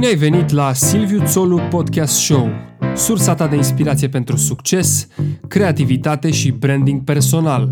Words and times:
Bine 0.00 0.12
ai 0.12 0.18
venit 0.18 0.50
la 0.50 0.72
Silviu 0.72 1.22
Țolu 1.24 1.60
Podcast 1.70 2.14
Show, 2.14 2.48
sursa 2.94 3.34
ta 3.34 3.46
de 3.46 3.56
inspirație 3.56 4.08
pentru 4.08 4.36
succes, 4.36 5.08
creativitate 5.48 6.30
și 6.30 6.50
branding 6.50 7.04
personal. 7.04 7.68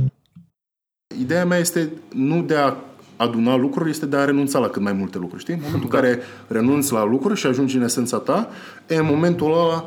Ideea 1.21 1.45
mea 1.45 1.59
este 1.59 1.89
nu 2.15 2.43
de 2.43 2.55
a 2.55 2.75
aduna 3.17 3.57
lucruri, 3.57 3.91
este 3.91 4.07
de 4.07 4.17
a 4.17 4.25
renunța 4.25 4.59
la 4.59 4.69
cât 4.69 4.83
mai 4.83 4.93
multe 4.93 5.19
lucruri, 5.19 5.43
știi? 5.43 5.55
În 5.55 5.61
momentul 5.63 5.89
în 5.93 6.01
care 6.01 6.19
renunți 6.47 6.93
la 6.93 7.05
lucruri 7.05 7.39
și 7.39 7.47
ajungi 7.47 7.77
în 7.77 7.83
esența 7.83 8.19
ta, 8.19 8.49
e 8.89 8.97
în 8.97 9.07
momentul 9.11 9.53
ăla 9.53 9.85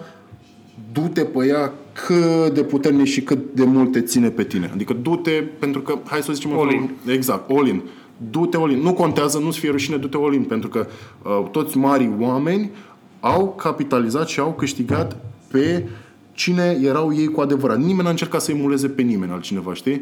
du-te 0.91 1.23
pe 1.23 1.45
ea 1.45 1.73
cât 2.05 2.53
de 2.53 2.63
puternic 2.63 3.05
și 3.05 3.21
cât 3.21 3.39
de 3.53 3.63
mult 3.63 3.91
te 3.91 4.01
ține 4.01 4.29
pe 4.29 4.43
tine. 4.43 4.69
Adică 4.73 4.93
du-te, 4.93 5.31
pentru 5.59 5.81
că, 5.81 5.99
hai 6.05 6.21
să 6.21 6.33
zicem... 6.33 6.59
All 6.59 6.71
in. 6.71 6.91
Exact, 7.07 7.49
all 7.49 7.67
in. 7.67 7.81
Du-te 8.29 8.57
all 8.57 8.71
in. 8.71 8.79
Nu 8.79 8.93
contează, 8.93 9.39
nu-ți 9.39 9.59
fie 9.59 9.69
rușine, 9.69 9.97
du-te 9.97 10.17
all 10.17 10.33
in, 10.33 10.43
pentru 10.43 10.69
că 10.69 10.87
uh, 11.23 11.49
toți 11.51 11.77
mari 11.77 12.09
oameni 12.19 12.71
au 13.19 13.53
capitalizat 13.57 14.27
și 14.27 14.39
au 14.39 14.53
câștigat 14.53 15.17
pe 15.51 15.87
cine 16.33 16.77
erau 16.83 17.15
ei 17.15 17.27
cu 17.27 17.41
adevărat. 17.41 17.77
Nimeni 17.77 18.03
n-a 18.03 18.09
încercat 18.09 18.41
să 18.41 18.51
emuleze 18.51 18.87
pe 18.87 19.01
nimeni 19.01 19.31
altcineva, 19.31 19.73
știi? 19.73 20.01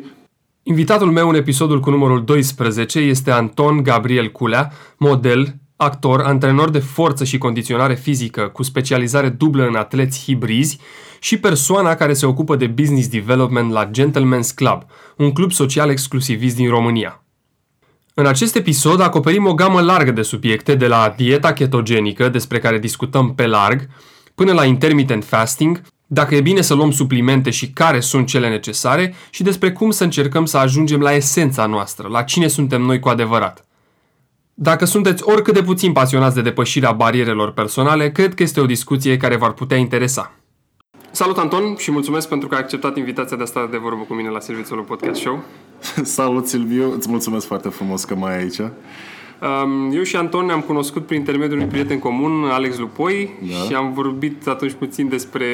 Invitatul 0.64 1.12
meu 1.12 1.30
în 1.30 1.36
episodul 1.36 1.80
cu 1.80 1.90
numărul 1.90 2.24
12 2.24 3.00
este 3.00 3.32
Anton 3.32 3.84
Gabriel 3.84 4.32
Culea, 4.32 4.72
model, 4.98 5.56
actor, 5.76 6.22
antrenor 6.22 6.70
de 6.70 6.80
forță 6.80 7.24
și 7.24 7.38
condiționare 7.38 7.96
fizică 7.96 8.42
cu 8.42 8.64
specializare 8.64 9.30
dublă 9.30 9.68
în 9.68 9.76
atleți 9.76 10.24
hibrizi 10.24 10.80
și 11.20 11.40
persoana 11.40 11.96
care 11.96 12.14
se 12.14 12.26
ocupă 12.26 12.56
de 12.56 12.68
business 12.68 13.08
development 13.08 13.72
la 13.72 13.90
Gentleman's 13.90 14.54
Club, 14.56 14.84
un 15.18 15.32
club 15.32 15.52
social 15.52 15.90
exclusivist 15.90 16.56
din 16.56 16.70
România. 16.70 17.24
În 18.20 18.26
acest 18.26 18.56
episod 18.56 19.02
acoperim 19.02 19.46
o 19.46 19.54
gamă 19.54 19.82
largă 19.82 20.12
de 20.12 20.22
subiecte, 20.22 20.76
de 20.76 20.88
la 20.88 21.14
dieta 21.18 21.54
ketogenică, 21.54 22.30
despre 22.30 22.60
care 22.60 22.80
discutăm 22.80 23.34
pe 23.36 23.46
larg, 23.46 23.88
până 24.36 24.52
la 24.54 24.66
intermittent 24.66 25.24
fasting, 25.26 25.82
dacă 26.08 26.36
e 26.36 26.42
bine 26.42 26.62
să 26.62 26.74
luăm 26.74 26.92
suplimente 26.92 27.50
și 27.50 27.70
care 27.70 28.00
sunt 28.00 28.28
cele 28.28 28.50
necesare 28.50 29.14
și 29.30 29.44
despre 29.44 29.72
cum 29.72 29.92
să 29.92 30.04
încercăm 30.04 30.46
să 30.46 30.58
ajungem 30.58 31.00
la 31.00 31.14
esența 31.14 31.66
noastră, 31.66 32.08
la 32.08 32.22
cine 32.22 32.48
suntem 32.48 32.82
noi 32.82 33.00
cu 33.00 33.10
adevărat. 33.10 33.66
Dacă 34.54 34.86
sunteți 34.86 35.24
oricât 35.24 35.54
de 35.54 35.64
puțin 35.64 35.92
pasionați 35.92 36.36
de 36.36 36.42
depășirea 36.42 36.92
barierelor 36.92 37.52
personale, 37.52 38.12
cred 38.12 38.34
că 38.34 38.44
este 38.44 38.60
o 38.60 38.66
discuție 38.66 39.18
care 39.18 39.36
v-ar 39.36 39.52
putea 39.52 39.78
interesa. 39.78 40.32
Salut 41.12 41.38
Anton 41.38 41.76
și 41.78 41.92
mulțumesc 41.92 42.28
pentru 42.28 42.48
că 42.48 42.56
ai 42.56 42.62
acceptat 42.62 42.98
invitația 42.98 43.38
de 43.38 43.44
a 43.44 43.46
sta 43.46 43.68
de 43.72 43.78
vorbă 43.78 44.04
cu 44.08 44.14
mine 44.14 44.30
la 44.30 44.40
Serviciul 44.40 44.82
Podcast 44.82 45.20
Show. 45.20 45.44
Salut, 46.04 46.48
Silviu! 46.48 46.94
Îți 46.98 47.10
mulțumesc 47.10 47.46
foarte 47.48 47.70
frumos 47.70 48.04
că 48.04 48.16
mai 48.16 48.36
ai 48.36 48.42
aici. 48.42 48.60
Um, 48.60 49.92
Eu 49.96 50.04
și 50.04 50.16
Anton 50.16 50.46
ne-am 50.46 50.62
cunoscut 50.62 51.06
prin 51.06 51.18
intermediul 51.20 51.58
unui 51.58 51.70
prieten 51.70 52.00
comun, 52.00 52.44
Alex 52.52 52.78
Lupoi, 52.78 53.30
Da. 53.50 53.56
și 53.56 53.74
am 53.74 53.94
vorbit 53.94 54.48
atunci 54.48 54.72
puțin 54.74 55.10
despre 55.10 55.46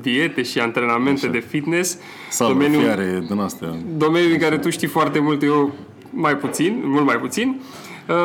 diete 0.00 0.42
și 0.42 0.58
antrenamente 0.60 1.20
Așa. 1.24 1.32
de 1.32 1.38
fitness. 1.48 1.98
Sau 2.30 2.48
domeniul, 2.48 2.82
fiare 2.82 3.24
din 3.28 3.38
astea. 3.38 3.74
domeniul 3.96 4.32
în 4.32 4.38
care 4.38 4.58
tu 4.58 4.70
știi 4.70 4.88
foarte 4.88 5.18
mult, 5.18 5.42
eu 5.42 5.72
mai 6.10 6.36
puțin, 6.36 6.82
mult 6.84 7.04
mai 7.04 7.16
puțin. 7.16 7.60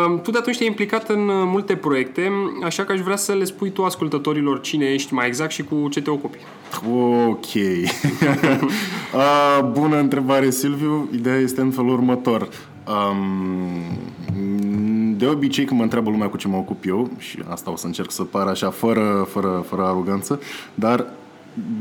Um, 0.05 0.21
Tu 0.21 0.31
de 0.31 0.37
atunci 0.37 0.57
te-ai 0.57 0.69
implicat 0.69 1.09
în 1.09 1.27
uh, 1.27 1.33
multe 1.45 1.75
proiecte, 1.75 2.31
așa 2.63 2.83
că 2.83 2.91
aș 2.91 2.99
vrea 2.99 3.15
să 3.15 3.33
le 3.33 3.43
spui 3.43 3.69
tu 3.69 3.83
ascultătorilor 3.83 4.59
cine 4.61 4.85
ești 4.85 5.13
mai 5.13 5.27
exact 5.27 5.51
și 5.51 5.63
cu 5.63 5.87
ce 5.91 6.01
te 6.01 6.09
ocupi. 6.09 6.37
Ok. 6.89 7.45
A, 9.57 9.61
bună 9.61 9.97
întrebare, 9.97 10.49
Silviu. 10.49 11.09
Ideea 11.13 11.35
este 11.35 11.61
în 11.61 11.71
felul 11.71 11.89
următor. 11.89 12.49
Um, 12.87 13.97
de 15.17 15.25
obicei, 15.25 15.65
când 15.65 15.77
mă 15.77 15.85
întreabă 15.85 16.09
lumea 16.09 16.29
cu 16.29 16.37
ce 16.37 16.47
mă 16.47 16.57
ocup 16.57 16.85
eu, 16.85 17.09
și 17.17 17.39
asta 17.49 17.71
o 17.71 17.75
să 17.75 17.85
încerc 17.85 18.11
să 18.11 18.23
par 18.23 18.47
așa, 18.47 18.69
fără, 18.69 19.27
fără, 19.29 19.65
fără 19.67 19.83
aroganță, 19.83 20.39
dar 20.73 21.05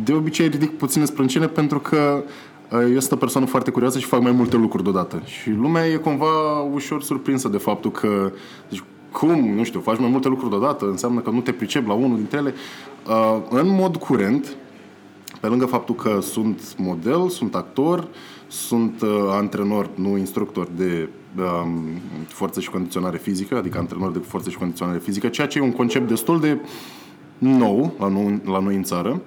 de 0.05 0.13
obicei 0.13 0.49
ridic 0.49 0.77
puține 0.77 1.05
sprâncene 1.05 1.47
pentru 1.47 1.81
că 1.81 2.23
uh, 2.71 2.81
eu 2.93 2.99
sunt 2.99 3.13
o 3.13 3.17
persoană 3.17 3.47
foarte 3.47 3.71
curioasă 3.71 3.99
și 3.99 4.07
fac 4.07 4.21
mai 4.21 4.33
multe 4.33 4.57
lucruri 4.57 4.83
deodată. 4.83 5.23
Și 5.25 5.51
lumea 5.51 5.87
e 5.87 5.97
cumva 5.97 6.61
ușor 6.73 7.03
surprinsă 7.03 7.49
de 7.49 7.59
faptul 7.59 7.91
că 7.91 8.33
zici, 8.71 8.83
cum, 9.13 9.55
nu 9.55 9.65
știu, 9.65 9.81
faci 9.81 9.99
mai 9.99 10.11
multe 10.11 10.29
lucruri 10.29 10.51
deodată, 10.51 10.85
înseamnă 10.85 11.21
că 11.21 11.31
nu 11.31 11.41
te 11.41 11.53
pricep 11.53 11.87
la 11.87 11.93
unul 11.93 12.17
dintre 12.17 12.39
ele. 12.39 12.55
Uh, 13.09 13.39
în 13.51 13.69
mod 13.69 13.97
curent, 13.97 14.57
pe 15.41 15.47
lângă 15.47 15.67
faptul 15.67 15.95
că 15.95 16.19
sunt 16.21 16.75
model, 16.77 17.29
sunt 17.29 17.55
actor, 17.55 18.09
sunt 18.47 19.03
uh, 19.03 19.09
antrenor, 19.29 19.91
nu 19.95 20.17
instructor 20.17 20.69
de 20.77 21.09
um, 21.37 21.85
forță 22.27 22.61
și 22.61 22.71
condiționare 22.71 23.17
fizică, 23.17 23.57
adică 23.57 23.79
antrenor 23.79 24.13
de 24.13 24.19
forță 24.19 24.51
și 24.51 24.59
condiționare 24.59 24.99
fizică, 24.99 25.29
ceea 25.29 25.47
ce 25.47 25.59
e 25.59 25.63
un 25.63 25.73
concept 25.73 26.09
destul 26.09 26.41
de 26.41 26.59
nou 27.39 27.95
la 27.99 28.09
noi, 28.09 28.41
la 28.45 28.59
noi 28.59 28.75
în 28.75 28.83
țară. 28.83 29.21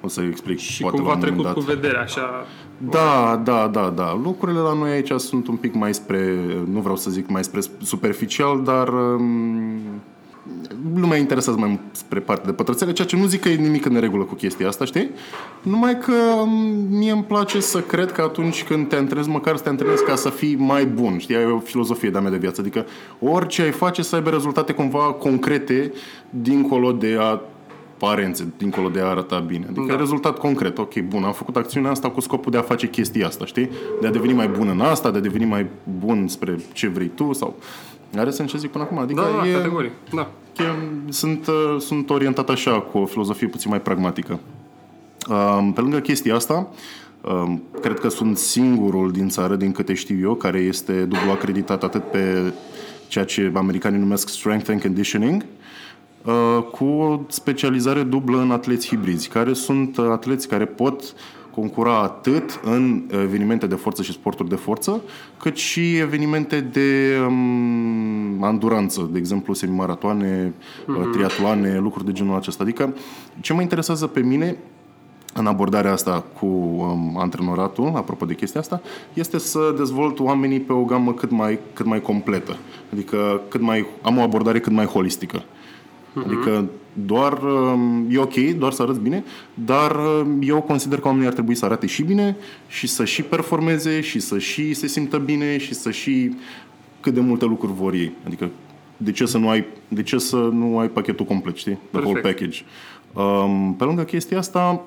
O 0.00 0.08
să 0.08 0.20
explic 0.20 0.58
Și 0.58 0.80
poate 0.80 0.96
cumva 0.96 1.10
la 1.10 1.16
un 1.16 1.20
moment 1.20 1.42
trecut 1.42 1.64
dat. 1.64 1.64
cu 1.64 1.80
vederea, 1.80 2.00
așa... 2.00 2.46
Da, 2.90 3.40
da, 3.44 3.68
da, 3.68 3.90
da. 3.90 4.20
Lucrurile 4.22 4.58
la 4.58 4.74
noi 4.74 4.90
aici 4.90 5.10
sunt 5.10 5.48
un 5.48 5.56
pic 5.56 5.74
mai 5.74 5.94
spre, 5.94 6.36
nu 6.70 6.80
vreau 6.80 6.96
să 6.96 7.10
zic 7.10 7.28
mai 7.28 7.44
spre 7.44 7.60
superficial, 7.82 8.62
dar 8.62 8.88
um, 8.88 9.80
lumea 10.94 11.18
interesează 11.18 11.58
mai 11.58 11.68
mult 11.68 11.80
spre 11.92 12.20
partea 12.20 12.46
de 12.46 12.52
pătrățele, 12.52 12.92
ceea 12.92 13.06
ce 13.06 13.16
nu 13.16 13.26
zic 13.26 13.40
că 13.40 13.48
e 13.48 13.54
nimic 13.54 13.84
în 13.84 14.00
regulă 14.00 14.24
cu 14.24 14.34
chestia 14.34 14.68
asta, 14.68 14.84
știi? 14.84 15.10
Numai 15.62 15.98
că 15.98 16.12
um, 16.12 16.50
mie 16.90 17.10
îmi 17.10 17.24
place 17.24 17.60
să 17.60 17.80
cred 17.80 18.12
că 18.12 18.22
atunci 18.22 18.64
când 18.64 18.88
te 18.88 18.96
antrenezi, 18.96 19.28
măcar 19.28 19.56
să 19.56 19.62
te 19.62 19.68
antrenezi 19.68 20.04
ca 20.04 20.14
să 20.14 20.28
fii 20.28 20.56
mai 20.56 20.86
bun, 20.86 21.18
știi? 21.18 21.34
E 21.34 21.44
o 21.44 21.58
filozofie 21.58 22.10
de-a 22.10 22.20
mea 22.20 22.30
de 22.30 22.36
viață, 22.36 22.60
adică 22.60 22.86
orice 23.20 23.62
ai 23.62 23.70
face 23.70 24.02
să 24.02 24.14
aibă 24.14 24.30
rezultate 24.30 24.72
cumva 24.72 24.98
concrete 24.98 25.92
dincolo 26.30 26.92
de 26.92 27.16
a 27.20 27.40
aparențe, 28.00 28.52
dincolo 28.56 28.88
de 28.88 29.00
a 29.00 29.04
arăta 29.04 29.38
bine. 29.38 29.64
Adică 29.68 29.84
Da. 29.86 29.92
da. 29.92 29.98
rezultat 29.98 30.38
concret. 30.38 30.78
Ok, 30.78 31.00
bun, 31.00 31.24
am 31.24 31.32
făcut 31.32 31.56
acțiunea 31.56 31.90
asta 31.90 32.10
cu 32.10 32.20
scopul 32.20 32.52
de 32.52 32.58
a 32.58 32.62
face 32.62 32.88
chestia 32.88 33.26
asta, 33.26 33.46
știi? 33.46 33.70
De 34.00 34.06
a 34.06 34.10
deveni 34.10 34.32
mai 34.32 34.48
bun 34.48 34.68
în 34.68 34.80
asta, 34.80 35.10
de 35.10 35.18
a 35.18 35.20
deveni 35.20 35.44
mai 35.44 35.66
bun 35.98 36.28
spre 36.28 36.58
ce 36.72 36.88
vrei 36.88 37.10
tu 37.14 37.32
sau... 37.32 37.56
Are 38.16 38.30
sens 38.30 38.50
ce 38.50 38.58
zic 38.58 38.70
până 38.70 38.84
acum? 38.84 38.98
Adică 38.98 39.20
Da, 39.20 39.38
da, 39.40 39.48
e, 39.48 39.52
categorii. 39.52 39.90
Da. 40.14 40.28
e, 40.56 40.62
sunt, 41.08 41.46
uh, 41.46 41.80
sunt 41.80 42.10
orientat 42.10 42.48
așa, 42.48 42.80
cu 42.80 42.98
o 42.98 43.06
filozofie 43.06 43.46
puțin 43.46 43.70
mai 43.70 43.80
pragmatică. 43.80 44.38
Um, 45.28 45.72
Pe 45.72 45.80
lângă 45.80 45.98
chestia 45.98 46.34
asta, 46.34 46.68
um, 47.20 47.62
cred 47.80 47.98
că 47.98 48.08
sunt 48.08 48.36
singurul 48.36 49.10
din 49.12 49.28
țară, 49.28 49.54
din 49.56 49.72
câte 49.72 49.94
știu 49.94 50.18
eu, 50.20 50.34
care 50.34 50.58
este 50.58 50.92
dublu 50.92 51.30
acreditat 51.30 51.82
atât 51.82 52.10
pe 52.10 52.52
ceea 53.08 53.24
ce 53.24 53.52
americanii 53.54 53.98
numesc 53.98 54.28
strength 54.28 54.70
and 54.70 54.80
conditioning, 54.82 55.44
uh, 56.24 56.62
cu 56.70 56.84
o 56.84 57.20
specializare 57.28 58.02
dublă 58.02 58.40
în 58.40 58.50
atleți 58.50 58.88
hibrizi, 58.88 59.28
care 59.28 59.52
sunt 59.52 59.96
uh, 59.96 60.06
atleți 60.10 60.48
care 60.48 60.64
pot 60.64 61.02
concura 61.60 61.98
atât 61.98 62.60
în 62.64 63.02
evenimente 63.22 63.66
de 63.66 63.74
forță 63.74 64.02
și 64.02 64.12
sporturi 64.12 64.48
de 64.48 64.54
forță, 64.54 65.00
cât 65.38 65.56
și 65.56 65.96
evenimente 65.96 66.60
de 66.60 67.16
um, 67.26 68.42
anduranță, 68.42 69.08
de 69.12 69.18
exemplu 69.18 69.54
semimaratoane, 69.54 70.52
mm-hmm. 70.52 71.12
triatloane, 71.12 71.78
lucruri 71.78 72.04
de 72.04 72.12
genul 72.12 72.36
acesta. 72.36 72.62
Adică 72.62 72.94
ce 73.40 73.52
mă 73.52 73.60
interesează 73.60 74.06
pe 74.06 74.20
mine 74.20 74.56
în 75.34 75.46
abordarea 75.46 75.92
asta 75.92 76.24
cu 76.40 76.46
um, 76.46 77.18
antrenoratul, 77.18 77.92
apropo 77.94 78.24
de 78.24 78.34
chestia 78.34 78.60
asta, 78.60 78.80
este 79.14 79.38
să 79.38 79.74
dezvolt 79.76 80.18
oamenii 80.18 80.60
pe 80.60 80.72
o 80.72 80.84
gamă 80.84 81.12
cât 81.12 81.30
mai, 81.30 81.58
cât 81.72 81.86
mai 81.86 82.00
completă. 82.00 82.56
Adică 82.92 83.40
cât 83.48 83.60
mai, 83.60 83.86
am 84.02 84.18
o 84.18 84.20
abordare 84.20 84.60
cât 84.60 84.72
mai 84.72 84.84
holistică. 84.84 85.42
Adică 86.14 86.64
doar, 87.06 87.42
um, 87.42 88.06
e 88.10 88.18
ok, 88.18 88.34
doar 88.34 88.72
să 88.72 88.82
arăți 88.82 89.00
bine, 89.00 89.24
dar 89.54 89.96
um, 89.96 90.38
eu 90.42 90.60
consider 90.60 91.00
că 91.00 91.06
oamenii 91.06 91.26
ar 91.26 91.32
trebui 91.32 91.54
să 91.54 91.64
arate 91.64 91.86
și 91.86 92.02
bine 92.02 92.36
și 92.68 92.86
să 92.86 93.04
și 93.04 93.22
performeze 93.22 94.00
și 94.00 94.18
să 94.18 94.38
și 94.38 94.74
se 94.74 94.86
simtă 94.86 95.18
bine 95.18 95.58
și 95.58 95.74
să 95.74 95.90
și 95.90 96.34
cât 97.00 97.14
de 97.14 97.20
multe 97.20 97.44
lucruri 97.44 97.72
vor 97.72 97.92
ei. 97.92 98.12
Adică 98.26 98.50
de 98.96 99.12
ce 99.12 99.26
să 99.26 99.38
nu 99.38 99.48
ai, 99.48 99.64
de 99.88 100.02
ce 100.02 100.18
să 100.18 100.36
nu 100.36 100.78
ai 100.78 100.88
pachetul 100.88 101.24
complet, 101.24 101.56
știi? 101.56 101.78
The 101.90 102.00
whole 102.00 102.20
Perfect. 102.20 102.38
package. 102.38 102.62
Um, 103.12 103.74
pe 103.74 103.84
lângă 103.84 104.02
chestia 104.02 104.38
asta, 104.38 104.84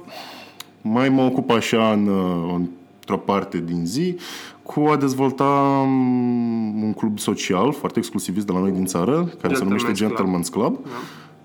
mai 0.82 1.10
mă 1.10 1.22
ocup 1.22 1.50
așa 1.50 1.92
în, 1.92 2.08
uh, 2.08 2.62
într-o 3.12 3.34
parte 3.34 3.64
din 3.66 3.86
zi 3.86 4.16
cu 4.64 4.80
a 4.80 4.96
dezvolta 4.96 5.44
um, 5.84 6.84
un 6.84 6.94
club 6.94 7.20
social 7.20 7.74
foarte 7.74 8.00
exclusivist 8.00 8.46
de 8.46 8.52
la 8.52 8.60
noi 8.60 8.72
din 8.72 8.86
țară, 8.86 9.34
care 9.42 9.54
se 9.54 9.64
numește 9.64 9.92
Gentleman's 9.92 9.96
Club. 9.96 10.08
Gentleman's 10.18 10.52
Club. 10.52 10.78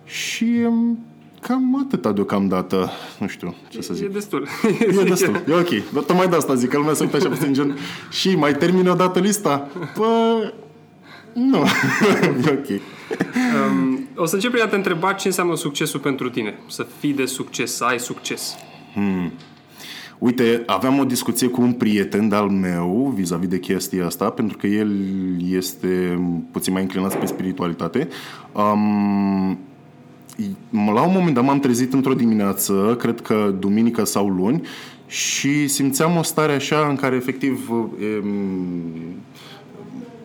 Și 0.05 0.45
um, 0.67 0.99
cam 1.41 1.85
atâta 1.87 2.13
deocamdată. 2.13 2.91
Nu 3.19 3.27
știu 3.27 3.55
ce 3.69 3.81
să 3.81 3.93
E 3.93 3.95
zic. 3.95 4.13
destul. 4.13 4.47
E 5.01 5.03
destul, 5.03 5.43
e 5.49 5.53
ok. 5.55 5.93
Dar 5.93 6.03
tocmai 6.03 6.29
de 6.29 6.37
asta 6.37 6.55
zic, 6.55 6.71
că 6.71 6.77
lumea 6.77 6.95
se 6.95 7.03
uită 7.05 7.17
așa 7.17 7.29
puțin 7.29 7.53
gen 7.53 7.77
și 8.11 8.37
mai 8.37 8.55
termină 8.55 8.91
odată 8.91 9.19
lista? 9.19 9.69
Pă, 9.95 10.05
nu. 11.33 11.59
e 12.47 12.51
ok. 12.51 12.81
Um, 13.71 14.09
o 14.17 14.25
să 14.25 14.35
încep 14.35 14.51
prin 14.51 14.63
a 14.63 14.67
te 14.67 14.77
întreba 14.77 15.13
ce 15.13 15.27
înseamnă 15.27 15.57
succesul 15.57 16.01
pentru 16.01 16.31
tine. 16.31 16.59
Să 16.69 16.87
fii 16.99 17.13
de 17.13 17.25
succes, 17.25 17.75
să 17.75 17.85
ai 17.85 17.99
succes. 17.99 18.57
Uite, 20.19 20.63
aveam 20.67 20.99
o 20.99 21.05
discuție 21.05 21.49
cu 21.49 21.63
un 21.63 21.73
prieten 21.73 22.29
de-al 22.29 22.49
meu 22.49 23.13
vis-a-vis 23.17 23.49
de 23.49 23.59
chestia 23.59 24.07
asta, 24.07 24.31
pentru 24.31 24.57
că 24.57 24.67
el 24.67 24.91
este 25.51 26.21
puțin 26.51 26.73
mai 26.73 26.83
înclinat 26.83 27.11
spre 27.11 27.27
spiritualitate. 27.27 28.09
Um, 28.53 29.59
la 30.71 31.03
un 31.03 31.13
moment 31.13 31.35
dat 31.35 31.45
m-am 31.45 31.61
trezit 31.61 31.93
într-o 31.93 32.15
dimineață, 32.15 32.97
cred 32.99 33.21
că 33.21 33.55
duminică 33.59 34.05
sau 34.05 34.29
luni, 34.29 34.63
și 35.07 35.69
simțeam 35.69 36.17
o 36.17 36.23
stare 36.23 36.53
așa 36.53 36.87
în 36.89 36.97
care 36.97 37.17
efectiv 37.17 37.71
e, 38.01 38.23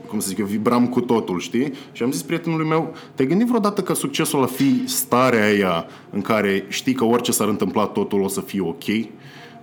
cum 0.07 0.19
să 0.19 0.27
zic 0.27 0.37
eu, 0.37 0.45
vibram 0.45 0.87
cu 0.87 1.01
totul, 1.01 1.39
știi? 1.39 1.73
Și 1.91 2.03
am 2.03 2.11
zis 2.11 2.21
prietenului 2.21 2.67
meu, 2.67 2.93
te-ai 3.15 3.27
gândit 3.27 3.47
vreodată 3.47 3.81
că 3.81 3.93
succesul 3.93 4.43
a 4.43 4.45
fi 4.45 4.87
starea 4.87 5.43
aia 5.45 5.85
în 6.09 6.21
care 6.21 6.65
știi 6.67 6.93
că 6.93 7.03
orice 7.03 7.31
s-ar 7.31 7.47
întâmpla 7.47 7.85
totul 7.85 8.21
o 8.21 8.27
să 8.27 8.41
fie 8.41 8.61
ok? 8.61 8.83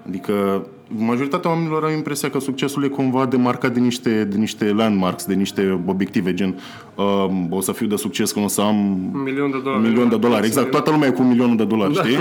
Adică 0.09 0.67
majoritatea 0.89 1.51
oamenilor 1.51 1.85
au 1.85 1.91
impresia 1.91 2.31
că 2.31 2.41
succesul 2.41 2.85
e 2.85 2.89
cumva 2.89 3.27
demarcat 3.27 3.73
de 3.73 3.81
niște, 3.81 4.25
de 4.25 4.37
niște 4.37 4.73
landmarks, 4.73 5.25
de 5.25 5.35
niște 5.35 5.83
obiective, 5.87 6.35
gen 6.35 6.59
uh, 6.95 7.31
o 7.51 7.61
să 7.61 7.73
fiu 7.73 7.87
de 7.87 7.97
succes 7.97 8.33
când 8.33 8.45
o 8.45 8.49
să 8.49 8.61
am 8.61 8.77
un 9.15 9.23
milion 9.23 9.51
de 9.51 9.59
dolari. 9.59 9.83
Un 9.83 9.89
milion 9.89 10.09
de 10.09 10.17
dolari, 10.17 10.47
exact. 10.47 10.71
Toată 10.71 10.91
lumea 10.91 11.09
e 11.09 11.11
cu 11.11 11.23
un 11.23 11.29
milion 11.29 11.57
de 11.57 11.65
dolari, 11.65 11.95
da. 11.95 12.03
știi? 12.03 12.17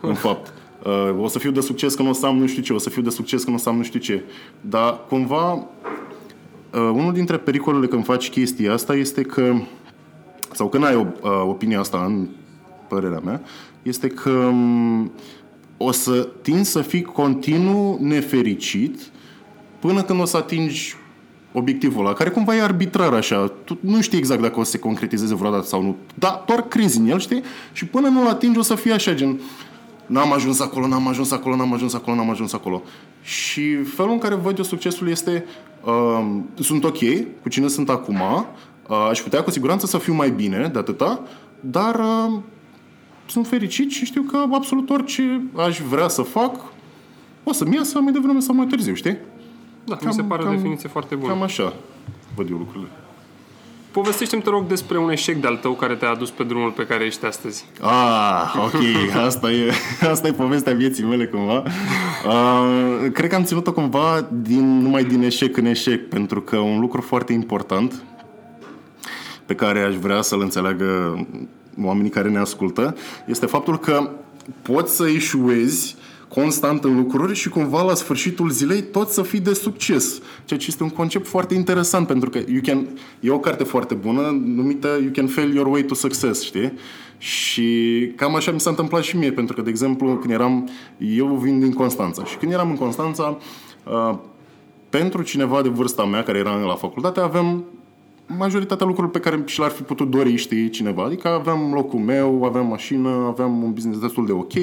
în 0.00 0.14
fapt. 0.14 0.52
Uh, 0.84 1.22
o 1.22 1.28
să 1.28 1.38
fiu 1.38 1.50
de 1.50 1.60
succes 1.60 1.94
când 1.94 2.08
o 2.08 2.12
să 2.12 2.26
am 2.26 2.36
nu 2.36 2.46
știu 2.46 2.62
ce, 2.62 2.72
o 2.72 2.78
să 2.78 2.90
fiu 2.90 3.02
de 3.02 3.10
succes 3.10 3.44
când 3.44 3.56
o 3.56 3.58
să 3.58 3.68
am 3.68 3.76
nu 3.76 3.82
știu 3.82 4.00
ce. 4.00 4.22
Dar 4.60 5.00
cumva 5.08 5.52
uh, 5.52 5.64
unul 6.72 7.12
dintre 7.12 7.36
pericolele 7.36 7.86
când 7.86 8.04
faci 8.04 8.30
chestia 8.30 8.72
asta 8.72 8.94
este 8.94 9.22
că 9.22 9.54
sau 10.52 10.68
când 10.68 10.84
ai 10.84 10.94
o, 10.94 11.06
uh, 11.20 11.30
opinia 11.48 11.80
asta 11.80 12.04
în 12.06 12.28
părerea 12.88 13.20
mea, 13.24 13.40
este 13.82 14.06
că 14.06 14.30
um, 14.30 15.12
o 15.78 15.90
să 15.90 16.28
tinzi 16.42 16.70
să 16.70 16.82
fii 16.82 17.02
continuu 17.02 17.98
nefericit 18.00 19.00
până 19.78 20.02
când 20.02 20.20
o 20.20 20.24
să 20.24 20.36
atingi 20.36 20.96
obiectivul 21.52 22.04
ăla, 22.04 22.14
care 22.14 22.30
cumva 22.30 22.56
e 22.56 22.62
arbitrar 22.62 23.12
așa. 23.12 23.52
Tu 23.64 23.78
nu 23.80 24.00
știi 24.00 24.18
exact 24.18 24.40
dacă 24.40 24.60
o 24.60 24.62
să 24.62 24.70
se 24.70 24.78
concretizeze 24.78 25.34
vreodată 25.34 25.66
sau 25.66 25.82
nu, 25.82 25.96
dar 26.14 26.42
doar 26.46 26.62
crezi 26.62 26.98
în 26.98 27.08
el, 27.08 27.18
știi? 27.18 27.42
Și 27.72 27.86
până 27.86 28.08
nu-l 28.08 28.26
atingi 28.26 28.58
o 28.58 28.62
să 28.62 28.74
fie 28.74 28.92
așa, 28.92 29.14
gen 29.14 29.40
n-am 30.06 30.32
ajuns 30.32 30.60
acolo, 30.60 30.86
n-am 30.86 31.08
ajuns 31.08 31.32
acolo, 31.32 31.56
n-am 31.56 31.72
ajuns 31.72 31.94
acolo, 31.94 32.16
n-am 32.16 32.30
ajuns 32.30 32.52
acolo. 32.52 32.82
Și 33.22 33.74
felul 33.82 34.12
în 34.12 34.18
care 34.18 34.34
văd 34.34 34.58
eu 34.58 34.64
succesul 34.64 35.08
este 35.08 35.44
uh, 35.84 36.26
sunt 36.60 36.84
ok 36.84 36.98
cu 37.42 37.48
cine 37.48 37.68
sunt 37.68 37.88
acum, 37.90 38.20
uh, 38.20 39.08
aș 39.10 39.20
putea 39.20 39.42
cu 39.42 39.50
siguranță 39.50 39.86
să 39.86 39.98
fiu 39.98 40.14
mai 40.14 40.30
bine 40.30 40.70
de 40.72 40.78
atâta, 40.78 41.20
dar 41.60 41.94
uh, 41.94 42.38
sunt 43.30 43.46
fericit 43.46 43.90
și 43.90 44.04
știu 44.04 44.22
că 44.22 44.44
absolut 44.52 44.90
orice 44.90 45.42
aș 45.56 45.80
vrea 45.80 46.08
să 46.08 46.22
fac 46.22 46.72
o 47.44 47.52
să-mi 47.52 47.74
iasă 47.74 48.00
mai 48.00 48.12
devreme 48.12 48.40
sau 48.40 48.54
mai 48.54 48.66
târziu, 48.66 48.94
știi? 48.94 49.16
Da, 49.84 49.96
cam, 49.96 50.06
mi 50.06 50.12
se 50.12 50.22
pare 50.22 50.42
cam, 50.42 50.52
o 50.52 50.54
definiție 50.54 50.88
foarte 50.88 51.14
bună. 51.14 51.32
Cam 51.32 51.42
așa 51.42 51.72
văd 52.34 52.50
eu 52.50 52.56
lucrurile. 52.56 52.90
Povestește-mi, 53.90 54.42
te 54.42 54.50
rog, 54.50 54.66
despre 54.66 54.98
un 54.98 55.10
eșec 55.10 55.40
de-al 55.40 55.56
tău 55.56 55.72
care 55.72 55.94
te-a 55.94 56.10
adus 56.10 56.30
pe 56.30 56.42
drumul 56.44 56.70
pe 56.70 56.86
care 56.86 57.04
ești 57.04 57.24
astăzi. 57.24 57.64
Ah, 57.80 58.54
ok. 58.64 58.82
Asta 59.26 59.50
e, 59.50 59.72
asta 60.10 60.28
e 60.28 60.32
povestea 60.32 60.74
vieții 60.74 61.04
mele, 61.04 61.26
cumva. 61.26 61.62
Uh, 62.26 63.10
cred 63.12 63.30
că 63.30 63.34
am 63.34 63.44
ținut-o 63.44 63.72
cumva 63.72 64.28
din, 64.32 64.80
numai 64.80 65.04
din 65.04 65.22
eșec 65.22 65.56
în 65.56 65.64
eșec, 65.64 66.08
pentru 66.08 66.40
că 66.40 66.56
un 66.56 66.80
lucru 66.80 67.00
foarte 67.00 67.32
important 67.32 68.02
pe 69.46 69.54
care 69.54 69.80
aș 69.80 69.94
vrea 69.94 70.22
să-l 70.22 70.40
înțeleagă 70.40 71.18
oamenii 71.82 72.10
care 72.10 72.28
ne 72.28 72.38
ascultă, 72.38 72.96
este 73.26 73.46
faptul 73.46 73.78
că 73.78 74.10
poți 74.62 74.96
să 74.96 75.08
eșuezi 75.08 75.96
constant 76.28 76.84
în 76.84 76.96
lucruri 76.96 77.34
și 77.34 77.48
cumva 77.48 77.82
la 77.82 77.94
sfârșitul 77.94 78.50
zilei 78.50 78.82
tot 78.82 79.08
să 79.08 79.22
fii 79.22 79.40
de 79.40 79.52
succes. 79.52 80.20
Ceea 80.44 80.58
ce 80.58 80.66
este 80.68 80.82
un 80.82 80.88
concept 80.88 81.26
foarte 81.26 81.54
interesant 81.54 82.06
pentru 82.06 82.30
că 82.30 82.38
you 82.38 82.60
can, 82.62 82.88
e 83.20 83.30
o 83.30 83.38
carte 83.38 83.64
foarte 83.64 83.94
bună 83.94 84.40
numită 84.44 84.88
You 85.00 85.10
Can 85.12 85.26
Fail 85.26 85.54
Your 85.54 85.66
Way 85.66 85.82
to 85.82 85.94
Success, 85.94 86.42
știi? 86.42 86.72
Și 87.18 87.66
cam 88.16 88.34
așa 88.34 88.50
mi 88.50 88.60
s-a 88.60 88.70
întâmplat 88.70 89.02
și 89.02 89.16
mie, 89.16 89.32
pentru 89.32 89.54
că, 89.54 89.62
de 89.62 89.70
exemplu, 89.70 90.16
când 90.16 90.32
eram, 90.32 90.68
eu 90.98 91.26
vin 91.26 91.60
din 91.60 91.72
Constanța 91.72 92.24
și 92.24 92.36
când 92.36 92.52
eram 92.52 92.70
în 92.70 92.76
Constanța, 92.76 93.38
uh, 93.84 94.18
pentru 94.90 95.22
cineva 95.22 95.62
de 95.62 95.68
vârsta 95.68 96.04
mea 96.04 96.22
care 96.22 96.38
era 96.38 96.56
la 96.56 96.74
facultate, 96.74 97.20
avem 97.20 97.64
majoritatea 98.36 98.86
lucrurilor 98.86 99.20
pe 99.20 99.28
care 99.28 99.42
și 99.46 99.58
l-ar 99.58 99.70
fi 99.70 99.82
putut 99.82 100.10
dori, 100.10 100.36
știi, 100.36 100.70
cineva. 100.70 101.04
Adică 101.04 101.28
aveam 101.28 101.72
locul 101.72 101.98
meu, 101.98 102.44
aveam 102.44 102.66
mașină, 102.66 103.08
aveam 103.08 103.62
un 103.62 103.72
business 103.72 104.00
destul 104.00 104.26
de 104.26 104.32
ok 104.32 104.54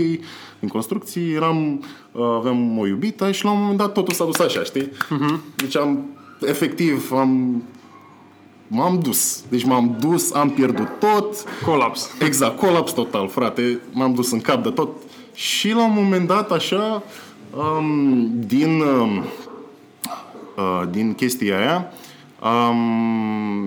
în 0.60 0.68
construcții, 0.68 1.34
eram, 1.34 1.84
uh, 2.12 2.36
aveam 2.38 2.78
o 2.78 2.88
iubită 2.88 3.32
și 3.32 3.44
la 3.44 3.52
un 3.52 3.60
moment 3.60 3.78
dat 3.78 3.92
totul 3.92 4.14
s-a 4.14 4.26
dus 4.26 4.40
așa, 4.40 4.64
știi? 4.64 4.90
Uh-huh. 4.90 5.56
Deci 5.56 5.78
am, 5.78 6.06
efectiv, 6.42 7.12
am 7.12 7.64
M-am 8.68 9.00
dus. 9.00 9.44
Deci 9.50 9.64
m-am 9.64 9.98
dus, 10.00 10.34
am 10.34 10.50
pierdut 10.50 11.00
tot. 11.00 11.44
Colaps. 11.66 12.10
Exact, 12.20 12.60
colaps 12.60 12.92
total, 12.92 13.28
frate. 13.28 13.80
M-am 13.92 14.14
dus 14.14 14.32
în 14.32 14.42
cap 14.42 14.64
de 14.64 14.70
tot. 14.70 14.90
Și 15.34 15.72
la 15.72 15.84
un 15.84 15.94
moment 15.94 16.28
dat, 16.28 16.52
așa, 16.52 17.04
um, 17.58 18.30
din, 18.46 18.80
um, 18.80 19.24
uh, 20.58 20.84
din 20.90 21.14
chestia 21.14 21.58
aia, 21.58 21.92
um, 22.42 22.78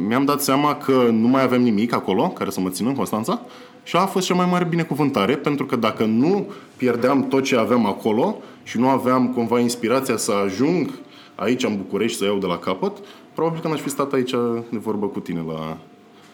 mi-am 0.07 0.25
dat 0.25 0.43
seama 0.43 0.77
că 0.77 1.09
nu 1.13 1.29
mai 1.29 1.43
avem 1.43 1.63
nimic 1.63 1.93
acolo 1.93 2.29
care 2.29 2.51
să 2.51 2.61
mă 2.61 2.69
țină 2.69 2.89
în 2.89 2.95
Constanța 2.95 3.41
și 3.83 3.97
a 3.97 4.07
fost 4.07 4.27
cea 4.27 4.35
mai 4.35 4.49
mare 4.51 4.65
binecuvântare 4.65 5.37
pentru 5.37 5.67
că 5.67 5.77
dacă 5.77 6.05
nu 6.05 6.51
pierdeam 6.77 7.29
tot 7.29 7.45
ce 7.45 7.57
aveam 7.57 7.87
acolo 7.87 8.37
și 8.63 8.79
nu 8.79 8.89
aveam 8.89 9.33
cumva 9.33 9.59
inspirația 9.61 10.17
să 10.17 10.33
ajung 10.33 10.91
aici 11.35 11.65
în 11.65 11.77
București 11.77 12.19
să 12.19 12.25
iau 12.25 12.39
de 12.39 12.47
la 12.47 12.59
capăt, 12.59 12.97
probabil 13.35 13.61
că 13.61 13.69
n-aș 13.69 13.81
fi 13.81 13.89
stat 13.89 14.13
aici 14.13 14.31
de 14.71 14.79
vorbă 14.79 15.07
cu 15.07 15.21
tine 15.21 15.45
la 15.47 15.77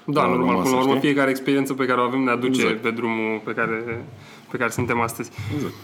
da, 0.05 0.23
la 0.23 0.29
normal, 0.29 0.63
până 0.63 0.75
la 0.75 0.81
urmă 0.81 0.99
fiecare 0.99 1.31
experiență 1.31 1.75
pe 1.75 1.85
care 1.85 2.01
o 2.01 2.05
avem 2.05 2.21
ne 2.21 2.31
aduce 2.31 2.61
exact. 2.61 2.81
pe 2.81 2.91
drumul 2.91 3.41
pe 3.45 3.53
care, 3.53 4.05
pe 4.51 4.57
care 4.57 4.71
suntem 4.71 5.01
astăzi. 5.01 5.31
Exact. 5.55 5.75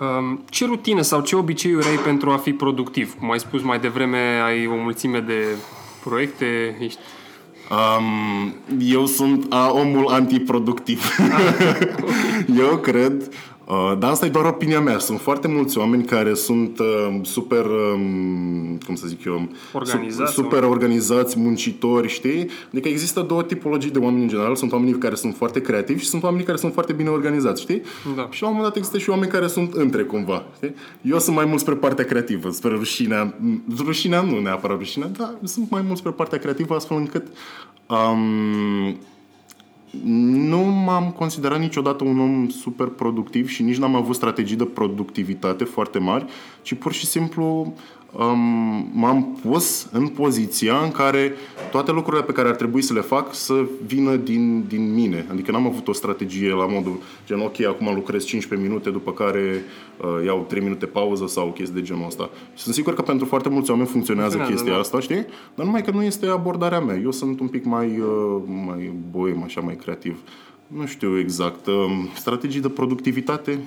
Um, 0.00 0.44
ce 0.50 0.64
rutine 0.64 1.02
sau 1.02 1.20
ce 1.20 1.36
obiceiuri 1.36 1.86
ai 1.88 1.96
pentru 1.96 2.30
a 2.30 2.36
fi 2.36 2.52
productiv? 2.52 3.14
Cum 3.18 3.30
ai 3.30 3.40
spus 3.40 3.62
mai 3.62 3.78
devreme, 3.80 4.40
ai 4.44 4.66
o 4.66 4.74
mulțime 4.74 5.20
de 5.20 5.56
proiecte, 6.04 6.76
ești 6.80 7.00
Um, 7.70 8.54
eu 8.80 9.06
sunt 9.06 9.52
a, 9.52 9.70
omul 9.72 10.06
antiproductiv. 10.06 11.16
Ah, 11.18 11.40
okay. 11.48 12.46
eu 12.64 12.76
cred 12.76 13.28
Uh, 13.68 13.98
dar 13.98 14.10
asta 14.10 14.26
e 14.26 14.28
doar 14.28 14.44
opinia 14.44 14.80
mea. 14.80 14.98
Sunt 14.98 15.20
foarte 15.20 15.48
mulți 15.48 15.78
oameni 15.78 16.04
care 16.04 16.34
sunt 16.34 16.78
uh, 16.78 17.20
super, 17.22 17.64
um, 17.64 18.78
cum 18.86 18.94
să 18.94 19.06
zic 19.06 19.24
eu, 19.24 19.48
organizați, 19.72 20.32
super 20.32 20.62
organizați, 20.62 21.38
muncitori, 21.38 22.08
știi? 22.08 22.48
Adică 22.72 22.88
există 22.88 23.20
două 23.20 23.42
tipologii 23.42 23.90
de 23.90 23.98
oameni 23.98 24.22
în 24.22 24.28
general. 24.28 24.56
Sunt 24.56 24.72
oamenii 24.72 24.98
care 24.98 25.14
sunt 25.14 25.36
foarte 25.36 25.60
creativi 25.60 26.00
și 26.00 26.06
sunt 26.06 26.22
oamenii 26.22 26.44
care 26.44 26.58
sunt 26.58 26.72
foarte 26.72 26.92
bine 26.92 27.08
organizați, 27.08 27.60
știi? 27.60 27.82
Da. 28.16 28.28
Și 28.30 28.42
la 28.42 28.48
un 28.48 28.54
moment 28.54 28.72
dat 28.72 28.76
există 28.76 28.98
și 28.98 29.10
oameni 29.10 29.30
care 29.30 29.46
sunt 29.46 29.74
între 29.74 30.02
cumva, 30.02 30.44
știi? 30.56 30.74
Eu 31.02 31.18
sunt 31.18 31.36
mai 31.36 31.44
mult 31.44 31.60
spre 31.60 31.74
partea 31.74 32.04
creativă, 32.04 32.50
spre 32.50 32.70
rușinea, 32.70 33.34
rușinea 33.84 34.20
nu 34.20 34.40
neapărat 34.40 34.78
rușinea, 34.78 35.08
dar 35.16 35.34
sunt 35.44 35.70
mai 35.70 35.82
mult 35.86 35.98
spre 35.98 36.10
partea 36.10 36.38
creativă 36.38 36.74
astfel 36.74 36.96
încât 36.96 37.26
um, 37.86 38.96
nu 40.04 40.58
m-am 40.58 41.10
considerat 41.10 41.58
niciodată 41.58 42.04
un 42.04 42.20
om 42.20 42.48
super 42.48 42.86
productiv 42.86 43.48
și 43.48 43.62
nici 43.62 43.76
n-am 43.76 43.94
avut 43.94 44.14
strategii 44.14 44.56
de 44.56 44.64
productivitate 44.64 45.64
foarte 45.64 45.98
mari, 45.98 46.24
ci 46.62 46.74
pur 46.74 46.92
și 46.92 47.06
simplu 47.06 47.44
um, 47.44 47.74
m-am 48.92 49.38
pus 49.42 49.88
în 49.92 50.08
poziția 50.08 50.78
în 50.82 50.90
care 50.90 51.32
toate 51.70 51.92
lucrurile 51.92 52.22
pe 52.22 52.32
care 52.32 52.48
ar 52.48 52.54
trebui 52.54 52.82
să 52.82 52.92
le 52.92 53.00
fac 53.00 53.34
să 53.34 53.64
vină 53.86 54.16
din, 54.16 54.64
din 54.68 54.94
mine. 54.94 55.26
Adică 55.30 55.50
n-am 55.50 55.66
avut 55.66 55.88
o 55.88 55.92
strategie 55.92 56.52
la 56.52 56.66
modul 56.66 56.98
gen, 57.26 57.40
ok, 57.40 57.60
acum 57.60 57.94
lucrez 57.94 58.24
15 58.24 58.68
minute, 58.68 58.90
după 58.90 59.12
care 59.12 59.62
uh, 60.00 60.24
iau 60.24 60.44
3 60.48 60.62
minute 60.62 60.86
pauză 60.86 61.26
sau 61.26 61.52
chestii 61.52 61.74
de 61.74 61.82
genul 61.82 62.06
ăsta. 62.06 62.30
Și 62.54 62.62
sunt 62.62 62.74
sigur 62.74 62.94
că 62.94 63.02
pentru 63.02 63.26
foarte 63.26 63.48
mulți 63.48 63.70
oameni 63.70 63.88
funcționează 63.88 64.36
Funcționează, 64.36 64.64
chestia 64.64 64.74
da. 64.74 64.98
asta, 64.98 65.14
știi? 65.14 65.26
Dar 65.54 65.66
numai 65.66 65.82
că 65.82 65.90
nu 65.90 66.02
este 66.02 66.26
abordarea 66.26 66.80
mea. 66.80 66.96
Eu 66.96 67.10
sunt 67.10 67.40
un 67.40 67.48
pic 67.48 67.64
mai, 67.64 67.86
uh, 67.86 68.42
mai 68.66 68.92
boem, 69.10 69.42
așa, 69.42 69.60
mai 69.60 69.76
creativ. 69.76 70.18
Nu 70.66 70.86
știu 70.86 71.18
exact. 71.18 71.66
Uh, 71.66 71.74
strategii 72.14 72.60
de 72.60 72.68
productivitate 72.68 73.58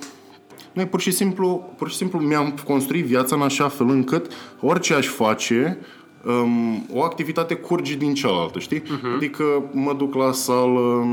noi 0.74 0.86
pur 0.88 1.02
și 1.02 1.12
simplu, 1.12 1.74
pur 1.78 1.90
și 1.90 1.96
simplu 1.96 2.20
mi-am 2.20 2.58
construit 2.66 3.06
viața 3.06 3.36
în 3.36 3.42
așa 3.42 3.68
fel 3.68 3.90
încât 3.90 4.32
orice 4.60 4.94
aș 4.94 5.08
face, 5.08 5.78
um, 6.26 6.86
o 6.94 7.04
activitate 7.04 7.54
curge 7.56 7.96
din 7.96 8.14
cealaltă, 8.14 8.60
știi? 8.60 8.82
Uh-huh. 8.82 9.16
Adică 9.16 9.44
mă 9.72 9.94
duc 9.94 10.16
la 10.16 10.32
sală, 10.32 11.06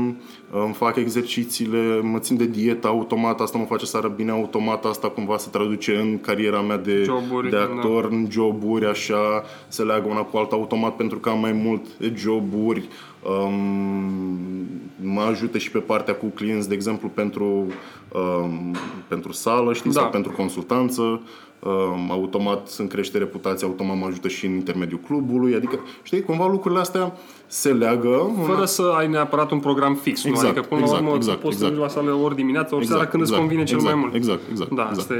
îmi 0.51 0.73
fac 0.73 0.95
exercițiile, 0.95 1.99
mă 2.01 2.19
țin 2.19 2.37
de 2.37 2.45
dieta 2.45 2.87
automat, 2.87 3.41
asta 3.41 3.57
mă 3.57 3.65
face 3.65 3.85
să 3.85 3.97
arăt 3.97 4.15
bine 4.15 4.31
automat, 4.31 4.85
asta 4.85 5.09
cumva 5.09 5.37
se 5.37 5.49
traduce 5.51 5.95
în 5.95 6.19
cariera 6.19 6.61
mea 6.61 6.77
de, 6.77 7.03
joburi, 7.03 7.49
de 7.49 7.57
actor, 7.57 8.07
da. 8.07 8.15
în 8.15 8.27
joburi, 8.29 8.85
așa, 8.85 9.43
se 9.67 9.83
leagă 9.83 10.07
una 10.09 10.21
cu 10.21 10.37
alta 10.37 10.55
automat 10.55 10.95
pentru 10.95 11.17
că 11.17 11.29
am 11.29 11.39
mai 11.39 11.51
mult 11.51 11.85
joburi, 12.15 12.87
um, 13.23 14.77
mă 15.01 15.21
ajută 15.21 15.57
și 15.57 15.71
pe 15.71 15.79
partea 15.79 16.15
cu 16.15 16.25
clienți, 16.25 16.67
de 16.67 16.73
exemplu, 16.73 17.07
pentru, 17.13 17.65
um, 18.13 18.75
pentru 19.07 19.31
sală, 19.31 19.73
știi, 19.73 19.91
da. 19.91 19.99
sau 19.99 20.09
pentru 20.09 20.31
consultanță. 20.31 21.21
Um, 21.59 22.11
automat 22.11 22.75
îmi 22.77 22.87
crește 22.87 23.17
reputația, 23.17 23.67
automat 23.67 23.97
mă 23.97 24.05
ajută 24.05 24.27
și 24.27 24.45
în 24.45 24.51
intermediul 24.51 24.99
clubului, 25.05 25.55
adică, 25.55 25.79
știi, 26.03 26.21
cumva 26.21 26.47
lucrurile 26.47 26.79
astea 26.79 27.13
se 27.47 27.69
leagă. 27.73 28.31
Fără 28.45 28.65
să 28.65 28.93
ai 28.97 29.07
neapărat 29.07 29.51
un 29.51 29.59
program 29.59 29.95
fix, 29.95 30.23
Exact, 30.23 30.43
nu? 30.43 30.49
adică 30.49 30.65
până 30.69 30.81
exact, 30.81 30.99
la 31.01 31.05
urmă 31.05 31.15
exact, 31.17 31.39
poți 31.39 31.53
exact. 31.53 31.73
să 31.73 31.79
mergi 31.79 31.95
la 31.95 32.01
sală 32.01 32.23
ori 32.23 32.35
dimineața, 32.35 32.75
ori 32.75 32.83
Exact, 32.83 32.99
seara, 32.99 33.11
când 33.11 33.23
exact, 33.23 33.41
îți 33.41 33.47
convine 33.47 33.67
cel 33.67 33.77
exact, 33.77 33.93
mai 33.95 34.03
mult. 34.03 34.15
exact, 34.15 34.41
exact, 34.49 34.71
Da, 34.71 34.87
exact. 34.89 34.99
asta 34.99 35.15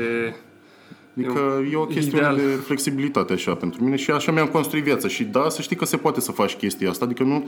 e... 1.22 1.26
Adică 1.26 1.68
e 1.72 1.76
o 1.76 1.86
chestiune 1.86 2.18
ideal. 2.18 2.36
de 2.36 2.42
flexibilitate 2.42 3.34
așa 3.34 3.56
pentru 3.56 3.84
mine 3.84 3.96
și 3.96 4.12
așa 4.12 4.32
mi-am 4.32 4.48
construit 4.48 4.84
viața. 4.84 5.08
Și 5.08 5.24
da, 5.24 5.50
să 5.50 5.62
știi 5.62 5.76
că 5.76 5.86
se 5.86 5.98
poate 5.98 6.22
să 6.22 6.32
faci 6.32 6.56
chestia 6.56 6.90
asta. 6.90 7.06
Adică 7.06 7.24
nu, 7.24 7.44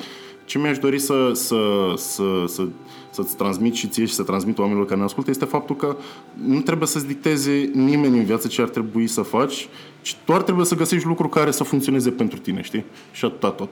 ce 0.46 0.58
mi-aș 0.58 0.78
dori 0.78 1.00
să, 1.00 1.32
să, 1.34 1.94
să, 1.96 2.24
să, 2.48 2.68
să-ți 3.10 3.36
transmit 3.36 3.74
și 3.74 3.88
ție 3.88 4.06
și 4.06 4.13
să 4.13 4.24
transmit 4.24 4.58
oamenilor 4.58 4.86
care 4.86 5.00
ne 5.00 5.06
ascultă 5.06 5.30
este 5.30 5.46
faptul 5.46 5.75
că 5.75 5.98
nu 6.46 6.62
trebuie 6.62 6.88
să-ți 6.88 7.08
dicteze 7.08 7.70
nimeni 7.74 8.18
în 8.18 8.24
viață 8.24 8.48
ce 8.48 8.62
ar 8.62 8.70
trebui 8.70 9.08
să 9.08 9.22
faci, 9.22 9.68
ci 10.01 10.18
doar 10.25 10.42
trebuie 10.42 10.66
să 10.66 10.75
găsești 10.75 11.08
lucruri 11.08 11.30
care 11.30 11.51
să 11.51 11.63
funcționeze 11.63 12.10
pentru 12.10 12.40
tine, 12.40 12.62
știi? 12.62 12.86
Și 13.12 13.25
atâta 13.25 13.50
tot. 13.50 13.70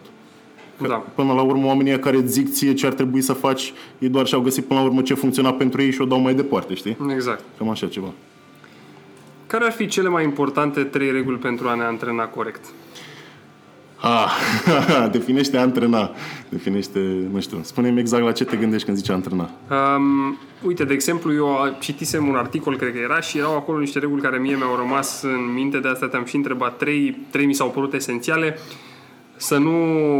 Că, 0.81 0.87
Da. 0.87 0.95
Până 0.95 1.33
la 1.33 1.41
urmă, 1.41 1.65
oamenii 1.65 1.91
ăia 1.91 1.99
care 1.99 2.17
îți 2.17 2.31
zic 2.31 2.51
ție 2.51 2.73
ce 2.73 2.85
ar 2.85 2.93
trebui 2.93 3.21
să 3.21 3.33
faci, 3.33 3.73
ei 3.99 4.09
doar 4.09 4.25
și-au 4.25 4.41
găsit 4.41 4.65
până 4.65 4.79
la 4.79 4.85
urmă 4.85 5.01
ce 5.01 5.13
funcționa 5.13 5.53
pentru 5.53 5.81
ei 5.81 5.91
și 5.91 6.01
o 6.01 6.05
dau 6.05 6.19
mai 6.19 6.33
departe, 6.33 6.73
știi? 6.73 6.97
Exact. 7.13 7.43
Cam 7.57 7.69
așa 7.69 7.87
ceva. 7.87 8.13
Care 9.49 9.65
ar 9.65 9.71
fi 9.71 9.87
cele 9.87 10.09
mai 10.09 10.23
importante 10.23 10.83
trei 10.83 11.11
reguli 11.11 11.37
pentru 11.37 11.67
a 11.67 11.73
ne 11.73 11.83
antrena 11.83 12.23
corect? 12.23 12.65
Ah, 14.01 14.31
definește 15.11 15.57
a 15.57 15.61
antrena. 15.61 16.11
Definește, 16.49 16.99
nu 17.31 17.39
știu, 17.39 17.59
spune-mi 17.63 17.99
exact 17.99 18.23
la 18.23 18.31
ce 18.31 18.45
te 18.45 18.57
gândești 18.57 18.85
când 18.85 18.97
zici 18.97 19.09
a 19.09 19.13
antrena. 19.13 19.49
Um, 19.69 20.37
uite, 20.61 20.83
de 20.83 20.93
exemplu, 20.93 21.33
eu 21.33 21.75
citisem 21.79 22.27
un 22.27 22.35
articol, 22.35 22.77
cred 22.77 22.91
că 22.91 22.97
era, 22.97 23.21
și 23.21 23.37
erau 23.37 23.55
acolo 23.55 23.79
niște 23.79 23.99
reguli 23.99 24.21
care 24.21 24.37
mie 24.37 24.55
mi-au 24.55 24.75
rămas 24.75 25.21
în 25.21 25.53
minte, 25.53 25.79
de 25.79 25.87
asta 25.87 26.07
te-am 26.07 26.25
și 26.25 26.35
întrebat. 26.35 26.77
Trei, 26.77 27.17
trei 27.29 27.45
mi 27.45 27.53
s-au 27.53 27.69
părut 27.69 27.93
esențiale. 27.93 28.57
Să 29.41 29.57
nu 29.57 29.75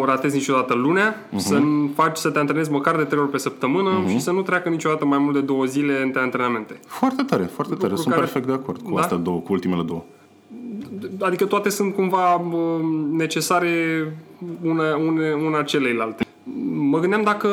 ratezi 0.06 0.36
niciodată 0.36 0.74
lunea, 0.74 1.28
Mhm. 1.30 1.38
uh-huh. 1.40 1.44
să 1.46 1.58
nu 1.58 1.92
faci 1.96 2.18
să 2.18 2.30
te 2.30 2.40
antrenezi 2.40 2.72
măcar 2.72 2.96
de 2.96 3.04
trei 3.04 3.20
ori 3.22 3.30
pe 3.30 3.38
săptămână 3.38 4.04
uh-huh. 4.04 4.10
și 4.10 4.20
să 4.20 4.32
nu 4.32 4.42
treacă 4.42 4.70
niciodată 4.70 5.06
mai 5.06 5.18
mult 5.18 5.34
de 5.34 5.42
două 5.42 5.66
zile 5.66 6.02
între 6.02 6.22
antrenamente. 6.22 6.80
Foarte 6.88 7.24
tare, 7.24 7.44
foarte 7.44 7.74
tare. 7.74 7.88
Lucru 7.88 8.02
Sunt 8.02 8.14
care- 8.14 8.26
perfect 8.26 8.46
de 8.48 8.54
acord 8.54 8.82
cu 8.82 8.96
Da? 8.96 9.02
astea 9.02 9.18
două, 9.18 9.40
cu 9.40 9.52
ultimele 9.54 9.82
două. 9.84 10.04
Adică 11.20 11.46
toate 11.46 11.70
sunt 11.70 11.94
cumva 11.96 12.36
uh, 12.36 12.56
necesare 13.12 13.74
una, 14.62 14.96
una, 14.96 15.36
una 15.48 15.64
celeilalte. 15.64 16.26
Mă 16.74 17.00
gândeam 17.00 17.22
dacă, 17.24 17.48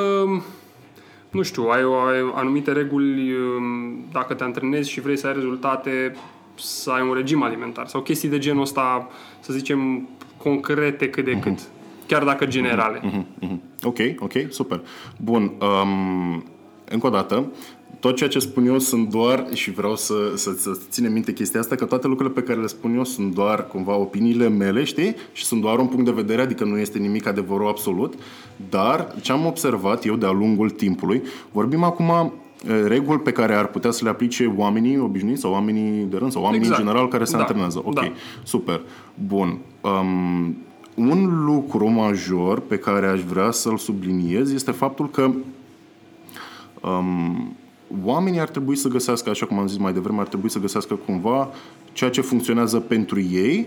nu 1.30 1.42
știu, 1.42 1.62
ai, 1.62 1.84
o, 1.84 1.94
ai 1.94 2.32
anumite 2.34 2.72
reguli, 2.72 3.32
um, 3.32 4.04
dacă 4.12 4.34
te 4.34 4.44
antrenezi 4.44 4.90
și 4.90 5.00
vrei 5.00 5.16
să 5.16 5.26
ai 5.26 5.32
rezultate, 5.32 6.16
să 6.54 6.90
ai 6.90 7.08
un 7.08 7.14
regim 7.14 7.42
alimentar 7.42 7.86
sau 7.86 8.00
chestii 8.00 8.28
de 8.28 8.38
genul 8.38 8.62
ăsta, 8.62 9.08
să 9.40 9.52
zicem, 9.52 10.08
concrete 10.50 11.08
cât 11.08 11.24
de 11.24 11.38
cât. 11.38 11.58
Chiar 12.06 12.24
dacă 12.24 12.46
generale. 12.46 13.00
Mhm, 13.02 13.26
mhm. 13.40 13.60
Ok, 13.82 13.98
ok, 14.18 14.32
super. 14.48 14.80
Bun, 15.22 15.42
um, 15.42 16.44
încă 16.90 17.06
o 17.06 17.10
dată, 17.10 17.44
tot 18.00 18.16
ceea 18.16 18.28
ce 18.28 18.38
spun 18.38 18.66
eu 18.66 18.78
sunt 18.78 19.10
doar, 19.10 19.46
și 19.52 19.70
vreau 19.70 19.96
să, 19.96 20.14
să, 20.34 20.50
să 20.58 20.78
ținem 20.90 21.12
minte 21.12 21.32
chestia 21.32 21.60
asta, 21.60 21.74
că 21.74 21.84
toate 21.84 22.06
lucrurile 22.06 22.40
pe 22.40 22.46
care 22.46 22.60
le 22.60 22.66
spun 22.66 22.94
eu 22.96 23.04
sunt 23.04 23.34
doar 23.34 23.66
cumva 23.66 23.96
opiniile 23.96 24.48
mele, 24.48 24.84
știi? 24.84 25.14
Și 25.32 25.44
sunt 25.44 25.60
doar 25.60 25.78
un 25.78 25.86
punct 25.86 26.04
de 26.04 26.10
vedere, 26.10 26.42
adică 26.42 26.64
nu 26.64 26.78
este 26.78 26.98
nimic 26.98 27.26
adevărul 27.26 27.68
absolut, 27.68 28.14
dar 28.70 29.14
ce 29.20 29.32
am 29.32 29.46
observat 29.46 30.04
eu 30.04 30.16
de-a 30.16 30.30
lungul 30.30 30.70
timpului, 30.70 31.22
vorbim 31.52 31.82
acum 31.82 32.32
eh, 32.68 32.84
reguli 32.86 33.18
pe 33.18 33.32
care 33.32 33.54
ar 33.54 33.66
putea 33.66 33.90
să 33.90 34.04
le 34.04 34.10
aplice 34.10 34.52
oamenii 34.56 34.98
obișnuiți 34.98 35.40
sau 35.40 35.52
oamenii 35.52 36.04
de 36.04 36.16
rând 36.16 36.32
sau 36.32 36.42
oamenii 36.42 36.66
Exact. 36.66 36.80
în 36.80 36.86
general 36.86 37.08
care 37.08 37.24
se 37.24 37.32
Da, 37.32 37.38
antrenează. 37.38 37.82
Ok, 37.84 37.94
da. 37.94 38.12
super. 38.42 38.80
Bun. 39.26 39.58
Um, 39.86 40.56
un 40.94 41.44
lucru 41.44 41.88
major 41.88 42.60
pe 42.60 42.78
care 42.78 43.06
aș 43.06 43.20
vrea 43.20 43.50
să-l 43.50 43.76
subliniez 43.76 44.52
este 44.52 44.70
faptul 44.70 45.10
că 45.10 45.30
um, 46.82 47.56
oamenii 48.04 48.40
ar 48.40 48.48
trebui 48.48 48.76
să 48.76 48.88
găsească, 48.88 49.30
așa 49.30 49.46
cum 49.46 49.58
am 49.58 49.66
zis 49.66 49.76
mai 49.76 49.92
devreme, 49.92 50.20
ar 50.20 50.26
trebui 50.26 50.50
să 50.50 50.58
găsească 50.58 50.94
cumva 50.94 51.50
ceea 51.92 52.10
ce 52.10 52.20
funcționează 52.20 52.80
pentru 52.80 53.20
ei, 53.20 53.66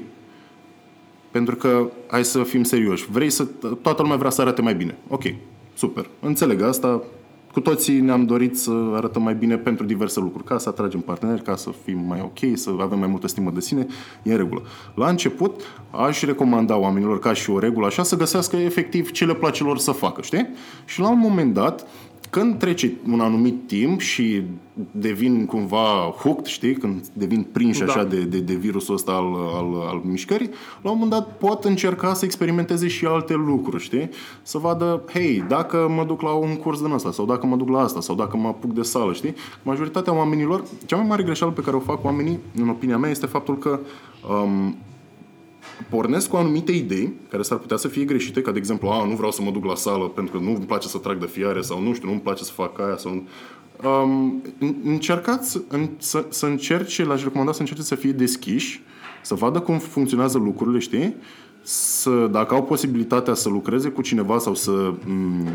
pentru 1.31 1.55
că, 1.55 1.89
hai 2.07 2.25
să 2.25 2.43
fim 2.43 2.63
serioși, 2.63 3.11
vrei 3.11 3.29
să, 3.29 3.47
toată 3.81 4.01
lumea 4.01 4.17
vrea 4.17 4.29
să 4.29 4.41
arate 4.41 4.61
mai 4.61 4.75
bine. 4.75 4.97
Ok, 5.07 5.23
super. 5.73 6.09
Înțeleg 6.19 6.61
asta. 6.61 7.03
Cu 7.51 7.59
toții 7.59 7.99
ne-am 7.99 8.25
dorit 8.25 8.57
să 8.57 8.71
arătăm 8.93 9.21
mai 9.21 9.35
bine 9.35 9.57
pentru 9.57 9.85
diverse 9.85 10.19
lucruri, 10.19 10.43
ca 10.43 10.57
să 10.57 10.69
atragem 10.69 10.99
parteneri, 10.99 11.41
ca 11.41 11.55
să 11.55 11.69
fim 11.83 11.99
mai 12.07 12.21
ok, 12.21 12.57
să 12.57 12.69
avem 12.79 12.99
mai 12.99 13.07
multă 13.07 13.27
stimă 13.27 13.51
de 13.53 13.59
sine, 13.59 13.87
e 14.23 14.31
în 14.31 14.37
regulă. 14.37 14.61
La 14.95 15.09
început, 15.09 15.61
aș 15.91 16.21
recomanda 16.21 16.77
oamenilor, 16.77 17.19
ca 17.19 17.33
și 17.33 17.49
o 17.49 17.59
regulă 17.59 17.85
așa, 17.85 18.03
să 18.03 18.17
găsească 18.17 18.55
efectiv 18.55 19.11
ce 19.11 19.25
le 19.25 19.33
place 19.33 19.63
lor 19.63 19.77
să 19.77 19.91
facă, 19.91 20.21
știi? 20.21 20.47
Și 20.85 20.99
la 20.99 21.09
un 21.09 21.19
moment 21.19 21.53
dat, 21.53 21.87
când 22.29 22.57
trece 22.57 22.93
un 23.11 23.19
anumit 23.19 23.67
timp 23.67 23.99
și 23.99 24.43
devin 24.91 25.45
cumva 25.45 26.13
hooked, 26.21 26.45
știi, 26.45 26.73
când 26.73 27.07
devin 27.13 27.47
prinși 27.51 27.79
Da. 27.79 27.85
așa 27.85 28.03
de, 28.03 28.21
de, 28.21 28.39
de 28.39 28.53
virusul 28.53 28.93
ăsta 28.93 29.11
al, 29.11 29.33
al, 29.55 29.87
al 29.87 30.01
mișcării, 30.03 30.49
la 30.81 30.91
un 30.91 30.97
moment 30.99 31.11
dat 31.11 31.37
pot 31.37 31.63
încerca 31.63 32.13
să 32.13 32.25
experimenteze 32.25 32.87
și 32.87 33.05
alte 33.05 33.33
lucruri, 33.33 33.83
știi? 33.83 34.09
Să 34.41 34.57
vadă, 34.57 35.03
hei, 35.13 35.43
dacă 35.47 35.91
mă 35.95 36.03
duc 36.03 36.21
la 36.21 36.31
un 36.31 36.55
curs 36.55 36.81
din 36.81 36.91
ăsta, 36.91 37.11
sau 37.11 37.25
dacă 37.25 37.45
mă 37.45 37.55
duc 37.55 37.69
la 37.69 37.79
asta, 37.79 38.01
sau 38.01 38.15
dacă 38.15 38.37
mă 38.37 38.47
apuc 38.47 38.73
de 38.73 38.81
sală, 38.81 39.13
știi? 39.13 39.33
Majoritatea 39.63 40.13
oamenilor, 40.13 40.63
cea 40.85 40.95
mai 40.95 41.05
mare 41.07 41.23
greșeală 41.23 41.51
pe 41.51 41.61
care 41.61 41.75
o 41.75 41.79
fac 41.79 42.03
oamenii, 42.03 42.39
în 42.55 42.69
opinia 42.69 42.97
mea, 42.97 43.09
este 43.09 43.25
faptul 43.25 43.57
că 43.57 43.79
um, 44.29 44.77
pornesc 45.89 46.29
cu 46.29 46.35
anumite 46.35 46.71
idei 46.71 47.13
care 47.29 47.41
s-ar 47.41 47.57
putea 47.57 47.77
să 47.77 47.87
fie 47.87 48.03
greșite, 48.03 48.41
ca 48.41 48.51
de 48.51 48.57
exemplu, 48.57 48.87
a, 48.89 49.05
nu 49.05 49.15
vreau 49.15 49.31
să 49.31 49.41
mă 49.41 49.51
duc 49.51 49.65
la 49.65 49.75
sală 49.75 50.05
pentru 50.07 50.37
că 50.37 50.43
nu 50.43 50.49
îmi 50.55 50.65
place 50.65 50.87
să 50.87 50.97
trag 50.97 51.17
de 51.19 51.25
fiare 51.25 51.61
sau 51.61 51.81
nu 51.81 51.93
știu, 51.93 52.07
nu 52.07 52.13
îmi 52.13 52.21
place 52.21 52.43
să 52.43 52.51
fac 52.51 52.79
aia 52.79 52.97
sau... 52.97 53.23
Um, 53.83 54.41
în- 54.59 54.75
încercați 54.83 55.61
în, 55.67 55.89
să, 55.97 56.25
să 56.29 56.45
încerce, 56.45 57.03
l-aș 57.03 57.23
recomanda 57.23 57.51
să 57.51 57.59
încerce 57.59 57.81
să 57.81 57.95
fie 57.95 58.11
deschiși, 58.11 58.81
să 59.21 59.35
vadă 59.35 59.59
cum 59.59 59.77
funcționează 59.77 60.37
lucrurile, 60.37 60.79
știi? 60.79 61.15
Să, 61.71 62.27
dacă 62.31 62.53
au 62.53 62.63
posibilitatea 62.63 63.33
să 63.33 63.49
lucreze 63.49 63.89
cu 63.89 64.01
cineva 64.01 64.37
sau 64.37 64.55
să 64.55 64.71
m, 65.05 65.47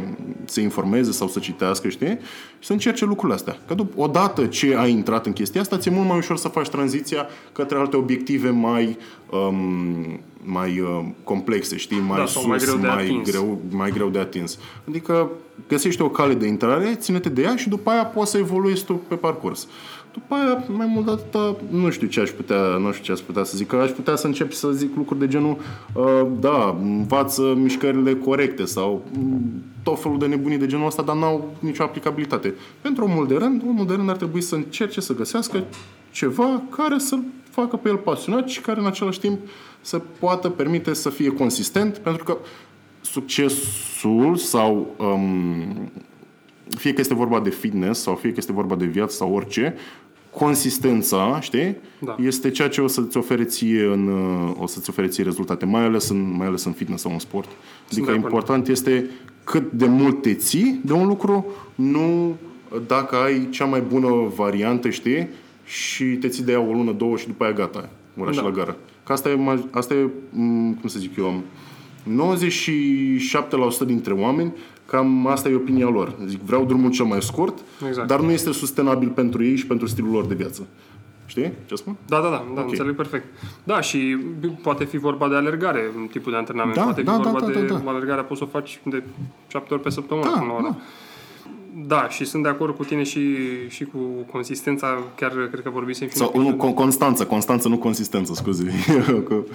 se 0.44 0.60
informeze 0.60 1.12
sau 1.12 1.28
să 1.28 1.38
citească, 1.38 1.88
știi? 1.88 2.18
Și 2.58 2.66
să 2.66 2.72
încerce 2.72 3.04
lucrurile 3.04 3.34
astea. 3.34 3.56
Că 3.66 3.74
dup- 3.74 3.94
odată 3.96 4.46
ce 4.46 4.76
ai 4.76 4.90
intrat 4.90 5.26
în 5.26 5.32
chestia 5.32 5.60
asta, 5.60 5.78
ți-e 5.78 5.90
mult 5.90 6.08
mai 6.08 6.16
ușor 6.16 6.36
să 6.36 6.48
faci 6.48 6.68
tranziția 6.68 7.26
către 7.52 7.78
alte 7.78 7.96
obiective 7.96 8.50
mai, 8.50 8.96
um, 9.30 10.20
mai 10.42 10.80
uh, 10.80 11.04
complexe, 11.24 11.76
știi? 11.76 12.00
Mai 12.08 12.18
Da, 12.18 12.24
sus, 12.26 12.40
sau 12.40 12.48
mai 12.48 12.58
greu 12.58 12.76
de 12.76 12.86
mai, 12.86 13.02
atins. 13.04 13.30
greu, 13.30 13.58
mai 13.70 13.90
greu 13.90 14.08
de 14.08 14.18
atins. 14.18 14.58
Adică 14.88 15.30
găsești 15.68 16.02
o 16.02 16.08
cale 16.08 16.34
de 16.34 16.46
intrare, 16.46 16.94
ține-te 16.94 17.28
de 17.28 17.42
ea 17.42 17.56
și 17.56 17.68
după 17.68 17.90
aia 17.90 18.04
poți 18.04 18.30
să 18.30 18.38
evoluezi 18.38 18.84
tu 18.84 18.94
pe 19.08 19.14
parcurs. 19.14 19.68
După 20.14 20.34
aia, 20.34 20.64
mai 20.68 20.86
mult 20.86 21.04
de 21.04 21.10
atâta, 21.10 21.56
nu 21.70 21.90
știu 21.90 22.06
ce 22.06 22.20
aș 22.20 22.30
putea, 22.30 22.76
nu 22.76 22.92
știu 22.92 23.04
ce 23.04 23.12
aș 23.12 23.20
putea 23.20 23.44
să 23.44 23.56
zic, 23.56 23.66
că 23.66 23.76
aș 23.76 23.90
putea 23.90 24.16
să 24.16 24.26
încep 24.26 24.52
să 24.52 24.70
zic 24.70 24.96
lucruri 24.96 25.20
de 25.20 25.28
genul, 25.28 25.56
uh, 25.92 26.26
da, 26.40 26.78
învață 26.82 27.54
mișcările 27.56 28.14
corecte 28.14 28.64
sau 28.64 29.04
mm, 29.18 29.62
tot 29.82 30.02
felul 30.02 30.18
de 30.18 30.26
nebunii 30.26 30.58
de 30.58 30.66
genul 30.66 30.86
ăsta, 30.86 31.02
dar 31.02 31.16
n-au 31.16 31.56
nicio 31.58 31.82
aplicabilitate. 31.82 32.54
Pentru 32.80 33.04
omul 33.04 33.26
de 33.26 33.34
rând, 33.34 33.62
omul 33.68 33.86
de 33.86 33.94
rând 33.94 34.10
ar 34.10 34.16
trebui 34.16 34.40
să 34.40 34.54
încerce 34.54 35.00
să 35.00 35.14
găsească 35.14 35.64
ceva 36.10 36.62
care 36.70 36.98
să-l 36.98 37.22
facă 37.50 37.76
pe 37.76 37.88
el 37.88 37.96
pasionat 37.96 38.48
și 38.48 38.60
care 38.60 38.80
în 38.80 38.86
același 38.86 39.20
timp 39.20 39.38
să 39.80 39.98
poată 40.18 40.48
permite 40.48 40.92
să 40.92 41.10
fie 41.10 41.28
consistent, 41.28 41.98
pentru 41.98 42.24
că 42.24 42.36
succesul 43.00 44.36
sau 44.36 44.94
um, 44.98 45.90
fie 46.68 46.92
că 46.92 47.00
este 47.00 47.14
vorba 47.14 47.40
de 47.40 47.50
fitness 47.50 48.00
sau 48.00 48.14
fie 48.14 48.30
că 48.30 48.36
este 48.38 48.52
vorba 48.52 48.74
de 48.74 48.84
viață 48.84 49.16
sau 49.16 49.34
orice, 49.34 49.74
consistența, 50.34 51.38
știi, 51.40 51.76
Da. 51.98 52.16
este 52.22 52.50
ceea 52.50 52.68
ce 52.68 52.80
o 52.80 52.86
să-ți 52.86 53.16
ofere 53.16 53.44
ție, 53.44 53.84
în, 53.84 54.08
uh, 54.08 54.54
o 54.58 54.66
să-ți 54.66 54.90
ofere 54.90 55.06
ție 55.06 55.24
rezultate, 55.24 55.64
mai 55.64 55.84
ales 55.84 56.08
în, 56.08 56.34
mai 56.36 56.46
ales 56.46 56.64
în 56.64 56.72
fitness 56.72 57.02
sau 57.02 57.12
în 57.12 57.18
sport. 57.18 57.48
Adică 57.90 58.04
de 58.06 58.10
acord. 58.10 58.22
important 58.24 58.68
este 58.68 59.10
cât 59.44 59.72
de 59.72 59.86
mult 59.86 60.22
te 60.22 60.34
ții 60.34 60.80
de 60.84 60.92
un 60.92 61.06
lucru, 61.06 61.46
nu 61.74 62.36
dacă 62.86 63.16
ai 63.16 63.48
cea 63.50 63.64
mai 63.64 63.80
bună 63.80 64.08
variantă, 64.36 64.90
știi, 64.90 65.28
și 65.64 66.04
te 66.04 66.28
ții 66.28 66.44
de 66.44 66.52
ea 66.52 66.60
o 66.60 66.72
lună, 66.72 66.92
două 66.92 67.16
și 67.16 67.26
după 67.26 67.44
aia 67.44 67.52
gata, 67.52 67.88
ura 68.16 68.30
și 68.30 68.36
Da. 68.38 68.42
la 68.44 68.50
gară. 68.50 68.76
Că 69.04 69.12
asta 69.12 69.28
e, 69.28 69.34
maj- 69.34 69.70
asta 69.70 69.94
e, 69.94 70.08
m, 70.30 70.72
cum 70.80 70.88
să 70.88 70.98
zic 70.98 71.16
eu, 71.16 71.40
97% 72.04 73.86
dintre 73.86 74.12
oameni, 74.12 74.52
cam 74.86 75.26
asta 75.26 75.48
e 75.48 75.54
opinia 75.54 75.88
lor. 75.88 76.14
Zic, 76.26 76.40
vreau 76.40 76.64
drumul 76.64 76.90
cel 76.90 77.04
mai 77.04 77.22
scurt, 77.22 77.58
Exact. 77.88 78.08
dar 78.08 78.20
nu 78.20 78.30
este 78.30 78.52
sustenabil 78.52 79.08
pentru 79.08 79.44
ei 79.44 79.56
și 79.56 79.66
pentru 79.66 79.86
stilul 79.86 80.10
lor 80.10 80.24
de 80.26 80.34
viață. 80.34 80.66
Știi 81.26 81.52
ce 81.66 81.74
spun? 81.74 81.96
Da, 82.06 82.16
da, 82.20 82.28
da, 82.28 82.44
da 82.54 82.60
Ok. 82.60 82.68
înțeleg 82.70 82.94
perfect. 82.94 83.24
Da, 83.64 83.80
și 83.80 84.16
poate 84.62 84.84
fi 84.84 84.96
vorba 84.98 85.28
de 85.28 85.34
alergare, 85.34 85.90
un 85.96 86.06
tipul 86.06 86.32
de 86.32 86.38
antrenament. 86.38 86.76
Da, 86.76 86.82
poate 86.82 87.00
fi 87.00 87.06
da, 87.06 87.12
da, 87.16 87.18
vorba 87.30 87.40
da, 87.40 87.46
de 87.46 87.66
da, 87.66 87.74
da. 87.74 87.90
alergarea 87.90 88.22
poți 88.22 88.38
să 88.40 88.44
o 88.46 88.50
faci 88.50 88.80
de 88.84 89.02
șapte 89.48 89.74
ori 89.74 89.82
pe 89.82 89.90
săptămână 89.90 90.26
Da, 90.26 90.38
până 90.38 90.46
la 90.50 90.56
urmă. 90.56 90.68
da. 90.68 90.76
Da, 91.76 92.08
și 92.08 92.24
sunt 92.24 92.42
de 92.42 92.48
acord 92.48 92.76
cu 92.76 92.84
tine 92.84 93.02
și, 93.02 93.36
și 93.68 93.84
cu 93.84 93.98
consistența, 94.32 94.98
chiar 95.16 95.30
cred 95.50 95.62
că 95.62 95.70
vorbisem 95.70 96.08
și 96.08 96.14
Sau 96.14 96.30
în 96.34 96.40
nu, 96.42 96.48
episodul- 96.48 96.72
con- 96.72 96.76
constanță, 96.76 97.26
constanță, 97.26 97.68
nu 97.68 97.78
consistență, 97.78 98.32
scuze. 98.34 98.64
Cu- 99.28 99.46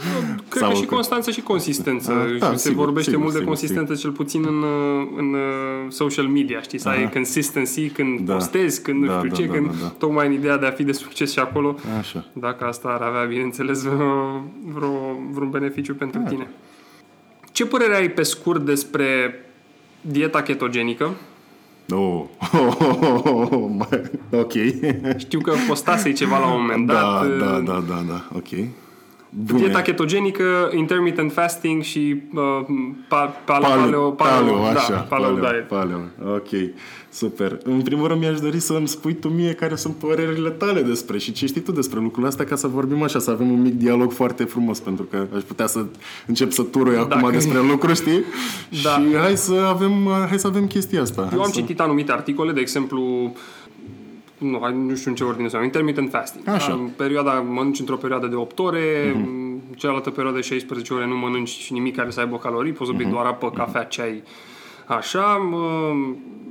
Cred 0.49 0.61
sau 0.61 0.69
că 0.69 0.75
și 0.75 0.85
că- 0.85 0.93
constanță 0.93 1.31
și 1.31 1.41
consistență. 1.41 2.11
Ah, 2.11 2.37
da, 2.39 2.51
și 2.51 2.57
se 2.57 2.67
sigur, 2.69 2.83
vorbește 2.83 3.09
sigur, 3.09 3.23
mult 3.23 3.33
de 3.33 3.39
sigur, 3.39 3.53
consistență, 3.55 3.95
cel 3.95 4.11
puțin 4.11 4.45
în, 4.47 4.61
uh, 4.61 5.07
în 5.17 5.33
uh, 5.33 5.39
social 5.91 6.25
media, 6.27 6.61
știi? 6.61 6.79
Să 6.79 6.89
ai 6.89 7.09
consistency 7.11 7.89
când 7.89 8.19
Da. 8.19 8.33
postezi, 8.33 8.81
când 8.81 8.99
nu 9.01 9.07
Da, 9.07 9.17
știu 9.17 9.29
da, 9.29 9.35
ce, 9.35 9.45
da, 9.45 9.53
când 9.53 9.65
da, 9.67 9.73
da. 9.81 9.87
tocmai 9.97 10.25
în 10.27 10.33
ideea 10.33 10.57
de 10.57 10.65
a 10.65 10.71
fi 10.71 10.83
de 10.83 10.91
succes 10.91 11.31
și 11.31 11.39
acolo, 11.39 11.75
Așa. 11.99 12.25
dacă 12.33 12.65
asta 12.65 12.87
ar 12.87 13.01
avea, 13.01 13.23
bineînțeles, 13.23 13.83
vreo, 13.83 14.43
vreo, 14.73 14.91
vreun 15.31 15.49
beneficiu 15.49 15.93
pentru 15.93 16.19
Da. 16.23 16.29
tine. 16.29 16.47
Ce 17.51 17.65
părere 17.65 17.95
ai 17.95 18.09
pe 18.09 18.23
scurt 18.23 18.65
despre 18.65 19.33
dieta 20.01 20.41
ketogenică? 20.41 21.09
Oh. 21.91 22.23
Oh, 23.51 23.69
mai- 23.77 24.11
ok. 24.31 24.51
Știu 25.17 25.39
că 25.39 25.53
postasei 25.67 26.13
ceva 26.13 26.39
la 26.39 26.45
un 26.53 26.61
moment 26.61 26.87
Da, 26.87 26.93
dat. 26.93 27.37
da, 27.37 27.45
uh, 27.57 27.63
da, 27.65 27.83
da, 27.87 28.03
da, 28.07 28.27
ok. 28.35 28.47
Bune. 29.29 29.59
Dieta 29.59 29.81
ketogenică, 29.81 30.69
intermittent 30.75 31.31
fasting 31.31 31.81
și 31.81 32.21
uh, 32.33 32.41
pa, 33.07 33.25
paleo, 33.45 33.69
Paleo, 33.69 34.09
paleo, 34.11 34.65
așa, 34.65 34.91
da, 34.93 34.97
paleo, 34.97 35.35
diet. 35.35 35.67
paleo. 35.67 35.99
Ok, 36.35 36.49
super. 37.11 37.57
În 37.63 37.81
primul 37.81 38.07
rând 38.07 38.19
mi-aș 38.19 38.39
dori 38.39 38.59
să 38.59 38.73
îmi 38.73 38.87
spui 38.87 39.13
tu 39.13 39.27
mie 39.27 39.53
care 39.53 39.75
sunt 39.75 39.95
părerile 39.95 40.49
tale 40.49 40.81
despre 40.81 41.17
și 41.17 41.31
ce 41.31 41.45
știi 41.45 41.61
tu 41.61 41.71
despre 41.71 41.99
lucrurile 41.99 42.27
astea 42.27 42.45
ca 42.45 42.55
să 42.55 42.67
vorbim 42.67 43.01
așa, 43.03 43.19
să 43.19 43.31
avem 43.31 43.51
un 43.51 43.61
mic 43.61 43.73
dialog 43.73 44.11
foarte 44.11 44.43
frumos, 44.43 44.79
pentru 44.79 45.03
că 45.03 45.27
aș 45.35 45.41
putea 45.41 45.67
să 45.67 45.85
încep 46.27 46.51
să 46.51 46.63
turui 46.63 46.95
acum 46.97 47.19
Dacă- 47.19 47.31
despre 47.31 47.61
lucruri, 47.61 47.95
știi? 47.95 48.23
Da. 48.83 48.89
Și 48.89 49.15
hai 49.17 49.37
să 49.37 49.53
avem, 49.53 50.07
hai 50.27 50.39
să 50.39 50.47
avem 50.47 50.67
chestia 50.67 51.01
asta. 51.01 51.21
Eu 51.21 51.27
Hai 51.27 51.37
am 51.39 51.51
să... 51.51 51.59
citit 51.59 51.79
anumite 51.79 52.11
articole, 52.11 52.51
de 52.51 52.59
exemplu, 52.59 53.33
nu, 54.37 54.59
hai, 54.61 54.75
nu 54.87 54.95
știu 54.95 55.09
în 55.09 55.15
ce 55.15 55.23
ordine 55.23 55.47
să 55.49 55.59
intermittent 55.63 56.09
fasting. 56.09 56.47
Așa. 56.47 56.71
În 56.73 56.89
perioada, 56.95 57.31
mănânci 57.33 57.79
într-o 57.79 57.95
perioadă 57.95 58.27
de 58.27 58.35
8 58.35 58.59
ore, 58.59 59.11
în 59.15 59.57
cealaltă 59.75 60.09
perioadă 60.09 60.37
de 60.37 60.43
16 60.43 60.93
ore 60.93 61.07
nu 61.07 61.15
mănânci 61.17 61.67
nimic 61.71 61.95
care 61.95 62.09
să 62.09 62.19
aibă 62.19 62.37
calorii, 62.37 62.71
poți 62.71 62.89
să 62.89 62.95
bei 62.97 63.05
doar 63.05 63.25
apă, 63.25 63.49
cafea, 63.51 63.83
ceai, 63.83 64.23
așa. 64.93 65.35
mă, 65.35 65.91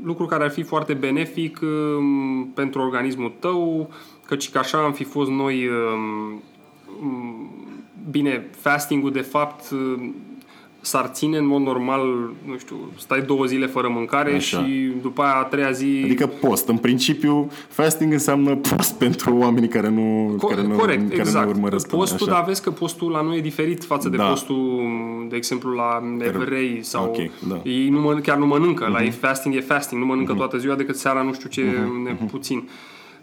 Lucru 0.03 0.27
care 0.27 0.45
ar 0.45 0.51
fi 0.51 0.63
foarte 0.63 0.95
benefic 0.95 1.61
um, 1.63 2.51
pentru 2.55 2.81
organismul 2.81 3.33
tău, 3.39 3.91
căci 4.27 4.51
că 4.51 4.59
așa 4.59 4.79
am 4.79 4.93
fi 4.93 5.05
fost 5.05 5.31
noi 5.31 5.69
um, 5.69 6.43
um, 7.03 7.51
Bine, 8.11 8.51
fasting-ul 8.51 9.11
de 9.11 9.21
fapt 9.21 9.71
um, 9.71 10.15
s-ar 10.89 11.07
ține 11.07 11.37
în 11.39 11.47
mod 11.47 11.61
normal, 11.63 12.01
nu 12.47 12.59
știu, 12.59 12.77
stai 12.99 13.23
două 13.23 13.45
zile 13.45 13.67
fără 13.67 13.89
mâncare 13.89 14.35
Așa. 14.35 14.59
și 14.65 14.93
după 15.03 15.23
aia 15.23 15.35
a 15.35 15.43
treia 15.43 15.71
zi... 15.71 16.01
Adică 16.05 16.27
post. 16.27 16.69
În 16.69 16.77
principiu, 16.77 17.51
fasting 17.69 18.13
înseamnă 18.13 18.55
post 18.57 18.95
pentru 19.05 19.37
oamenii 19.37 19.69
care 19.69 19.89
nu, 19.89 20.35
Co- 20.37 20.49
care 20.55 20.67
nu, 20.67 20.77
corect, 20.77 21.09
care 21.09 21.21
exact. 21.21 21.45
nu 21.47 21.51
urmăresc. 21.53 21.89
postul, 21.89 22.27
așa. 22.29 22.37
dar 22.37 22.45
vezi 22.47 22.63
că 22.63 22.71
postul 22.71 23.11
la 23.11 23.21
noi 23.23 23.37
e 23.37 23.41
diferit 23.41 23.85
față 23.85 24.09
de 24.09 24.17
Da. 24.17 24.25
postul, 24.29 24.81
de 25.29 25.37
exemplu, 25.37 25.71
la 25.75 26.03
evrei 26.19 26.79
sau 26.83 27.05
Ok, 27.05 27.17
da. 27.49 27.55
Mhm. 27.55 27.61
ei 27.65 27.89
nu 27.89 28.01
mănâncă, 28.01 28.31
chiar 28.31 28.39
nu 28.39 28.47
mănâncă. 28.47 28.89
La 28.93 29.03
ei 29.03 29.11
fasting 29.11 29.55
e 29.55 29.61
fasting, 29.61 30.01
nu 30.01 30.07
mănâncă 30.07 30.33
toată 30.33 30.57
ziua 30.59 30.75
decât 30.75 30.97
seara 30.97 31.23
nu 31.23 31.33
știu 31.33 31.49
ce 31.49 31.63
ne 32.05 32.27
puțin. 32.31 32.69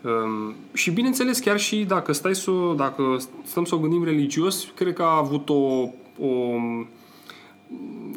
Um, 0.01 0.53
și 0.73 0.91
bineînțeles, 0.91 1.39
chiar 1.39 1.59
și 1.59 1.83
dacă 1.87 2.11
stai 2.13 2.35
să, 2.35 2.51
o- 2.51 2.73
dacă 2.73 3.17
stăm 3.43 3.63
să 3.65 3.75
o 3.75 3.77
gândim 3.77 4.03
religios, 4.03 4.67
cred 4.75 4.93
că 4.93 5.01
a 5.03 5.17
avut 5.17 5.49
o, 5.49 5.53
o 6.25 6.29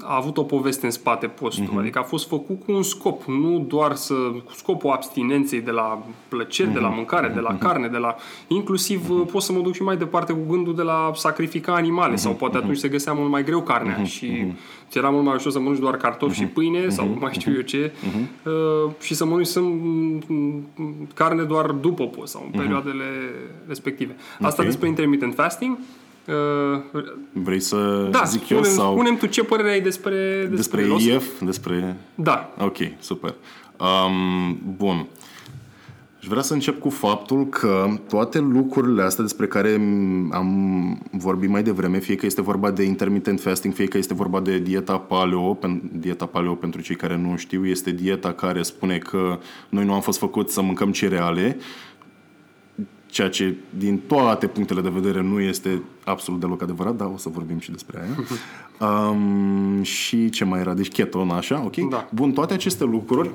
a 0.03 0.17
avut 0.17 0.37
o 0.37 0.43
poveste 0.43 0.85
în 0.87 0.93
spate 0.93 1.27
postul. 1.27 1.65
Mhm. 1.65 1.77
Uh-huh. 1.77 1.81
Adică 1.81 1.99
a 1.99 2.03
fost 2.03 2.29
făcut 2.29 2.65
cu 2.65 2.73
un 2.73 2.83
scop, 2.83 3.25
nu 3.25 3.59
doar 3.69 3.95
să 3.95 4.15
cu 4.45 4.53
scopul 4.55 4.91
abstinenței 4.91 5.61
de 5.61 5.71
la 5.71 6.03
plăceri, 6.29 6.69
Mhm. 6.69 6.77
de 6.77 6.83
la 6.83 6.89
mâncare, 6.89 7.29
de 7.29 7.41
la 7.41 7.57
carne, 7.59 7.89
de 7.89 7.97
la 7.97 8.17
inclusiv 8.47 9.11
uh 9.11 9.27
pot 9.33 9.43
să 9.43 9.53
mă 9.53 9.61
duc 9.61 9.75
și 9.75 9.83
mai 9.83 9.97
departe 9.97 10.33
cu 10.33 10.39
gândul 10.49 10.75
de 10.75 10.83
la 10.83 11.11
sacrifica 11.15 11.75
animale 11.75 12.11
Mhm. 12.13 12.21
sau 12.21 12.33
poate 12.33 12.57
atunci 12.57 12.77
se 12.77 12.89
găsea 12.89 13.13
mult 13.13 13.31
mai 13.31 13.45
greu 13.45 13.63
carnea 13.63 14.05
și 14.05 14.53
ți 14.91 14.99
era 14.99 15.09
mult 15.11 15.25
mai 15.25 15.35
ușor 15.35 15.53
să 15.53 15.59
mănânci 15.61 15.81
doar 15.81 15.97
cartofi 15.97 16.33
Mhm. 16.41 16.49
și 16.49 16.55
pâine 16.55 16.89
sau 16.89 17.17
mai 17.21 17.33
știu 17.33 17.55
eu 17.55 17.61
ce 17.61 17.93
uh, 18.45 18.91
și 19.01 19.15
să 19.15 19.25
mănânci 19.25 19.47
să 19.47 19.61
carne 21.15 21.43
doar 21.43 21.71
după 21.71 22.07
post 22.07 22.33
sau 22.33 22.43
în 22.53 22.61
perioadele 22.61 23.05
respective. 23.67 24.17
Asta 24.33 24.47
Mhm. 24.49 24.59
Ok. 24.61 24.65
despre 24.67 24.89
intermittent 24.89 25.35
fasting. 25.35 25.79
Uh, 25.79 25.85
Vrei 27.33 27.61
să 27.61 28.09
da, 28.11 28.23
zic 28.25 28.49
eu 28.49 28.57
spune, 28.63 28.73
sau 28.75 28.93
spune 28.93 29.17
tu 29.17 29.27
ce 29.27 29.45
părere 29.45 29.71
ai 29.71 29.81
despre, 29.81 30.47
despre, 30.51 30.57
despre 30.57 30.83
el. 30.83 30.93
O 30.93 30.99
să- 30.99 31.09
IF? 31.11 31.41
Despre... 31.41 31.97
Da. 32.15 32.55
Ok, 32.59 32.77
super. 33.01 33.35
Um, 33.81 34.59
bun. 34.77 35.07
Și 36.21 36.29
vreau 36.29 36.43
să 36.43 36.53
încep 36.53 36.81
cu 36.81 36.89
faptul 36.91 37.47
că 37.47 37.87
toate 38.09 38.39
lucrurile 38.39 39.03
astea 39.03 39.25
despre 39.25 39.47
care 39.47 39.75
m- 39.77 40.29
am 40.33 41.09
vorbit 41.11 41.49
mai 41.49 41.63
devreme, 41.63 41.99
fie 41.99 42.15
că 42.15 42.27
este 42.27 42.43
vorba 42.43 42.71
de 42.71 42.83
intermittent 42.83 43.41
fasting, 43.41 43.75
fie 43.75 43.87
că 43.87 43.99
este 43.99 44.15
vorba 44.15 44.41
de 44.41 44.59
dieta 44.59 44.99
paleo, 44.99 45.55
pen- 45.55 45.81
dieta 45.93 46.27
paleo 46.27 46.55
pentru 46.55 46.81
cei 46.81 46.97
care 46.97 47.17
nu 47.17 47.37
știu, 47.37 47.67
este 47.67 47.91
dieta 47.91 48.33
care 48.33 48.63
spune 48.63 48.99
că 48.99 49.39
noi 49.69 49.85
nu 49.85 49.93
am 49.93 50.01
fost 50.01 50.19
făcuți 50.19 50.55
să 50.55 50.63
mâncăm 50.63 50.91
cereale, 50.93 51.57
ceea 53.11 53.29
ce 53.29 53.55
din 53.79 54.01
toate 54.07 54.47
punctele 54.47 54.81
de 54.81 54.89
vedere 54.89 55.23
nu 55.23 55.41
este 55.41 55.83
absolut 56.05 56.41
deloc 56.41 56.63
adevărat, 56.63 56.97
dar 56.97 57.11
o 57.15 57.17
să 57.17 57.29
vorbim 57.29 57.59
și 57.59 57.71
despre 57.71 58.01
aia. 58.01 58.17
Um, 58.81 59.83
și 59.83 60.31
ce 60.31 60.45
mai 60.45 60.61
era? 60.61 60.75
Deci 60.75 60.89
keto, 60.89 61.27
așa, 61.33 61.63
ok? 61.65 61.77
Da. 61.91 62.09
Bun, 62.15 62.33
toate 62.33 62.55
aceste 62.55 62.85
lucruri 62.85 63.31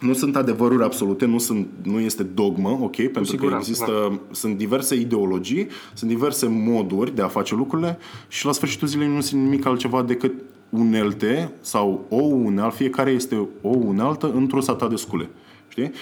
nu 0.00 0.12
sunt 0.12 0.36
adevăruri 0.36 0.84
absolute, 0.84 1.26
nu, 1.26 1.38
sunt, 1.38 1.66
nu 1.82 2.00
este 2.00 2.22
dogmă, 2.22 2.68
ok? 2.68 2.96
Pentru 2.96 3.20
că 3.20 3.24
siguranță, 3.24 3.70
există, 3.70 4.20
sunt 4.30 4.56
diverse 4.56 4.94
ideologii, 4.94 5.68
sunt 5.94 6.10
diverse 6.10 6.46
moduri 6.46 7.14
de 7.14 7.22
a 7.22 7.28
face 7.28 7.54
lucrurile 7.54 7.98
și 8.28 8.46
la 8.46 8.52
sfârșitul 8.52 8.88
zilei 8.88 9.08
nu 9.08 9.20
sunt 9.20 9.42
nimic 9.42 9.66
altceva 9.66 10.02
decât 10.02 10.32
unelte 10.68 11.52
sau 11.60 12.06
o 12.08 12.22
unealtă, 12.22 12.76
fiecare 12.76 13.10
este 13.10 13.48
o 13.62 13.68
unealtă 13.68 14.32
într-o 14.32 14.60
sata 14.60 14.88
de 14.88 14.96
scule. 14.96 15.30
Știi? 15.68 15.92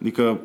Adică 0.00 0.40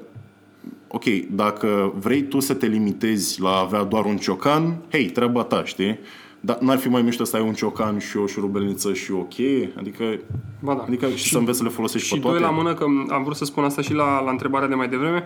ok, 0.88 1.04
dacă 1.32 1.94
vrei 2.00 2.24
tu 2.24 2.40
să 2.40 2.54
te 2.54 2.66
limitezi 2.66 3.42
la 3.42 3.50
a 3.50 3.60
avea 3.60 3.84
doar 3.84 4.06
un 4.06 4.18
ciocan, 4.18 4.78
hei, 4.92 5.06
treaba 5.06 5.44
ta, 5.44 5.64
știi? 5.66 6.00
Dar 6.40 6.58
n-ar 6.60 6.78
fi 6.78 6.90
mai 6.90 7.02
mișto 7.02 7.24
să 7.24 7.36
ai 7.36 7.42
un 7.42 7.54
ciocan 7.54 7.98
și 8.00 8.18
o 8.18 8.26
șurubelniță 8.26 8.94
și 8.94 9.12
o 9.12 9.22
cheie? 9.22 9.74
Adică, 9.78 10.04
Ba 10.60 10.74
da. 10.74 10.82
adică 10.88 11.10
și, 11.10 11.30
să 11.32 11.38
înveți 11.38 11.58
să 11.58 11.64
le 11.64 11.70
folosești 11.70 12.08
Și 12.08 12.14
pe 12.14 12.20
toate? 12.20 12.38
doi 12.38 12.46
la 12.48 12.54
mână, 12.54 12.74
că 12.74 12.86
am 13.10 13.24
vrut 13.24 13.36
să 13.36 13.46
spun 13.46 13.64
asta 13.64 13.82
și 13.82 13.94
la, 13.94 14.22
la 14.24 14.32
întrebarea 14.32 14.68
de 14.68 14.76
mai 14.76 14.88
devreme, 14.90 15.24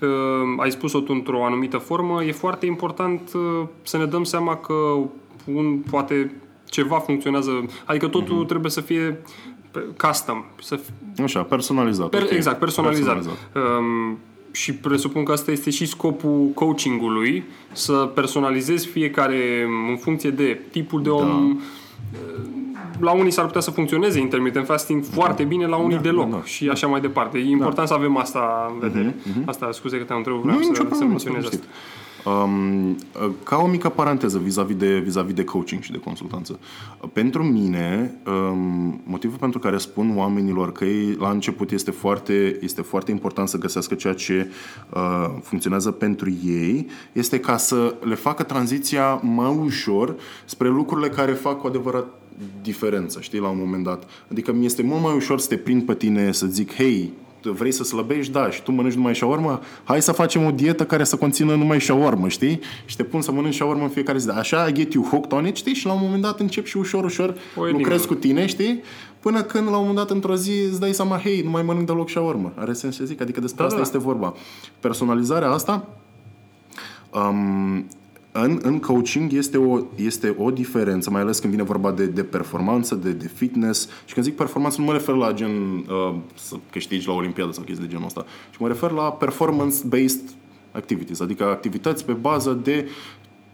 uh, 0.00 0.08
ai 0.56 0.70
spus-o 0.70 1.00
tu 1.00 1.12
într-o 1.12 1.44
anumită 1.44 1.76
formă, 1.76 2.24
e 2.24 2.32
foarte 2.32 2.66
important 2.66 3.20
uh, 3.34 3.66
să 3.82 3.96
ne 3.96 4.04
dăm 4.04 4.24
seama 4.24 4.56
că 4.56 4.74
un, 5.54 5.78
poate 5.90 6.34
ceva 6.64 6.98
funcționează, 6.98 7.50
adică 7.84 8.08
totul 8.08 8.44
trebuie 8.44 8.70
să 8.70 8.80
fie 8.80 9.18
pe- 9.70 9.86
custom, 10.06 10.44
să 10.60 10.76
fi, 10.76 11.22
Așa, 11.22 11.42
personalizat. 11.42 12.08
per, 12.08 12.22
ok. 12.22 12.30
exact, 12.30 12.58
personalizat. 12.58 13.24
Um, 13.24 14.18
și 14.52 14.74
presupun 14.74 15.24
că 15.24 15.32
asta 15.32 15.50
este 15.50 15.70
și 15.70 15.86
scopul 15.86 16.50
coachingului, 16.54 17.44
să 17.72 17.92
personalizezi 17.92 18.86
fiecare 18.86 19.66
în 19.90 19.96
funcție 19.96 20.30
de 20.30 20.60
tipul 20.70 21.02
de 21.02 21.08
om. 21.08 21.58
La 23.00 23.10
unii 23.12 23.30
s-ar 23.30 23.46
putea 23.46 23.60
să 23.60 23.70
funcționeze 23.70 24.18
intermittent 24.20 24.66
fasting 24.66 25.04
foarte 25.04 25.42
bine, 25.44 25.66
la 25.66 25.76
unii 25.76 25.96
Da, 25.96 26.02
deloc 26.02 26.30
da, 26.30 26.36
da. 26.36 26.42
și 26.44 26.68
așa 26.68 26.86
mai 26.86 27.00
departe. 27.00 27.38
E 27.38 27.48
important 27.50 27.88
să 27.88 27.94
avem 27.94 28.16
asta 28.16 28.70
în 28.72 28.78
vedere. 28.88 29.14
Asta, 29.44 29.68
scuze 29.72 29.98
că 29.98 30.04
te-am 30.04 30.18
întrebat, 30.18 30.42
vreau 30.42 30.56
Nu, 30.56 30.62
să, 30.62 30.68
nicio 30.68 30.82
să 30.82 30.88
problemă, 30.88 31.10
menționez 31.10 31.42
să 31.42 31.48
asta. 31.48 31.66
Știți. 32.22 32.28
Um, 32.28 32.96
ca 33.42 33.56
o 33.56 33.66
mică 33.66 33.88
paranteză 33.88 34.38
vis-a-vis 34.38 34.76
de, 34.76 34.98
vis-a-vis 34.98 35.34
de 35.34 35.44
coaching 35.44 35.82
și 35.82 35.90
de 35.90 35.98
consultanță. 35.98 36.58
Pentru 37.12 37.42
mine, 37.42 38.14
um, 38.26 39.00
motivul 39.04 39.38
pentru 39.38 39.58
care 39.58 39.76
spun 39.76 40.12
oamenilor 40.16 40.72
că 40.72 40.84
ei, 40.84 41.16
la 41.18 41.30
început 41.30 41.70
este 41.70 41.90
foarte, 41.90 42.58
este 42.60 42.82
foarte 42.82 43.10
important 43.10 43.48
să 43.48 43.58
găsească 43.58 43.94
ceea 43.94 44.14
ce 44.14 44.50
uh, 44.94 45.26
funcționează 45.42 45.90
pentru 45.90 46.30
ei, 46.44 46.86
este 47.12 47.40
ca 47.40 47.56
să 47.56 47.94
le 48.00 48.14
facă 48.14 48.42
tranziția 48.42 49.14
mai 49.14 49.56
ușor 49.56 50.16
spre 50.44 50.68
lucrurile 50.68 51.08
care 51.08 51.32
fac 51.32 51.58
cu 51.58 51.66
adevărat 51.66 52.06
diferență, 52.62 53.20
știi, 53.20 53.38
la 53.38 53.48
un 53.48 53.58
moment 53.58 53.84
dat. 53.84 54.08
Adică 54.30 54.52
mi 54.52 54.64
este 54.64 54.82
mult 54.82 55.02
mai 55.02 55.14
ușor 55.14 55.40
să 55.40 55.48
te 55.48 55.56
prind 55.56 55.82
pe 55.82 55.94
tine 55.94 56.32
să 56.32 56.46
zic, 56.46 56.74
hei, 56.74 57.12
vrei 57.44 57.72
să 57.72 57.84
slăbești, 57.84 58.32
da, 58.32 58.50
și 58.50 58.62
tu 58.62 58.72
mănânci 58.72 58.94
numai 58.94 59.14
shawarma, 59.14 59.60
hai 59.84 60.02
să 60.02 60.12
facem 60.12 60.44
o 60.44 60.50
dietă 60.50 60.84
care 60.84 61.04
să 61.04 61.16
conțină 61.16 61.54
numai 61.54 61.80
shawarma, 61.80 62.28
știi? 62.28 62.60
Și 62.84 62.96
te 62.96 63.02
pun 63.02 63.20
să 63.20 63.32
mănânci 63.32 63.54
shawarma 63.54 63.82
în 63.82 63.88
fiecare 63.88 64.18
zi. 64.18 64.28
Așa, 64.28 64.66
I 64.66 64.72
get 64.72 64.92
you 64.92 65.04
hooked 65.04 65.32
on 65.32 65.46
it, 65.46 65.56
știi? 65.56 65.74
Și 65.74 65.86
la 65.86 65.92
un 65.92 65.98
moment 66.02 66.22
dat 66.22 66.40
încep 66.40 66.66
și 66.66 66.76
ușor, 66.76 67.04
ușor 67.04 67.28
O 67.56 67.60
enigmă. 67.62 67.78
lucrezi 67.78 68.06
cu 68.06 68.14
tine, 68.14 68.46
știi? 68.46 68.82
Până 69.20 69.42
când 69.42 69.64
la 69.64 69.70
un 69.76 69.78
moment 69.86 69.96
dat 69.96 70.10
într-o 70.10 70.34
zi 70.36 70.52
îți 70.70 70.80
dai 70.80 70.92
seama, 70.92 71.18
hei, 71.18 71.40
nu 71.42 71.50
mai 71.50 71.62
mănânc 71.62 71.86
deloc 71.86 72.08
shawarma. 72.08 72.52
Are 72.56 72.72
sens 72.72 72.96
ce 72.96 73.04
zic? 73.04 73.20
Adică 73.20 73.40
despre 73.40 73.58
Da, 73.60 73.64
asta 73.64 73.76
da. 73.76 73.82
este 73.84 73.98
vorba. 73.98 74.34
Personalizarea 74.80 75.50
asta 75.50 75.88
um, 77.10 77.86
în, 78.32 78.58
în 78.62 78.78
coaching 78.78 79.32
este 79.32 79.56
o, 79.56 79.80
este 79.94 80.34
o 80.38 80.50
diferență, 80.50 81.10
mai 81.10 81.20
ales 81.20 81.38
când 81.38 81.52
vine 81.52 81.64
vorba 81.64 81.92
de, 81.92 82.06
de 82.06 82.22
performanță, 82.22 82.94
de, 82.94 83.12
de 83.12 83.30
fitness. 83.34 83.88
Și 84.04 84.14
când 84.14 84.26
zic 84.26 84.36
performanță, 84.36 84.80
nu 84.80 84.86
mă 84.86 84.92
refer 84.92 85.14
la 85.14 85.32
gen 85.32 85.50
uh, 85.76 86.14
să 86.34 86.56
câștigi 86.70 87.06
la 87.06 87.12
Olimpiadă 87.12 87.52
sau 87.52 87.64
chestii 87.64 87.86
de 87.86 87.90
genul 87.90 88.06
ăsta, 88.06 88.24
ci 88.50 88.56
mă 88.56 88.68
refer 88.68 88.90
la 88.90 89.12
performance-based 89.12 90.22
activities, 90.72 91.20
adică 91.20 91.44
activități 91.44 92.04
pe 92.04 92.12
bază 92.12 92.60
de 92.62 92.88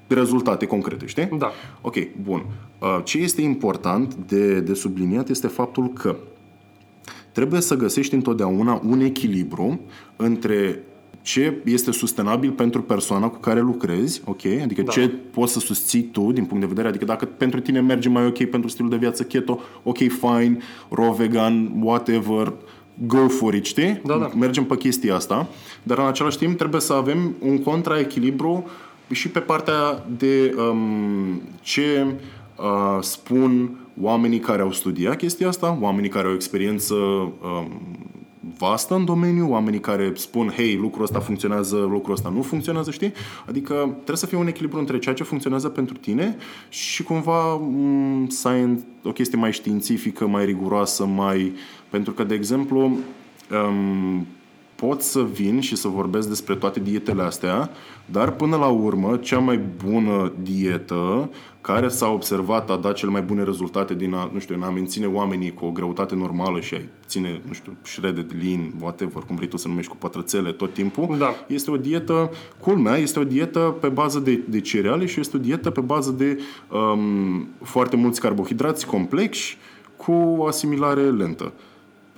rezultate 0.07 0.67
concrete, 0.67 1.07
știi? 1.07 1.29
Da. 1.38 1.51
Ok, 1.81 1.95
bun. 2.23 2.45
Uh, 2.79 3.01
ce 3.05 3.19
este 3.19 3.43
important 3.43 4.14
de, 4.14 4.61
de 4.61 4.75
subliniat 4.75 5.29
este 5.29 5.47
faptul 5.47 5.88
că 5.88 6.17
trebuie 7.33 7.61
să 7.61 7.77
găsești 7.77 8.14
întotdeauna 8.14 8.81
un 8.85 9.01
echilibru 9.01 9.81
între 10.17 10.83
ce 11.22 11.54
este 11.64 11.92
sustenabil 11.92 12.50
pentru 12.50 12.83
persoana 12.83 13.28
cu 13.28 13.38
care 13.38 13.61
lucrezi, 13.61 14.22
ok? 14.24 14.44
Adică 14.62 14.83
da. 14.83 14.92
ce 14.92 15.09
poți 15.09 15.52
să 15.52 15.59
susții 15.59 16.02
tu 16.02 16.33
din 16.33 16.44
punct 16.44 16.61
de 16.62 16.68
vedere, 16.68 16.88
adică 16.88 17.04
dacă 17.04 17.24
pentru 17.24 17.61
tine 17.61 17.81
merge 17.81 18.09
mai 18.09 18.26
ok 18.26 18.44
pentru 18.44 18.68
stilul 18.70 18.90
de 18.90 18.96
viață 18.96 19.22
keto, 19.22 19.61
ok, 19.83 19.96
fine, 19.96 20.59
raw 20.88 21.12
vegan, 21.12 21.70
whatever, 21.81 22.52
go 23.07 23.28
for 23.28 23.54
it, 23.54 23.64
știi? 23.64 24.00
Da, 24.04 24.16
da. 24.16 24.31
Mergem 24.38 24.64
pe 24.64 24.76
chestia 24.76 25.14
asta, 25.14 25.48
dar 25.83 25.98
în 25.98 26.07
același 26.07 26.38
timp 26.38 26.57
trebuie 26.57 26.81
să 26.81 26.92
avem 26.92 27.35
un 27.40 27.62
contraechilibru 27.62 28.66
și 29.11 29.28
pe 29.28 29.38
partea 29.38 30.07
de 30.18 30.54
um, 30.70 31.42
ce 31.61 32.07
uh, 32.57 32.98
spun 33.00 33.78
oamenii 34.00 34.38
care 34.38 34.62
au 34.62 34.72
studiat 34.72 35.16
chestia 35.16 35.48
asta, 35.48 35.78
oamenii 35.81 36.11
care 36.11 36.26
au 36.26 36.35
experiență 36.35 36.94
um, 36.94 37.81
vastă 38.59 38.94
în 38.94 39.05
domeniu, 39.05 39.51
oamenii 39.51 39.81
care 39.81 40.12
spun, 40.14 40.48
hei, 40.48 40.77
lucrul 40.77 41.03
ăsta 41.03 41.20
funcționează, 41.20 41.77
lucrul 41.77 42.14
ăsta 42.14 42.29
nu 42.29 42.42
funcționează, 42.42 42.90
știi? 42.90 43.12
Adică 43.46 43.74
trebuie 43.92 44.16
să 44.16 44.27
fie 44.27 44.38
un 44.38 44.46
echilibru 44.46 44.79
între 44.79 44.98
ceea 44.98 45.14
ce 45.14 45.22
funcționează 45.22 45.68
pentru 45.68 45.96
tine 45.96 46.37
și 46.68 47.03
cumva 47.03 47.55
um, 47.55 48.29
science, 48.29 48.83
o 49.05 49.12
chestie 49.12 49.38
mai 49.38 49.53
științifică, 49.53 50.27
mai 50.27 50.44
riguroasă, 50.44 51.07
mai... 51.07 51.53
Pentru 51.90 52.12
că, 52.12 52.24
de 52.24 52.35
exemplu, 52.35 52.98
um, 53.51 54.27
pot 54.87 55.03
să 55.03 55.23
vin 55.23 55.61
și 55.61 55.77
să 55.77 55.88
vorbesc 55.88 56.29
despre 56.29 56.55
toate 56.55 56.81
dietele 56.81 57.23
astea, 57.23 57.71
dar 58.07 58.33
până 58.33 58.57
la 58.57 58.67
urmă, 58.67 59.17
cea 59.17 59.38
mai 59.38 59.61
bună 59.85 60.33
dietă 60.43 61.31
care 61.61 61.88
s-a 61.88 62.09
observat 62.09 62.71
a 62.71 62.77
dat 62.77 62.95
cele 62.95 63.11
mai 63.11 63.23
bune 63.23 63.43
rezultate 63.43 63.95
din 63.95 64.14
a, 64.14 64.31
nu 64.33 64.38
știu, 64.38 64.55
în 64.55 64.62
a 64.62 64.71
menține 64.71 65.07
oamenii 65.07 65.55
cu 65.55 65.64
o 65.64 65.71
greutate 65.71 66.14
normală 66.14 66.61
și 66.61 66.75
a 66.75 66.81
ține, 67.07 67.43
nu 67.47 67.53
știu, 67.53 67.77
shredded 67.83 68.35
lean, 68.43 68.75
whatever, 68.81 69.23
cum 69.23 69.37
vrei 69.37 69.49
tu 69.49 69.57
să 69.57 69.69
numești, 69.69 69.91
cu 69.91 69.97
pătrățele 69.97 70.53
tot 70.53 70.73
timpul, 70.73 71.17
Da. 71.19 71.35
este 71.47 71.71
o 71.71 71.77
dietă, 71.77 72.31
culmea, 72.61 72.97
este 72.97 73.19
o 73.19 73.25
dietă 73.25 73.77
pe 73.81 73.88
bază 73.88 74.19
de, 74.19 74.41
de 74.49 74.61
cereale 74.61 75.07
și 75.07 75.21
este 75.21 75.37
o 75.37 75.41
dietă 75.41 75.71
pe 75.71 75.81
bază 75.81 76.11
de 76.11 76.38
um, 76.71 77.49
foarte 77.62 77.97
mulți 77.97 78.21
carbohidrați 78.21 78.87
complexi 78.87 79.57
cu 79.97 80.12
o 80.12 80.47
asimilare 80.47 81.11
lentă. 81.11 81.53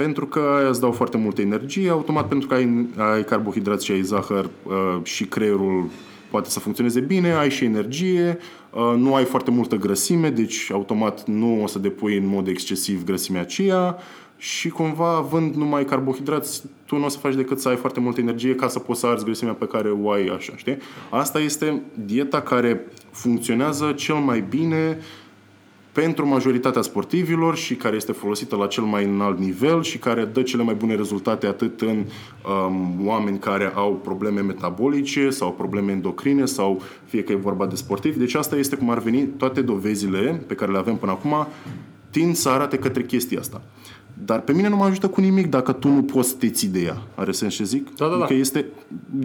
Pentru 0.00 0.26
că 0.26 0.38
aia 0.58 0.68
îți 0.68 0.80
dau 0.80 0.92
foarte 0.92 1.16
multă 1.16 1.40
energie, 1.40 1.90
automat 1.90 2.28
pentru 2.28 2.48
că 2.48 2.54
ai, 2.54 2.86
ai 2.96 3.24
carbohidrați 3.24 3.84
și 3.84 3.92
ai 3.92 4.02
zahăr 4.02 4.44
uh, 4.44 4.98
și 5.02 5.24
creierul 5.24 5.88
poate 6.30 6.50
să 6.50 6.60
funcționeze 6.60 7.00
bine, 7.00 7.32
ai 7.32 7.50
și 7.50 7.64
energie, 7.64 8.38
uh, 8.70 8.94
nu 8.96 9.14
ai 9.14 9.24
foarte 9.24 9.50
multă 9.50 9.76
grăsime, 9.76 10.30
deci 10.30 10.70
automat 10.72 11.26
nu 11.26 11.62
o 11.62 11.66
să 11.66 11.78
depui 11.78 12.16
în 12.16 12.26
mod 12.26 12.48
excesiv 12.48 13.04
grăsimea 13.04 13.40
aceea 13.40 13.96
și 14.36 14.68
cumva 14.68 15.16
având 15.16 15.54
numai 15.54 15.84
carbohidrați, 15.84 16.62
tu 16.86 16.96
nu 16.96 17.04
o 17.04 17.08
să 17.08 17.18
faci 17.18 17.34
decât 17.34 17.60
să 17.60 17.68
ai 17.68 17.76
foarte 17.76 18.00
multă 18.00 18.20
energie 18.20 18.54
ca 18.54 18.68
să 18.68 18.78
poți 18.78 19.00
să 19.00 19.06
arzi 19.06 19.24
grăsimea 19.24 19.52
pe 19.52 19.66
care 19.66 19.90
o 19.90 20.10
ai 20.10 20.26
așa, 20.26 20.52
știi? 20.56 20.76
Asta 21.10 21.40
este 21.40 21.82
dieta 22.04 22.40
care 22.40 22.86
funcționează 23.10 23.92
cel 23.92 24.14
mai 24.14 24.44
bine 24.48 24.98
pentru 25.92 26.26
majoritatea 26.26 26.82
sportivilor 26.82 27.56
și 27.56 27.74
care 27.74 27.96
este 27.96 28.12
folosită 28.12 28.56
la 28.56 28.66
cel 28.66 28.84
mai 28.84 29.04
înalt 29.04 29.38
nivel 29.38 29.82
și 29.82 29.98
care 29.98 30.24
dă 30.24 30.42
cele 30.42 30.62
mai 30.62 30.74
bune 30.74 30.94
rezultate 30.94 31.46
atât 31.46 31.80
în 31.80 32.04
um, 32.66 33.06
oameni 33.06 33.38
care 33.38 33.72
au 33.74 33.92
probleme 33.92 34.40
metabolice 34.40 35.30
sau 35.30 35.52
probleme 35.52 35.92
endocrine 35.92 36.44
sau 36.44 36.82
fie 37.04 37.22
că 37.22 37.32
e 37.32 37.36
vorba 37.36 37.66
de 37.66 37.74
sportivi. 37.74 38.18
Deci 38.18 38.34
asta 38.34 38.56
este 38.56 38.76
cum 38.76 38.90
ar 38.90 38.98
veni 38.98 39.26
toate 39.26 39.60
dovezile 39.60 40.44
pe 40.46 40.54
care 40.54 40.72
le 40.72 40.78
avem 40.78 40.96
până 40.96 41.12
acum 41.12 41.46
tind 42.10 42.34
să 42.34 42.48
arate 42.48 42.78
către 42.78 43.02
chestia 43.02 43.38
asta. 43.38 43.62
Dar 44.24 44.40
pe 44.40 44.52
mine 44.52 44.68
nu 44.68 44.76
mă 44.76 44.84
ajută 44.84 45.08
cu 45.08 45.20
nimic 45.20 45.46
dacă 45.46 45.72
tu 45.72 45.88
nu 45.88 46.02
poți 46.02 46.28
să 46.28 46.34
te 46.38 46.48
ții 46.50 46.68
de 46.68 46.80
ea. 46.80 46.96
Are 47.14 47.32
sens 47.32 47.54
ce 47.54 47.64
zic? 47.64 47.94
Da, 47.96 48.06
da, 48.06 48.16
da. 48.16 48.24
Că 48.24 48.34
este... 48.34 48.66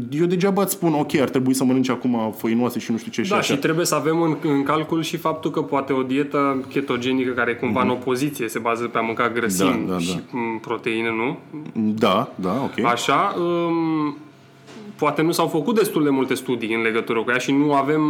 Eu 0.10 0.25
degeaba 0.25 0.62
îți 0.62 0.71
spun, 0.73 0.93
ok, 0.93 1.15
ar 1.15 1.29
trebui 1.29 1.53
să 1.53 1.63
mănânci 1.63 1.89
acum 1.89 2.34
făinoase 2.38 2.79
și 2.79 2.91
nu 2.91 2.97
știu 2.97 3.12
ce 3.12 3.21
și 3.23 3.29
Da, 3.29 3.36
așa. 3.36 3.53
și 3.53 3.60
trebuie 3.60 3.86
să 3.86 3.95
avem 3.95 4.21
în, 4.21 4.36
în 4.43 4.63
calcul 4.63 5.01
și 5.03 5.17
faptul 5.17 5.51
că 5.51 5.62
poate 5.62 5.93
o 5.93 6.01
dietă 6.03 6.65
ketogenică 6.69 7.31
care 7.31 7.51
e 7.51 7.53
cumva 7.53 7.81
în 7.81 7.89
opoziție, 7.89 8.47
se 8.47 8.60
bazează 8.60 8.89
pe 8.89 8.97
a 8.97 9.01
mânca 9.01 9.29
grăsimi 9.29 9.69
Mhm. 9.69 9.86
Da, 9.86 9.91
da, 9.91 9.97
da. 9.97 9.99
și 9.99 10.19
m, 10.31 10.60
proteine, 10.60 11.10
nu? 11.10 11.38
Da, 11.81 12.29
da, 12.36 12.53
ok. 12.63 12.86
Așa, 12.86 13.36
um, 13.38 14.17
poate 14.95 15.21
nu 15.21 15.31
s-au 15.31 15.47
făcut 15.47 15.75
destul 15.75 16.03
de 16.03 16.10
multe 16.10 16.34
studii 16.34 16.75
în 16.75 16.81
legătură 16.81 17.19
cu 17.23 17.31
ea 17.31 17.38
și 17.38 17.51
nu 17.51 17.73
avem 17.73 18.01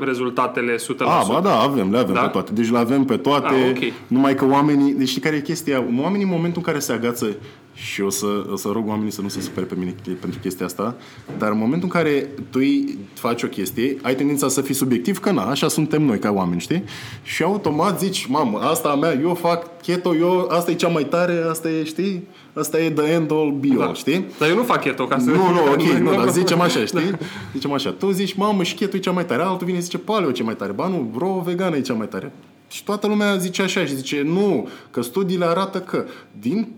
rezultatele 0.00 0.74
100%. 0.76 0.78
A, 0.98 1.24
ba 1.32 1.40
da, 1.40 1.60
avem, 1.60 1.90
le 1.90 1.98
avem 1.98 2.14
Da? 2.14 2.20
pe 2.20 2.28
toate. 2.28 2.52
Deci 2.52 2.70
le 2.70 2.78
avem 2.78 3.04
pe 3.04 3.16
toate, 3.16 3.54
Ah, 3.54 3.70
ok. 3.70 3.92
numai 4.06 4.34
că 4.34 4.44
oamenii, 4.50 4.92
deci 4.92 5.08
știi 5.08 5.20
care 5.20 5.36
e 5.36 5.40
chestia? 5.40 5.84
Oamenii 6.02 6.24
în 6.24 6.30
momentul 6.30 6.56
în 6.56 6.62
care 6.72 6.78
se 6.78 6.92
agață 6.92 7.36
și 7.74 8.00
o 8.02 8.10
să, 8.10 8.26
o 8.52 8.56
să 8.56 8.68
rog 8.72 8.88
oamenii 8.88 9.12
să 9.12 9.20
nu 9.22 9.28
se 9.28 9.40
supere 9.40 9.66
pe 9.66 9.74
mine 9.78 9.94
pentru 10.20 10.38
chestia 10.42 10.66
asta, 10.66 10.94
dar 11.38 11.50
în 11.50 11.58
momentul 11.58 11.88
în 11.92 12.00
care 12.00 12.28
tu 12.50 12.58
îi 12.58 12.98
faci 13.14 13.42
o 13.42 13.46
chestie, 13.46 13.96
ai 14.02 14.14
tendința 14.14 14.48
să 14.48 14.60
fii 14.60 14.74
subiectiv, 14.74 15.18
că 15.18 15.30
na, 15.30 15.42
așa 15.42 15.68
suntem 15.68 16.02
noi 16.02 16.18
ca 16.18 16.30
oameni, 16.30 16.60
știi? 16.60 16.84
Și 17.22 17.42
automat 17.42 17.98
zici, 18.00 18.26
mamă, 18.26 18.58
asta 18.58 18.88
a 18.88 18.94
mea, 18.94 19.18
eu 19.22 19.34
fac 19.34 19.80
keto, 19.82 20.14
eu, 20.16 20.48
asta 20.50 20.70
e 20.70 20.74
cea 20.74 20.88
mai 20.88 21.04
tare, 21.04 21.44
asta 21.50 21.70
e, 21.70 21.84
știi? 21.84 22.22
Asta 22.58 22.80
e 22.80 22.90
the 22.90 23.12
end 23.12 23.30
all 23.30 23.52
be 23.60 23.68
all, 23.70 23.78
Da. 23.78 23.92
știi? 23.92 24.24
Dar 24.38 24.48
eu 24.48 24.54
nu 24.54 24.62
fac 24.62 24.80
keto 24.80 25.06
ca 25.06 25.18
să... 25.18 25.30
Nu, 25.30 25.50
nu, 25.50 25.60
ok, 25.72 25.82
nu, 25.82 26.10
dar 26.22 26.28
zicem 26.28 26.60
așa, 26.60 26.78
Da. 26.78 26.84
știi? 26.84 27.10
Zicem 27.52 27.72
așa, 27.72 27.90
tu 27.90 28.10
zici, 28.10 28.34
mamă, 28.34 28.62
și 28.62 28.74
keto 28.74 28.96
e 28.96 29.00
cea 29.00 29.10
mai 29.10 29.24
tare, 29.26 29.42
altul 29.42 29.66
vine 29.66 29.78
și 29.78 29.84
zice, 29.84 29.98
paleo 29.98 30.28
e 30.28 30.32
cea 30.32 30.44
mai 30.44 30.56
tare, 30.56 30.72
ba 30.72 30.88
nu, 30.88 31.10
bro, 31.14 31.42
vegană 31.44 31.76
e 31.76 31.80
cea 31.80 31.94
mai 31.94 32.08
tare. 32.08 32.32
Și 32.68 32.84
toată 32.84 33.06
lumea 33.06 33.36
zice 33.36 33.62
așa 33.62 33.84
și 33.84 33.96
zice, 33.96 34.22
nu, 34.22 34.68
că 34.90 35.02
studiile 35.02 35.44
arată 35.44 35.80
că, 35.80 36.04
din 36.40 36.68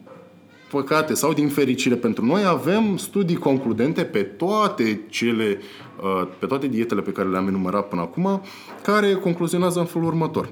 păcate 0.70 1.14
sau 1.14 1.32
din 1.32 1.48
fericire 1.48 1.94
pentru 1.94 2.24
noi, 2.24 2.44
avem 2.44 2.96
studii 2.96 3.36
concludente 3.36 4.02
pe 4.02 4.22
toate 4.22 5.00
cele, 5.08 5.58
uh, 6.02 6.28
pe 6.38 6.46
toate 6.46 6.66
dietele 6.66 7.00
pe 7.00 7.10
care 7.10 7.28
le-am 7.28 7.48
enumerat 7.48 7.88
până 7.88 8.00
acum, 8.00 8.42
care 8.82 9.14
concluzionează 9.14 9.78
în 9.78 9.84
felul 9.84 10.06
următor. 10.06 10.48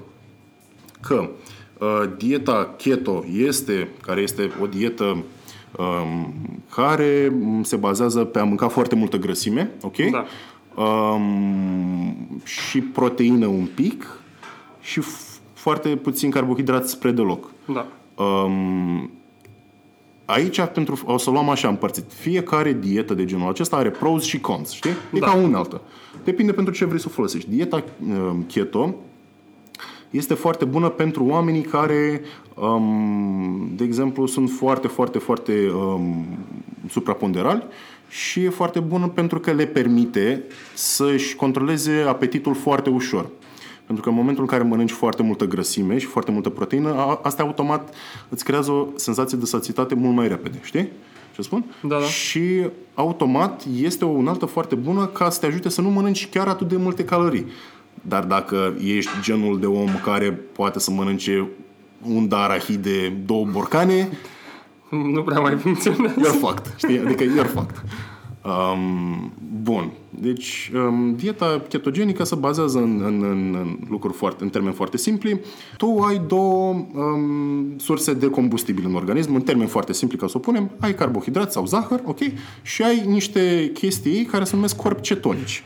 Că 1.01 1.13
uh, 1.13 1.29
dieta 2.17 2.73
keto 2.77 3.23
este, 3.33 3.87
care 4.01 4.21
este 4.21 4.51
o 4.61 4.65
dietă 4.65 5.03
um, 5.77 6.33
care 6.75 7.33
se 7.61 7.75
bazează 7.75 8.23
pe 8.23 8.39
a 8.39 8.43
mânca 8.43 8.67
foarte 8.67 8.95
multă 8.95 9.17
grăsime, 9.17 9.71
ok? 9.81 9.95
Da. 10.11 10.25
Um, 10.83 12.41
și 12.43 12.79
proteină 12.81 13.45
un 13.45 13.67
pic 13.75 14.19
și 14.81 15.01
f- 15.01 15.39
foarte 15.53 15.89
puțin 15.89 16.29
carbohidrați 16.29 16.91
spre 16.91 17.11
deloc. 17.11 17.51
Da. 17.65 17.87
Um, 18.23 19.11
aici, 20.25 20.61
pentru, 20.61 20.99
o 21.05 21.17
să 21.17 21.29
luăm 21.29 21.49
așa 21.49 21.67
împărțit. 21.67 22.03
Fiecare 22.13 22.73
dietă 22.73 23.13
de 23.13 23.25
genul 23.25 23.49
acesta 23.49 23.75
are 23.75 23.89
pros 23.89 24.23
și 24.23 24.39
cons, 24.39 24.71
știi? 24.71 24.89
E 25.13 25.19
Da. 25.19 25.25
ca 25.25 25.35
unealtă. 25.35 25.81
Depinde 26.23 26.51
pentru 26.51 26.73
ce 26.73 26.85
vrei 26.85 26.99
să 26.99 27.05
o 27.09 27.11
folosești. 27.13 27.49
Dieta 27.49 27.83
um, 28.09 28.43
keto 28.47 28.95
este 30.09 30.33
foarte 30.33 30.65
bună 30.65 30.89
pentru 30.89 31.25
oamenii 31.25 31.61
care, 31.61 32.21
um, 32.55 33.71
de 33.75 33.83
exemplu, 33.83 34.25
sunt 34.25 34.49
foarte, 34.49 34.87
foarte, 34.87 35.17
foarte 35.17 35.71
um, 35.75 36.25
supraponderali 36.89 37.63
și 38.09 38.43
e 38.43 38.49
foarte 38.49 38.79
bună 38.79 39.07
pentru 39.07 39.39
că 39.39 39.51
le 39.51 39.65
permite 39.65 40.43
să-și 40.73 41.35
controleze 41.35 42.05
apetitul 42.07 42.55
foarte 42.55 42.89
ușor. 42.89 43.29
Pentru 43.85 44.03
că 44.03 44.09
în 44.09 44.15
momentul 44.15 44.43
în 44.43 44.49
care 44.49 44.63
mănânci 44.63 44.91
foarte 44.91 45.23
multă 45.23 45.45
grăsime 45.45 45.97
și 45.97 46.05
foarte 46.05 46.31
multă 46.31 46.49
proteină, 46.49 46.93
a- 46.93 47.19
asta 47.23 47.43
automat 47.43 47.93
îți 48.29 48.43
creează 48.43 48.71
o 48.71 48.87
senzație 48.95 49.37
de 49.37 49.45
sațitate 49.45 49.95
mult 49.95 50.15
mai 50.15 50.27
repede, 50.27 50.59
știi? 50.63 50.89
Ce 51.35 51.41
spun? 51.41 51.65
Da, 51.81 51.99
da. 51.99 52.05
Și 52.05 52.69
automat 52.93 53.65
este 53.81 54.05
o 54.05 54.07
unaltă 54.07 54.45
foarte 54.45 54.75
bună 54.75 55.05
ca 55.05 55.29
să 55.29 55.39
te 55.39 55.45
ajute 55.45 55.69
să 55.69 55.81
nu 55.81 55.89
mănânci 55.89 56.29
chiar 56.29 56.47
atât 56.47 56.67
de 56.67 56.77
multe 56.77 57.03
calorii. 57.05 57.45
Dar 58.01 58.23
dacă 58.23 58.73
ești 58.83 59.11
genul 59.21 59.59
de 59.59 59.65
om 59.65 59.89
care 60.03 60.31
poate 60.31 60.79
să 60.79 60.91
mănânce 60.91 61.47
un 62.01 62.27
darahid 62.27 62.83
de 62.83 63.13
două 63.25 63.45
borcane, 63.45 64.09
Nu 65.13 65.21
prea 65.23 65.39
mai 65.39 65.57
funcționează. 65.57 66.19
you're 66.19 66.39
fucked. 66.39 66.73
Știi? 66.77 66.99
Adică 66.99 67.23
you're 67.23 67.49
fucked. 67.53 67.83
Um, 68.45 69.33
bun. 69.61 69.91
Deci, 70.09 70.71
um, 70.75 71.15
dieta 71.15 71.61
ketogenică 71.69 72.23
se 72.23 72.35
bazează 72.35 72.77
în, 72.77 73.01
în, 73.05 73.23
în, 73.23 73.55
în 73.59 73.77
lucruri 73.89 74.13
foarte, 74.13 74.43
în 74.43 74.49
termeni 74.49 74.73
foarte 74.73 74.97
simpli. 74.97 75.39
Tu 75.77 75.99
ai 76.07 76.21
două 76.27 76.73
um, 76.93 77.73
surse 77.77 78.13
de 78.13 78.29
combustibil 78.29 78.85
în 78.85 78.95
organism, 78.95 79.33
în 79.35 79.41
termeni 79.41 79.69
foarte 79.69 79.93
simpli, 79.93 80.17
ca 80.17 80.27
să 80.27 80.37
o 80.37 80.39
punem. 80.39 80.71
Ai 80.79 80.95
carbohidrați 80.95 81.53
sau 81.53 81.65
zahăr, 81.65 82.01
ok? 82.05 82.19
Și 82.61 82.83
ai 82.83 83.03
niște 83.05 83.71
chestii 83.73 84.23
care 84.23 84.43
se 84.43 84.55
numesc 84.55 84.75
corpi 84.75 85.01
cetonici. 85.01 85.63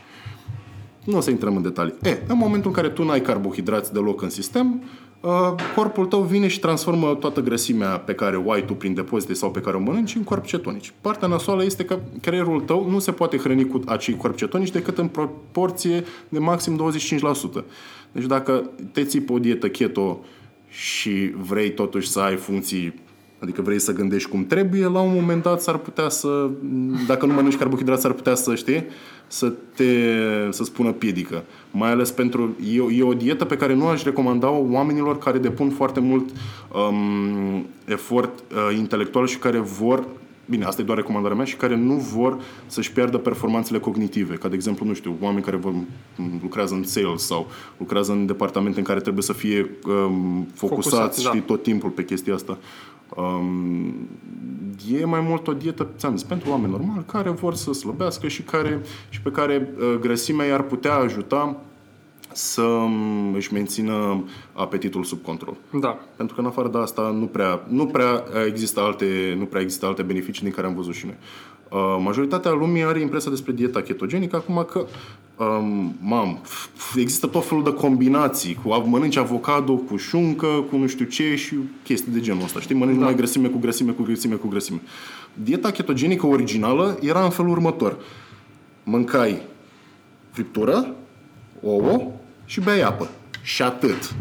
Nu 1.04 1.16
o 1.16 1.20
să 1.20 1.30
intrăm 1.30 1.56
în 1.56 1.62
detalii. 1.62 1.94
E, 2.02 2.22
în 2.26 2.36
momentul 2.36 2.70
în 2.70 2.76
care 2.76 2.88
tu 2.88 3.04
n-ai 3.04 3.20
carbohidrați 3.20 3.92
deloc 3.92 4.22
în 4.22 4.30
sistem, 4.30 4.82
uh, 5.20 5.30
corpul 5.76 6.06
tău 6.06 6.20
vine 6.20 6.48
și 6.48 6.60
transformă 6.60 7.14
toată 7.14 7.40
grăsimea 7.40 7.88
pe 7.88 8.14
care 8.14 8.36
o 8.36 8.50
ai 8.50 8.64
tu 8.64 8.74
prin 8.74 8.94
depozite 8.94 9.34
sau 9.34 9.50
pe 9.50 9.60
care 9.60 9.76
o 9.76 9.80
mănânci 9.80 10.14
în 10.14 10.24
corp 10.24 10.44
cetonici. 10.44 10.92
Partea 11.00 11.28
nasoală 11.28 11.64
este 11.64 11.84
că 11.84 11.98
creierul 12.20 12.60
tău 12.60 12.90
nu 12.90 12.98
se 12.98 13.12
poate 13.12 13.36
hrăni 13.36 13.66
cu 13.66 13.80
acei 13.86 14.16
corp 14.16 14.36
cetonici 14.36 14.70
decât 14.70 14.98
în 14.98 15.08
proporție 15.08 16.04
de 16.28 16.38
maxim 16.38 16.92
25%. 17.60 17.64
Deci 18.12 18.24
dacă 18.24 18.70
te 18.92 19.04
ții 19.04 19.20
pe 19.20 19.32
o 19.32 19.38
dietă 19.38 19.68
keto 19.68 20.20
și 20.68 21.32
vrei 21.36 21.72
totuși 21.72 22.08
să 22.08 22.20
ai 22.20 22.36
funcții 22.36 22.94
Adică 23.42 23.62
vrei 23.62 23.78
să 23.78 23.92
gândești 23.92 24.28
cum 24.28 24.46
trebuie, 24.46 24.86
la 24.86 25.00
un 25.00 25.12
moment 25.14 25.42
dat 25.42 25.62
s-ar 25.62 25.76
putea 25.76 26.08
să, 26.08 26.50
dacă 27.06 27.26
nu 27.26 27.32
mănânci 27.32 27.56
carbohidrați, 27.56 28.02
s-ar 28.02 28.12
putea 28.12 28.34
să 28.34 28.54
știi, 28.54 28.84
să 29.26 29.52
te, 29.74 29.84
să 30.50 30.64
spună 30.64 30.92
piedică. 30.92 31.44
Mai 31.70 31.90
ales 31.90 32.10
pentru, 32.10 32.56
e, 32.90 32.98
e 32.98 33.02
o 33.02 33.14
dietă 33.14 33.44
pe 33.44 33.56
care 33.56 33.74
nu 33.74 33.86
aș 33.86 34.02
recomanda 34.02 34.50
oamenilor 34.50 35.18
care 35.18 35.38
depun 35.38 35.70
foarte 35.70 36.00
mult 36.00 36.28
um, 36.88 37.66
efort 37.84 38.38
uh, 38.38 38.76
intelectual 38.76 39.26
și 39.26 39.38
care 39.38 39.58
vor 39.58 40.06
bine, 40.44 40.64
asta 40.64 40.82
e 40.82 40.84
doar 40.84 40.98
recomandarea 40.98 41.36
mea, 41.36 41.46
și 41.46 41.56
care 41.56 41.76
nu 41.76 41.94
vor 41.94 42.40
să-și 42.66 42.92
piardă 42.92 43.18
performanțele 43.18 43.78
cognitive. 43.78 44.34
Ca 44.34 44.48
de 44.48 44.54
exemplu, 44.54 44.86
nu 44.86 44.94
știu, 44.94 45.16
oameni 45.20 45.44
care 45.44 45.56
vor, 45.56 45.74
lucrează 46.42 46.74
în 46.74 46.84
sales 46.84 47.22
sau 47.22 47.46
lucrează 47.76 48.12
în 48.12 48.26
departamente 48.26 48.78
în 48.78 48.84
care 48.84 49.00
trebuie 49.00 49.22
să 49.22 49.32
fie 49.32 49.70
um, 49.86 50.46
focusați, 50.54 50.88
Focusat, 50.88 51.14
știi, 51.14 51.38
da. 51.38 51.44
tot 51.46 51.62
timpul 51.62 51.90
pe 51.90 52.04
chestia 52.04 52.34
asta. 52.34 52.58
Um, 53.16 54.08
e 54.92 55.04
mai 55.04 55.20
mult 55.20 55.46
o 55.48 55.52
dietă, 55.52 55.88
ți-am 55.96 56.16
zis, 56.16 56.26
pentru 56.26 56.50
oameni 56.50 56.70
normali 56.70 57.04
care 57.06 57.30
vor 57.30 57.54
să 57.54 57.72
slăbească 57.72 58.28
și, 58.28 58.42
care, 58.42 58.80
și 59.08 59.22
pe 59.22 59.30
care 59.30 59.74
uh, 59.76 59.98
grăsimea 60.00 60.46
i-ar 60.46 60.62
putea 60.62 60.94
ajuta 60.94 61.56
să 62.32 62.62
um, 62.62 63.34
își 63.34 63.52
mențină 63.52 64.24
apetitul 64.52 65.04
sub 65.04 65.22
control. 65.22 65.56
Da. 65.80 65.98
Pentru 66.16 66.34
că 66.34 66.40
în 66.40 66.46
afară 66.46 66.68
de 66.68 66.78
asta 66.78 67.10
nu 67.10 67.26
prea, 67.26 67.66
nu 67.68 67.86
prea 67.86 68.24
există 68.46 68.80
alte, 68.80 69.34
nu 69.38 69.44
prea 69.44 69.60
există 69.60 69.86
alte 69.86 70.02
beneficii 70.02 70.42
din 70.42 70.52
care 70.52 70.66
am 70.66 70.74
văzut 70.74 70.94
și 70.94 71.06
noi. 71.06 71.16
Uh, 71.70 72.00
majoritatea 72.04 72.50
lumii 72.50 72.84
are 72.84 73.00
impresia 73.00 73.30
despre 73.30 73.52
dieta 73.52 73.82
ketogenică 73.82 74.36
acum 74.36 74.66
că 74.70 74.86
um, 75.42 75.96
mam, 76.00 76.40
există 76.96 77.26
tot 77.26 77.46
felul 77.46 77.64
de 77.64 77.72
combinații 77.72 78.58
cu 78.62 78.84
mănânci 78.86 79.16
avocado 79.16 79.74
cu 79.74 79.96
șuncă, 79.96 80.46
cu 80.46 80.76
nu 80.76 80.86
știu 80.86 81.04
ce 81.04 81.34
și 81.36 81.54
chestii 81.82 82.12
de 82.12 82.20
genul 82.20 82.42
ăsta. 82.42 82.60
Știi? 82.60 82.74
Mănânci 82.74 82.94
da. 82.94 83.00
numai 83.00 83.16
grăsime 83.16 83.48
cu 83.48 83.58
grăsime 83.58 83.92
cu 83.92 84.02
grăsime 84.02 84.34
cu 84.34 84.48
grăsime. 84.48 84.80
Dieta 85.34 85.70
ketogenică 85.70 86.26
originală 86.26 86.98
era 87.00 87.24
în 87.24 87.30
felul 87.30 87.50
următor. 87.50 87.96
Mâncai 88.84 89.42
friptură, 90.30 90.94
ouă 91.62 92.10
și 92.44 92.60
beai 92.60 92.80
apă. 92.80 93.10
Și 93.42 93.62
atât. 93.62 94.14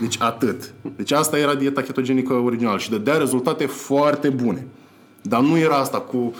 Deci 0.00 0.16
atât. 0.20 0.74
Deci 0.96 1.12
asta 1.12 1.38
era 1.38 1.54
dieta 1.54 1.82
ketogenică 1.82 2.32
originală 2.32 2.78
și 2.78 2.90
dădea 2.90 3.16
rezultate 3.16 3.66
foarte 3.66 4.28
bune. 4.28 4.66
Dar 5.22 5.40
nu 5.40 5.58
era 5.58 5.76
asta 5.76 6.00
cu 6.00 6.34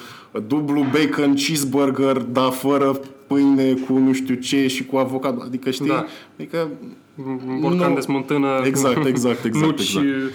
dublu 0.47 0.87
bacon 0.93 1.35
cheeseburger, 1.35 2.17
dar 2.17 2.51
fără 2.51 3.01
pâine 3.31 3.73
cu 3.73 3.99
nu 3.99 4.13
știu 4.13 4.35
ce 4.35 4.67
și 4.67 4.85
cu 4.85 4.97
avocat. 4.97 5.41
Adică 5.43 5.71
știi? 5.71 5.87
Da. 5.87 6.07
Adică... 6.37 6.69
Borcan 7.61 7.89
nu... 7.89 7.95
de 7.95 8.01
smântână. 8.01 8.49
Exact, 8.65 9.07
exact, 9.13 9.45
exact. 9.45 9.67
Nuci. 9.67 9.81
Exact. 9.81 10.35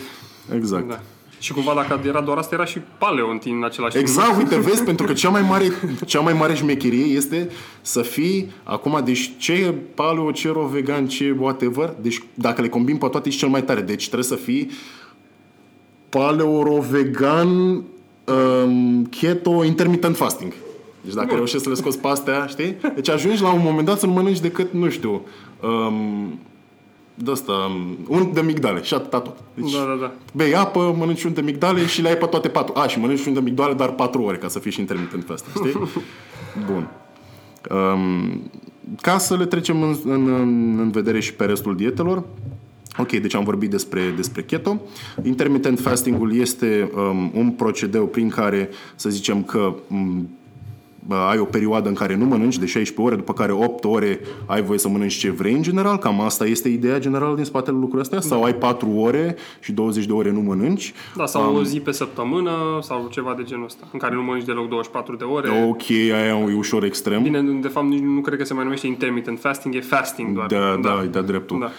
exact. 0.53 0.87
Da. 0.87 0.99
Și 1.39 1.53
cumva 1.53 1.73
dacă 1.75 2.01
era 2.07 2.21
doar 2.21 2.37
asta, 2.37 2.55
era 2.55 2.65
și 2.65 2.79
paleo 2.97 3.27
în 3.29 3.63
același 3.63 3.95
timp. 3.95 4.07
Exact, 4.07 4.37
uite, 4.41 4.59
vezi, 4.59 4.83
pentru 4.83 5.05
că 5.05 5.13
cea 5.13 5.29
mai 5.29 5.41
mare, 5.41 5.71
cea 6.05 6.19
mai 6.19 6.33
mare 6.33 6.55
șmecherie 6.55 7.03
este 7.03 7.49
să 7.81 8.01
fii, 8.01 8.51
acum, 8.63 9.01
deci 9.03 9.31
ce 9.37 9.53
e 9.53 9.73
paleo, 9.93 10.31
ce 10.31 10.51
ro 10.51 10.65
vegan, 10.65 11.07
ce 11.07 11.35
whatever, 11.39 11.95
deci 12.01 12.23
dacă 12.33 12.61
le 12.61 12.69
combini 12.69 12.97
pe 12.97 13.07
toate, 13.07 13.27
ești 13.27 13.39
cel 13.39 13.49
mai 13.49 13.63
tare. 13.63 13.81
Deci 13.81 14.03
trebuie 14.05 14.23
să 14.23 14.35
fii 14.35 14.71
paleo, 16.09 16.63
ro 16.63 16.79
vegan, 16.89 17.83
um, 18.25 19.05
keto, 19.05 19.63
intermittent 19.63 20.15
fasting. 20.15 20.53
Deci 21.05 21.13
dacă 21.13 21.27
Bun. 21.27 21.35
reușești 21.35 21.63
să 21.63 21.69
le 21.69 21.75
scoți 21.75 21.99
pe 21.99 22.07
astea, 22.07 22.45
știi? 22.45 22.75
Deci 22.95 23.09
ajungi 23.09 23.41
la 23.41 23.53
un 23.53 23.61
moment 23.63 23.87
dat 23.87 23.99
să 23.99 24.05
nu 24.05 24.11
mănânci 24.11 24.39
decât, 24.39 24.73
nu 24.73 24.89
știu, 24.89 25.21
um, 25.61 26.39
de 27.15 27.31
asta, 27.31 27.51
um, 27.51 27.97
unt 28.07 28.33
de 28.33 28.41
migdale 28.41 28.81
și 28.83 28.93
atâta 28.93 29.19
tot. 29.19 29.37
Deci, 29.53 29.71
da, 29.71 29.79
da, 29.79 29.97
da. 29.99 30.11
bei 30.33 30.55
apă, 30.55 30.95
mănânci 30.97 31.23
unt 31.23 31.35
de 31.35 31.41
migdale 31.41 31.85
și 31.85 32.01
le 32.01 32.07
ai 32.07 32.17
pe 32.17 32.25
toate 32.25 32.47
patru. 32.47 32.73
A, 32.77 32.87
și 32.87 32.99
mănânci 32.99 33.25
unt 33.25 33.35
de 33.35 33.41
migdale, 33.41 33.73
dar 33.73 33.91
patru 33.91 34.21
ore, 34.21 34.37
ca 34.37 34.47
să 34.47 34.59
fii 34.59 34.71
și 34.71 34.79
intermittent 34.79 35.23
fasting, 35.25 35.65
știi? 35.65 35.87
Bun. 36.71 36.89
Um, 37.69 38.41
ca 39.01 39.17
să 39.17 39.35
le 39.35 39.45
trecem 39.45 39.81
în, 39.81 39.95
în, 40.03 40.27
în 40.79 40.91
vedere 40.91 41.19
și 41.19 41.33
pe 41.33 41.45
restul 41.45 41.75
dietelor, 41.75 42.23
Ok, 42.97 43.11
deci 43.11 43.35
am 43.35 43.43
vorbit 43.43 43.69
despre, 43.69 44.13
despre 44.15 44.41
keto. 44.43 44.81
Intermittent 45.23 45.79
fasting-ul 45.79 46.35
este 46.35 46.91
um, 46.95 47.31
un 47.33 47.51
procedeu 47.51 48.05
prin 48.07 48.29
care, 48.29 48.69
să 48.95 49.09
zicem 49.09 49.43
că 49.43 49.73
um, 49.89 50.29
ai 51.09 51.37
o 51.37 51.45
perioadă 51.45 51.87
în 51.87 51.93
care 51.93 52.15
nu 52.15 52.25
mănânci 52.25 52.57
de 52.57 52.65
16 52.65 53.01
ore, 53.01 53.15
după 53.15 53.33
care 53.33 53.51
8 53.51 53.83
ore 53.83 54.19
ai 54.45 54.61
voie 54.61 54.79
să 54.79 54.89
mănânci 54.89 55.13
ce 55.13 55.29
vrei 55.31 55.53
în 55.53 55.61
general, 55.61 55.97
cam 55.97 56.21
asta 56.21 56.45
este 56.45 56.69
ideea 56.69 56.99
generală 56.99 57.35
din 57.35 57.43
spatele 57.43 57.77
lucrurilor 57.77 58.01
astea, 58.01 58.19
sau 58.19 58.43
ai 58.43 58.55
4 58.55 58.89
ore 58.89 59.35
și 59.59 59.71
20 59.71 60.05
de 60.05 60.13
ore 60.13 60.31
nu 60.31 60.39
mănânci. 60.39 60.93
Da, 61.15 61.25
sau 61.25 61.51
um, 61.51 61.59
o 61.59 61.63
zi 61.63 61.79
pe 61.79 61.91
săptămână 61.91 62.51
sau 62.81 63.07
ceva 63.11 63.33
de 63.37 63.43
genul 63.43 63.65
ăsta, 63.65 63.87
în 63.93 63.99
care 63.99 64.15
nu 64.15 64.21
mănânci 64.21 64.45
deloc 64.45 64.69
24 64.69 65.15
de 65.15 65.23
ore. 65.23 65.67
Ok, 65.69 65.89
aia 65.89 66.37
e 66.49 66.55
ușor 66.57 66.83
extrem. 66.83 67.23
Bine, 67.23 67.41
de 67.41 67.67
fapt 67.67 67.87
nici 67.87 67.99
nu 67.99 68.21
cred 68.21 68.37
că 68.37 68.45
se 68.45 68.53
mai 68.53 68.63
numește 68.63 68.87
intermittent 68.87 69.39
fasting, 69.39 69.75
e 69.75 69.81
fasting 69.81 70.35
doar. 70.35 70.47
Da, 70.47 70.59
da, 70.59 70.89
da, 70.89 71.03
da 71.11 71.21
dreptul. 71.21 71.59
Da. 71.59 71.71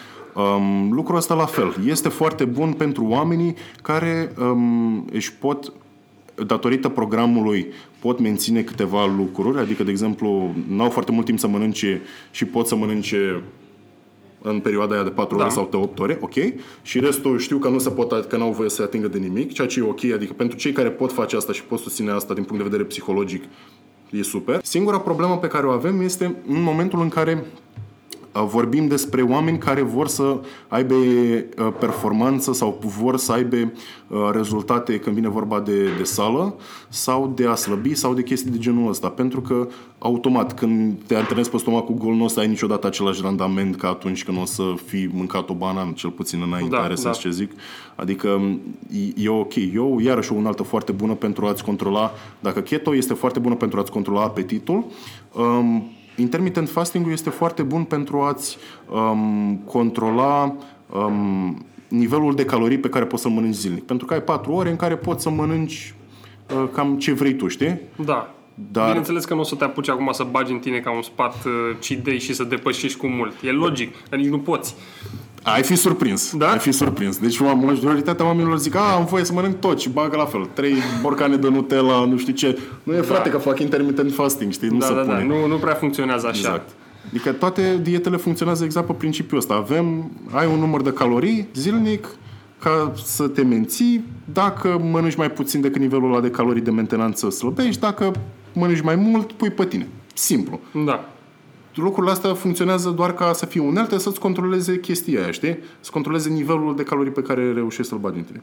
Um, 0.43 0.93
lucrul 0.93 1.17
ăsta 1.17 1.35
la 1.35 1.45
fel. 1.45 1.77
Este 1.87 2.09
foarte 2.09 2.45
bun 2.45 2.73
pentru 2.73 3.05
oamenii 3.09 3.55
care 3.83 4.33
um, 4.41 5.05
își 5.13 5.33
pot 5.33 5.73
datorită 6.47 6.89
programului 6.89 7.67
pot 7.99 8.21
menține 8.21 8.63
câteva 8.63 9.07
lucruri, 9.07 9.59
adică, 9.59 9.83
de 9.83 9.91
exemplu, 9.91 10.55
n-au 10.69 10.91
foarte 10.91 11.13
mult 11.13 11.27
timp 11.27 11.39
să 11.39 11.49
mănânce 11.49 12.03
și 12.31 12.45
pot 12.45 12.67
să 12.67 12.77
mănânce 12.77 13.43
în 14.43 14.61
perioada 14.61 14.95
aia 14.95 15.03
de 15.03 15.11
4 15.11 15.37
da. 15.37 15.43
ore 15.43 15.53
sau 15.53 15.69
de 15.71 15.77
8 15.77 15.99
ore, 15.99 16.19
ok, 16.21 16.35
și 16.83 17.01
restul 17.01 17.39
știu 17.39 17.59
că 17.59 17.69
nu 17.69 17.79
se 17.79 17.91
pot, 17.91 18.25
că 18.25 18.37
n-au 18.37 18.53
voie 18.53 18.69
să 18.69 18.83
atingă 18.83 19.09
de 19.09 19.19
nimic, 19.19 19.53
ceea 19.53 19.67
ce 19.67 19.79
e 19.79 19.83
ok, 19.83 20.05
adică 20.05 20.33
pentru 20.33 20.57
cei 20.57 20.73
care 20.73 20.91
pot 20.91 21.13
face 21.13 21.37
asta 21.37 21.53
și 21.53 21.65
pot 21.65 21.79
susține 21.79 22.11
asta 22.11 22.35
din 22.35 22.45
punct 22.45 22.63
de 22.63 22.69
vedere 22.69 22.89
psihologic, 22.89 23.45
e 24.11 24.23
super. 24.23 24.61
Singura 24.63 25.01
problemă 25.01 25.39
pe 25.39 25.47
care 25.47 25.67
o 25.67 25.71
avem 25.71 26.01
este 26.01 26.25
în 26.25 26.63
momentul 26.63 27.01
în 27.01 27.09
care 27.09 27.45
vorbim 28.45 28.87
despre 28.87 29.23
oameni 29.23 29.59
care 29.59 29.83
vor 29.83 30.09
să 30.09 30.41
aibă 30.69 30.95
performanță 31.79 32.53
sau 32.53 32.79
vor 32.81 33.17
să 33.17 33.33
aibă 33.33 33.73
rezultate 34.33 34.99
când 34.99 35.15
vine 35.15 35.29
vorba 35.29 35.61
de, 35.61 35.89
de 35.97 36.03
sală 36.03 36.55
sau 36.89 37.33
de 37.35 37.47
a 37.47 37.55
slăbi 37.55 37.95
sau 37.95 38.15
de 38.15 38.23
chestii 38.23 38.51
de 38.51 38.59
genul 38.59 38.89
ăsta. 38.89 39.09
Pentru 39.09 39.41
că 39.41 39.69
automat 39.99 40.55
când 40.55 40.95
te 41.07 41.15
antrenezi 41.15 41.51
pe 41.51 41.57
stomacul 41.57 41.95
gol 41.95 42.15
nu 42.15 42.25
o 42.25 42.29
să 42.29 42.41
ai 42.41 42.49
niciodată 42.49 42.87
același 42.87 43.21
randament 43.23 43.77
ca 43.77 43.89
atunci 43.89 44.25
când 44.25 44.39
o 44.41 44.45
să 44.45 44.63
fi 44.87 45.09
mâncat 45.13 45.51
o 45.51 45.55
banană, 45.55 45.93
cel 45.95 46.11
puțin 46.11 46.43
înainte, 46.47 46.77
da, 46.77 46.83
are 46.83 46.95
da. 47.03 47.11
ce 47.11 47.31
zic. 47.31 47.53
Adică 47.95 48.59
e, 49.17 49.23
e 49.25 49.29
ok. 49.29 49.55
Eu, 49.75 49.99
iarăși, 50.01 50.33
o 50.33 50.35
unaltă 50.35 50.63
foarte 50.63 50.93
bună 50.93 51.13
pentru 51.13 51.47
a-ți 51.47 51.65
controla, 51.65 52.13
dacă 52.41 52.61
keto 52.61 52.95
este 52.95 53.15
foarte 53.15 53.39
bună 53.39 53.55
pentru 53.55 53.79
a-ți 53.79 53.91
controla 53.91 54.23
apetitul, 54.23 54.85
um, 55.33 55.91
intermittent 56.17 56.69
fasting 56.69 57.11
este 57.11 57.31
foarte 57.31 57.63
bun 57.63 57.85
pentru 57.85 58.21
a-ți 58.21 58.57
um, 58.91 59.61
controla 59.65 60.57
um, 60.93 61.67
nivelul 61.89 62.35
de 62.35 62.45
calorii 62.45 62.79
pe 62.79 62.89
care 62.89 63.05
poți 63.05 63.23
să 63.23 63.29
mănânci 63.29 63.55
zilnic. 63.55 63.85
Pentru 63.85 64.07
că 64.07 64.15
ai 64.15 64.23
4 64.23 64.53
ore 64.53 64.71
în 64.71 64.77
care 64.77 64.97
poți 64.97 65.23
să 65.23 65.31
mănânci 65.31 65.95
uh, 66.55 66.69
cam 66.73 66.99
ce 66.99 67.13
vrei 67.13 67.35
tu, 67.35 67.49
știi? 67.49 67.81
Da. 68.05 68.31
Dar... 68.73 68.87
Bineînțeles 68.87 69.25
că 69.25 69.35
nu 69.35 69.41
o 69.41 69.43
să 69.43 69.55
te 69.55 69.65
apuci 69.65 69.89
acum 69.89 70.09
să 70.13 70.27
bagi 70.31 70.53
în 70.53 70.59
tine 70.59 70.79
ca 70.79 70.91
un 70.91 71.03
spat 71.03 71.35
uh, 71.45 71.53
cidei 71.79 72.19
și 72.19 72.35
să 72.35 72.45
depășești 72.45 72.99
cu 72.99 73.07
mult. 73.07 73.43
E 73.43 73.51
logic, 73.51 73.95
dar 74.09 74.19
nici 74.19 74.29
nu 74.29 74.39
poți. 74.39 74.75
Ai 75.55 75.63
fi 75.63 75.77
surprins. 75.77 76.37
Da? 76.37 76.51
Ai 76.51 76.59
fi 76.59 76.73
surprins. 76.73 77.19
Deci 77.19 77.39
majoritatea 77.41 78.25
oamenilor 78.25 78.59
zic, 78.59 78.75
a, 78.75 78.95
am 78.95 79.05
voie 79.05 79.25
să 79.25 79.33
mănânc 79.33 79.59
tot 79.59 79.81
și 79.81 79.89
bagă 79.89 80.17
la 80.17 80.25
fel. 80.25 80.49
Trei 80.53 80.75
borcane 81.03 81.37
de 81.37 81.49
Nutella, 81.49 82.05
nu 82.05 82.17
știu 82.17 82.33
ce. 82.33 82.59
Nu 82.83 82.95
e 82.95 83.01
frate 83.01 83.29
da. 83.29 83.35
că 83.35 83.41
fac 83.41 83.61
intermittent 83.61 84.13
fasting, 84.13 84.53
știi? 84.53 84.69
Nu 84.69 84.79
da, 84.79 84.87
se 84.87 84.95
da, 84.95 85.01
pune. 85.01 85.19
Da. 85.19 85.25
Nu, 85.25 85.47
nu 85.47 85.57
prea 85.57 85.75
funcționează 85.75 86.27
așa. 86.27 86.39
Exact. 86.39 86.71
Adică 87.09 87.33
toate 87.33 87.79
dietele 87.83 88.17
funcționează 88.17 88.65
exact 88.65 88.87
pe 88.87 88.93
principiul 88.93 89.39
ăsta. 89.39 89.55
Avem, 89.55 90.11
ai 90.31 90.47
un 90.47 90.59
număr 90.59 90.83
de 90.83 90.93
calorii 90.93 91.49
zilnic 91.55 92.07
ca 92.59 92.93
să 93.05 93.29
te 93.29 93.43
menții. 93.43 94.05
Dacă 94.33 94.81
mănânci 94.91 95.17
mai 95.17 95.31
puțin 95.31 95.61
decât 95.61 95.81
nivelul 95.81 96.13
ăla 96.13 96.21
de 96.21 96.31
calorii 96.31 96.63
de 96.63 96.71
mentenanță, 96.71 97.31
slăbești. 97.31 97.81
Dacă 97.81 98.13
mănânci 98.53 98.81
mai 98.81 98.97
mult, 98.97 99.33
pui 99.33 99.51
pe 99.51 99.65
tine. 99.65 99.89
Simplu. 100.15 100.61
Da 100.85 101.11
lucrurile 101.77 102.13
astea 102.13 102.35
funcționează 102.35 102.91
doar 102.91 103.15
ca 103.15 103.33
să 103.33 103.47
fie 103.47 103.61
unelte, 103.61 103.99
să-ți 103.99 104.21
controleze 104.21 104.81
chestia 104.81 105.23
aia, 105.23 105.31
știi? 105.31 105.59
Să 105.81 105.91
controleze 105.93 106.29
nivelul 106.29 106.77
de 106.77 106.83
calorii 106.83 107.13
pe 107.13 107.23
care 107.23 107.53
reușești 107.53 107.91
să-l 107.91 107.99
bagi 107.99 108.19
în 108.19 108.25
tine. 108.25 108.43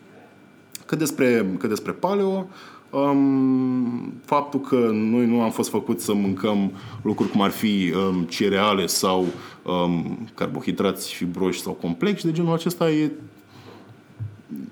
Cât 0.85 0.97
despre, 0.97 1.55
cât 1.59 1.69
despre 1.69 1.91
paleo, 1.91 2.47
Um, 2.93 4.13
faptul 4.25 4.59
că 4.59 4.89
noi 4.91 5.25
nu 5.25 5.41
am 5.41 5.51
fost 5.51 5.69
făcuți 5.69 6.05
să 6.05 6.13
mâncăm 6.13 6.71
lucruri 7.01 7.31
cum 7.31 7.41
ar 7.41 7.49
fi 7.49 7.93
um, 7.95 8.23
cereale 8.23 8.85
sau 8.85 9.25
um, 9.63 10.27
carbohidrați 10.35 11.13
fibroși 11.13 11.61
sau 11.61 11.73
complexi 11.73 12.25
de 12.25 12.31
genul 12.31 12.53
acesta 12.53 12.89
e 12.91 13.11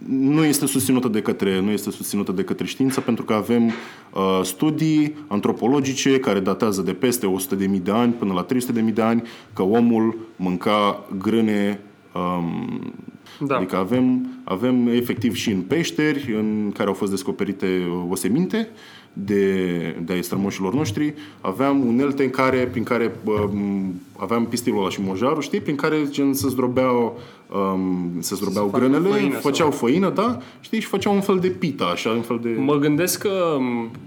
nu 0.07 0.43
este 0.43 0.65
susținută 0.65 1.07
de 1.07 1.21
către, 1.21 1.61
nu 1.61 1.71
este 1.71 1.91
susținută 1.91 2.31
de 2.31 2.43
către 2.43 2.65
știință 2.65 3.01
pentru 3.01 3.25
că 3.25 3.33
avem 3.33 3.65
uh, 3.65 4.39
studii 4.43 5.15
antropologice 5.27 6.19
care 6.19 6.39
datează 6.39 6.81
de 6.81 6.93
peste 6.93 7.35
100.000 7.49 7.81
de 7.83 7.91
ani 7.91 8.13
până 8.13 8.33
la 8.33 8.45
300.000 8.85 8.93
de 8.93 9.01
ani 9.01 9.23
că 9.53 9.61
omul 9.61 10.17
mânca 10.35 11.05
grâne 11.17 11.79
um, 12.13 12.93
da. 13.39 13.55
Adică 13.55 13.77
avem, 13.77 14.27
avem 14.43 14.87
efectiv 14.87 15.35
și 15.35 15.51
în 15.51 15.61
peșteri 15.61 16.33
în 16.37 16.71
care 16.73 16.87
au 16.87 16.93
fost 16.93 17.11
descoperite 17.11 17.67
oseminte 18.09 18.67
de, 19.13 19.95
de 20.05 20.13
a 20.13 20.21
strămoșilor 20.21 20.73
noștri, 20.73 21.13
aveam 21.41 21.87
unelte 21.87 22.23
în 22.23 22.29
care, 22.29 22.57
prin 22.57 22.83
care 22.83 23.15
um, 23.23 24.01
aveam 24.17 24.45
pistilul 24.45 24.79
ăla 24.79 24.89
și 24.89 25.01
mojarul, 25.01 25.41
știi, 25.41 25.59
prin 25.59 25.75
care 25.75 25.97
gen 26.09 26.33
se 26.33 26.47
zdrobeau, 26.47 27.19
um, 27.49 28.11
se 28.19 28.35
zdrobeau 28.35 28.69
se 28.73 28.79
grânele, 28.79 29.09
făină, 29.09 29.35
făceau 29.35 29.71
sau... 29.71 29.87
făină, 29.87 30.09
da, 30.09 30.37
știi, 30.59 30.79
și 30.79 30.87
făceau 30.87 31.13
un 31.13 31.21
fel 31.21 31.39
de 31.39 31.47
pita, 31.47 31.85
așa, 31.85 32.09
un 32.09 32.21
fel 32.21 32.39
de... 32.41 32.49
Mă 32.49 32.75
gândesc 32.75 33.21
că 33.21 33.57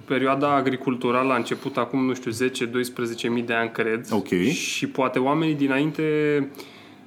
perioada 0.04 0.54
agriculturală 0.54 1.32
a 1.32 1.36
început 1.36 1.76
acum, 1.76 2.04
nu 2.04 2.14
știu, 2.14 2.30
10-12 2.30 3.30
mii 3.30 3.42
de 3.42 3.52
ani, 3.52 3.70
cred. 3.70 4.06
Ok. 4.10 4.28
Și 4.50 4.86
poate 4.86 5.18
oamenii 5.18 5.54
dinainte 5.54 6.02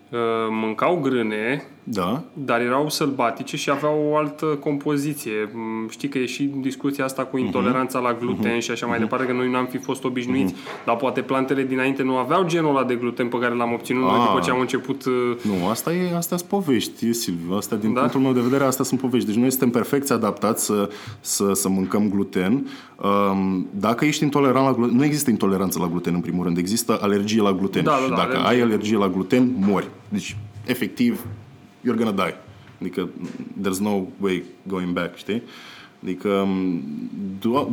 uh, 0.10 0.18
mâncau 0.50 1.00
grâne, 1.00 1.68
da. 1.90 2.24
Dar 2.34 2.62
erau 2.62 2.90
sălbatice 2.90 3.58
și 3.58 3.70
aveau 3.70 4.08
o 4.10 4.18
altă 4.18 4.46
compoziție. 4.46 5.50
Mm, 5.54 5.88
știi 5.90 6.10
că 6.10 6.18
e 6.18 6.26
și 6.26 6.44
discuția 6.44 7.04
asta 7.04 7.24
cu 7.24 7.38
intoleranța 7.38 8.00
uh-huh. 8.00 8.04
la 8.04 8.14
gluten 8.14 8.58
uh-huh. 8.58 8.62
și 8.62 8.72
așa 8.72 8.86
mai 8.86 8.98
uh-huh. 8.98 9.02
departe, 9.02 9.26
că 9.26 9.34
noi 9.34 9.50
nu 9.50 9.58
am 9.58 9.66
fi 9.66 9.78
fost 9.78 10.04
obișnuiți, 10.04 10.54
uh-huh. 10.54 10.86
dar 10.86 10.96
poate 10.96 11.22
plantele 11.22 11.64
dinainte 11.64 12.04
nu 12.04 12.18
aveau 12.18 12.46
genul 12.46 12.70
ăla 12.70 12.84
de 12.84 12.96
gluten 12.96 13.28
pe 13.28 13.38
care 13.38 13.56
l-am 13.56 13.74
obținut 13.74 14.02
noi 14.02 14.26
după 14.26 14.40
ce 14.44 14.52
am 14.52 14.60
început... 14.60 15.06
Uh, 15.06 15.14
nu, 15.42 15.68
asta 15.70 15.94
e 15.94 16.16
asta 16.16 16.38
sunt 16.38 16.50
povești, 16.50 17.14
Silviu. 17.14 17.56
Asta, 17.56 17.76
din 17.76 17.94
da? 17.94 18.00
punctul 18.00 18.22
meu 18.22 18.34
de 18.34 18.42
vedere, 18.42 18.64
asta 18.64 18.84
sunt 18.84 19.00
povești. 19.00 19.28
Deci 19.28 19.38
noi 19.38 19.50
suntem 19.50 19.70
perfecți 19.70 20.12
adaptați 20.14 20.66
să, 20.66 20.90
să, 21.20 21.54
să 21.54 21.70
mâncăm 21.70 22.10
gluten. 22.10 22.68
Um, 23.32 23.68
dacă 23.72 24.06
ești 24.06 24.24
intolerant 24.24 24.66
la 24.66 24.74
gluten, 24.74 24.96
nu 24.96 25.04
există 25.04 25.30
intoleranță 25.30 25.80
la 25.80 25.88
gluten 25.88 26.14
în 26.14 26.22
primul 26.22 26.44
rând, 26.44 26.58
există 26.58 27.00
alergie 27.02 27.42
la 27.42 27.52
gluten. 27.52 27.84
Da, 27.84 27.92
da, 27.92 27.98
și 27.98 28.10
da, 28.10 28.16
dacă 28.16 28.38
alergie. 28.38 28.50
ai 28.50 28.62
alergie 28.62 28.98
la 28.98 29.08
gluten, 29.08 29.54
mori. 29.60 29.90
Deci, 30.10 30.38
efectiv, 30.66 31.26
you're 31.86 31.98
gonna 31.98 32.12
die. 32.12 32.36
Adică 32.82 33.10
there's 33.62 33.80
no 33.80 34.02
way 34.20 34.44
going 34.68 34.92
back, 34.92 35.16
știi? 35.16 35.44
Adică 36.04 36.48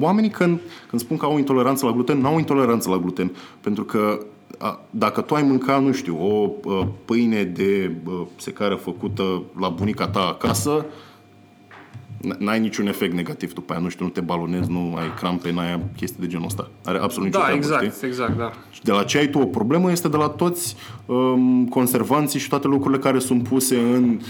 oamenii 0.00 0.30
când, 0.30 0.60
când 0.88 1.02
spun 1.02 1.16
că 1.16 1.24
au 1.24 1.38
intoleranță 1.38 1.86
la 1.86 1.92
gluten, 1.92 2.18
nu 2.18 2.26
au 2.26 2.38
intoleranță 2.38 2.90
la 2.90 2.98
gluten. 2.98 3.30
Pentru 3.60 3.84
că 3.84 4.26
a, 4.58 4.80
dacă 4.90 5.20
tu 5.20 5.34
ai 5.34 5.42
mânca, 5.42 5.78
nu 5.78 5.92
știu, 5.92 6.18
o 6.20 6.50
a, 6.70 6.88
pâine 7.04 7.44
de 7.44 7.90
a, 8.06 8.26
secară 8.36 8.74
făcută 8.74 9.42
la 9.60 9.68
bunica 9.68 10.08
ta 10.08 10.20
acasă, 10.20 10.86
n-ai 12.38 12.60
niciun 12.60 12.86
efect 12.86 13.12
negativ 13.14 13.52
după 13.52 13.72
aia, 13.72 13.80
nu 13.82 13.88
știu, 13.88 14.04
nu 14.04 14.10
te 14.10 14.20
balonezi, 14.20 14.70
nu 14.70 14.94
ai 14.96 15.14
crampe, 15.16 15.52
n-ai 15.52 15.80
chestii 15.96 16.20
de 16.20 16.26
genul 16.26 16.46
ăsta. 16.46 16.70
Are 16.84 16.98
absolut 16.98 17.26
nicio 17.26 17.38
da, 17.38 17.44
treabă, 17.44 17.64
exact, 17.64 17.94
știi? 17.94 18.08
exact, 18.08 18.36
da. 18.36 18.50
Și 18.70 18.82
de 18.82 18.92
la 18.92 19.02
ce 19.02 19.18
ai 19.18 19.28
tu 19.28 19.38
o 19.38 19.46
problemă 19.46 19.90
este 19.90 20.08
de 20.08 20.16
la 20.16 20.28
toți 20.28 20.76
um, 21.06 21.66
conservanții 21.68 22.40
și 22.40 22.48
toate 22.48 22.66
lucrurile 22.66 23.00
care 23.00 23.18
sunt 23.18 23.48
puse 23.48 23.78
în 23.78 24.20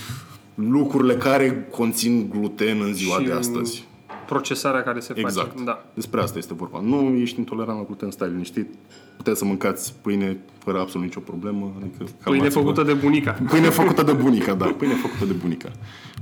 lucrurile 0.54 1.14
care 1.14 1.68
conțin 1.70 2.28
gluten 2.30 2.80
în 2.80 2.94
ziua 2.94 3.18
și 3.18 3.24
de 3.26 3.32
astăzi. 3.32 3.84
procesarea 4.26 4.82
care 4.82 5.00
se 5.00 5.12
Exact. 5.16 5.50
face. 5.50 5.64
Da. 5.64 5.84
Despre 5.94 6.20
asta 6.20 6.38
este 6.38 6.54
vorba. 6.54 6.80
Nu 6.80 7.14
ești 7.16 7.38
intolerant 7.38 7.78
la 7.78 7.84
gluten, 7.84 8.10
stai 8.10 8.28
liniștit. 8.28 8.68
Puteți 9.16 9.38
să 9.38 9.44
mâncați 9.44 9.94
pâine 10.02 10.36
fără 10.64 10.80
absolut 10.80 11.06
nicio 11.06 11.20
problemă. 11.20 11.72
Adică 11.80 11.96
Pâine 11.98 12.14
calmați-vă. 12.24 12.60
făcută 12.60 12.82
de 12.82 12.92
bunica. 12.92 13.30
Pâine 13.48 13.68
făcută 13.68 14.02
de 14.02 14.12
bunica, 14.12 14.54
da. 14.54 14.64
Pâine 14.66 14.94
făcută 14.94 15.24
de 15.24 15.32
bunica. 15.32 15.68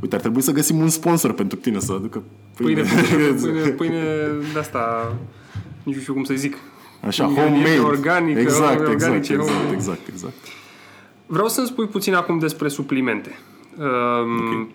Uite, 0.02 0.14
ar 0.14 0.20
trebui 0.20 0.40
să 0.42 0.52
găsim 0.52 0.78
un 0.78 0.88
sponsor 0.88 1.32
pentru 1.32 1.58
tine 1.58 1.78
să 1.78 1.92
aducă 1.92 2.22
Pâine, 2.56 2.82
pâine, 2.82 3.24
pâine, 3.42 3.60
pâine 3.68 4.02
de 4.52 4.58
asta, 4.58 5.14
nici 5.82 5.94
nu 5.94 6.00
știu 6.00 6.12
cum 6.12 6.24
să 6.24 6.34
zic. 6.34 6.56
Așa, 7.06 7.24
Ingrediente 7.24 7.60
homemade. 7.60 7.96
organică, 7.96 8.40
exact, 8.40 8.70
exact, 8.72 8.88
organice, 8.88 9.32
exact, 9.32 9.50
homemade. 9.50 9.74
exact, 9.74 10.08
exact. 10.08 10.34
Vreau 11.26 11.48
să-mi 11.48 11.66
spui 11.66 11.86
puțin 11.86 12.14
acum 12.14 12.38
despre 12.38 12.68
suplimente. 12.68 13.38
Um, 13.78 14.62
Ok. 14.62 14.68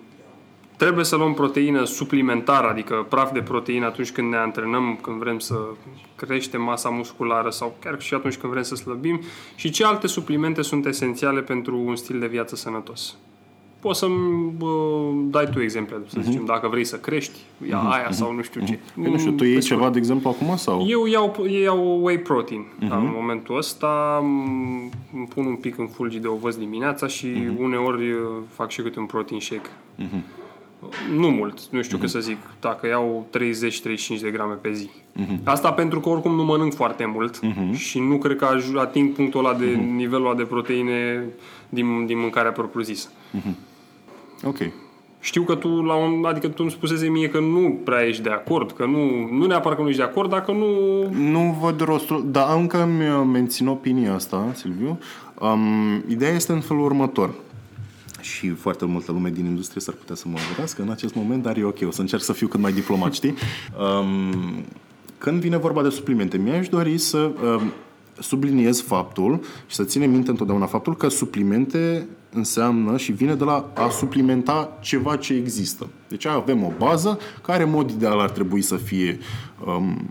Trebuie 0.77 1.05
să 1.05 1.15
luăm 1.15 1.33
proteină 1.33 1.83
suplimentară, 1.83 2.67
adică 2.67 3.05
praf 3.09 3.31
de 3.31 3.41
proteină 3.41 3.85
atunci 3.85 4.11
când 4.11 4.29
ne 4.29 4.37
antrenăm, 4.37 4.99
când 5.01 5.17
vrem 5.17 5.39
să 5.39 5.55
creștem 6.15 6.61
masa 6.61 6.89
musculară 6.89 7.49
sau 7.49 7.75
chiar 7.79 8.01
și 8.01 8.13
atunci 8.13 8.37
când 8.37 8.51
vrem 8.51 8.63
să 8.63 8.75
slăbim 8.75 9.21
și 9.55 9.69
ce 9.69 9.85
alte 9.85 10.07
suplimente 10.07 10.61
sunt 10.61 10.85
esențiale 10.85 11.41
pentru 11.41 11.77
un 11.85 11.95
stil 11.95 12.19
de 12.19 12.27
viață 12.27 12.55
sănătos. 12.55 13.15
Poți 13.79 13.99
să-mi 13.99 14.51
bă, 14.57 14.67
dai 15.13 15.49
tu 15.53 15.61
exemple, 15.61 15.97
să 16.07 16.19
zicem, 16.21 16.45
dacă 16.45 16.67
vrei 16.67 16.83
să 16.83 16.95
crești, 16.95 17.39
ia 17.69 17.77
aia 17.77 18.11
sau 18.11 18.33
nu 18.33 18.41
știu 18.41 18.65
ce. 18.65 18.79
Păi 19.01 19.11
nu 19.11 19.17
știu, 19.17 19.31
tu 19.31 19.43
iei 19.43 19.53
Pe 19.53 19.59
ceva, 19.59 19.89
de 19.89 19.97
exemplu, 19.97 20.29
acum 20.29 20.55
sau? 20.55 20.85
eu 20.87 21.05
iau, 21.05 21.35
eu 21.49 21.61
iau 21.61 22.03
whey 22.03 22.17
protein. 22.19 22.65
Uh-huh. 22.65 22.89
În 22.89 23.11
momentul 23.15 23.57
ăsta 23.57 24.19
m- 24.19 25.13
îmi 25.13 25.27
pun 25.33 25.45
un 25.45 25.55
pic 25.55 25.77
în 25.77 25.87
fulgi 25.87 26.19
de 26.19 26.27
ovăz 26.27 26.55
dimineața 26.55 27.07
și 27.07 27.27
uh-huh. 27.27 27.57
uneori 27.59 28.11
uh, 28.11 28.19
fac 28.53 28.69
și 28.69 28.81
câte 28.81 28.99
un 28.99 29.05
protein 29.05 29.39
shake. 29.39 29.69
Uh-huh. 29.99 30.45
Nu 31.15 31.29
mult, 31.29 31.59
nu 31.69 31.81
știu 31.81 31.97
uh-huh. 31.97 31.99
cât 31.99 32.09
să 32.09 32.19
zic, 32.19 32.37
dacă 32.59 32.87
iau 32.87 33.25
30-35 34.17 34.21
de 34.21 34.29
grame 34.31 34.53
pe 34.53 34.71
zi. 34.71 34.89
Uh-huh. 34.89 35.43
Asta 35.43 35.71
pentru 35.71 35.99
că 35.99 36.09
oricum 36.09 36.35
nu 36.35 36.43
mănânc 36.43 36.73
foarte 36.73 37.05
mult 37.05 37.39
uh-huh. 37.39 37.77
și 37.77 37.99
nu 37.99 38.17
cred 38.17 38.35
că 38.35 38.47
aj- 38.55 38.77
ating 38.77 39.13
punctul 39.13 39.45
ăla 39.45 39.57
de 39.57 39.73
uh-huh. 39.73 39.95
nivelul 39.95 40.25
ăla 40.25 40.35
de 40.35 40.43
proteine 40.43 41.25
din, 41.69 42.05
din 42.05 42.19
mâncarea 42.19 42.51
propriu-zisă. 42.51 43.09
Ok. 44.43 44.57
Știu 45.19 45.43
că 45.43 45.55
tu, 45.55 45.67
la 45.67 45.95
un, 45.95 46.25
adică 46.25 46.47
tu 46.47 46.55
îmi 46.57 46.71
spusese 46.71 47.07
mie 47.07 47.29
că 47.29 47.39
nu 47.39 47.79
prea 47.83 48.07
ești 48.07 48.21
de 48.21 48.29
acord, 48.29 48.71
că 48.71 48.85
nu, 48.85 49.29
nu 49.31 49.45
neapărat 49.45 49.77
că 49.77 49.83
nu 49.83 49.89
ești 49.89 50.01
de 50.01 50.07
acord, 50.07 50.29
dacă 50.29 50.51
nu 50.51 50.67
Nu 51.31 51.57
văd 51.61 51.81
rostul, 51.81 52.25
dar 52.31 52.55
încă 52.55 52.81
îmi 52.81 53.25
mențin 53.31 53.67
opinia 53.67 54.13
asta, 54.13 54.51
Silviu. 54.53 54.99
Um, 55.39 56.03
ideea 56.07 56.31
este 56.31 56.51
în 56.51 56.59
felul 56.59 56.83
următor. 56.83 57.33
Și 58.35 58.49
foarte 58.49 58.85
multă 58.85 59.11
lume 59.11 59.29
din 59.29 59.45
industrie 59.45 59.81
s-ar 59.81 59.93
putea 59.93 60.15
să 60.15 60.27
mă 60.27 60.37
vorbească 60.47 60.81
în 60.81 60.89
acest 60.89 61.15
moment, 61.15 61.43
dar 61.43 61.57
e 61.57 61.63
ok, 61.63 61.77
o 61.87 61.91
să 61.91 62.01
încerc 62.01 62.21
să 62.21 62.33
fiu 62.33 62.47
cât 62.47 62.59
mai 62.59 62.73
diplomat, 62.73 63.13
știi? 63.13 63.33
Um, 64.01 64.63
când 65.17 65.39
vine 65.39 65.57
vorba 65.57 65.83
de 65.83 65.89
suplimente, 65.89 66.37
mi-aș 66.37 66.69
dori 66.69 66.97
să 66.97 67.17
um, 67.17 67.71
subliniez 68.19 68.81
faptul 68.81 69.39
și 69.67 69.75
să 69.75 69.83
ținem 69.83 70.09
minte 70.09 70.29
întotdeauna 70.29 70.65
faptul 70.65 70.95
că 70.95 71.07
suplimente 71.07 72.07
înseamnă 72.33 72.97
și 72.97 73.11
vine 73.11 73.35
de 73.35 73.43
la 73.43 73.71
a 73.73 73.89
suplimenta 73.89 74.77
ceva 74.81 75.15
ce 75.15 75.33
există. 75.33 75.87
Deci 76.07 76.25
avem 76.25 76.63
o 76.63 76.71
bază 76.77 77.19
care, 77.41 77.63
în 77.63 77.69
mod 77.69 77.91
ideal, 77.91 78.19
ar 78.19 78.29
trebui 78.29 78.61
să 78.61 78.75
fie 78.75 79.17
um, 79.65 80.09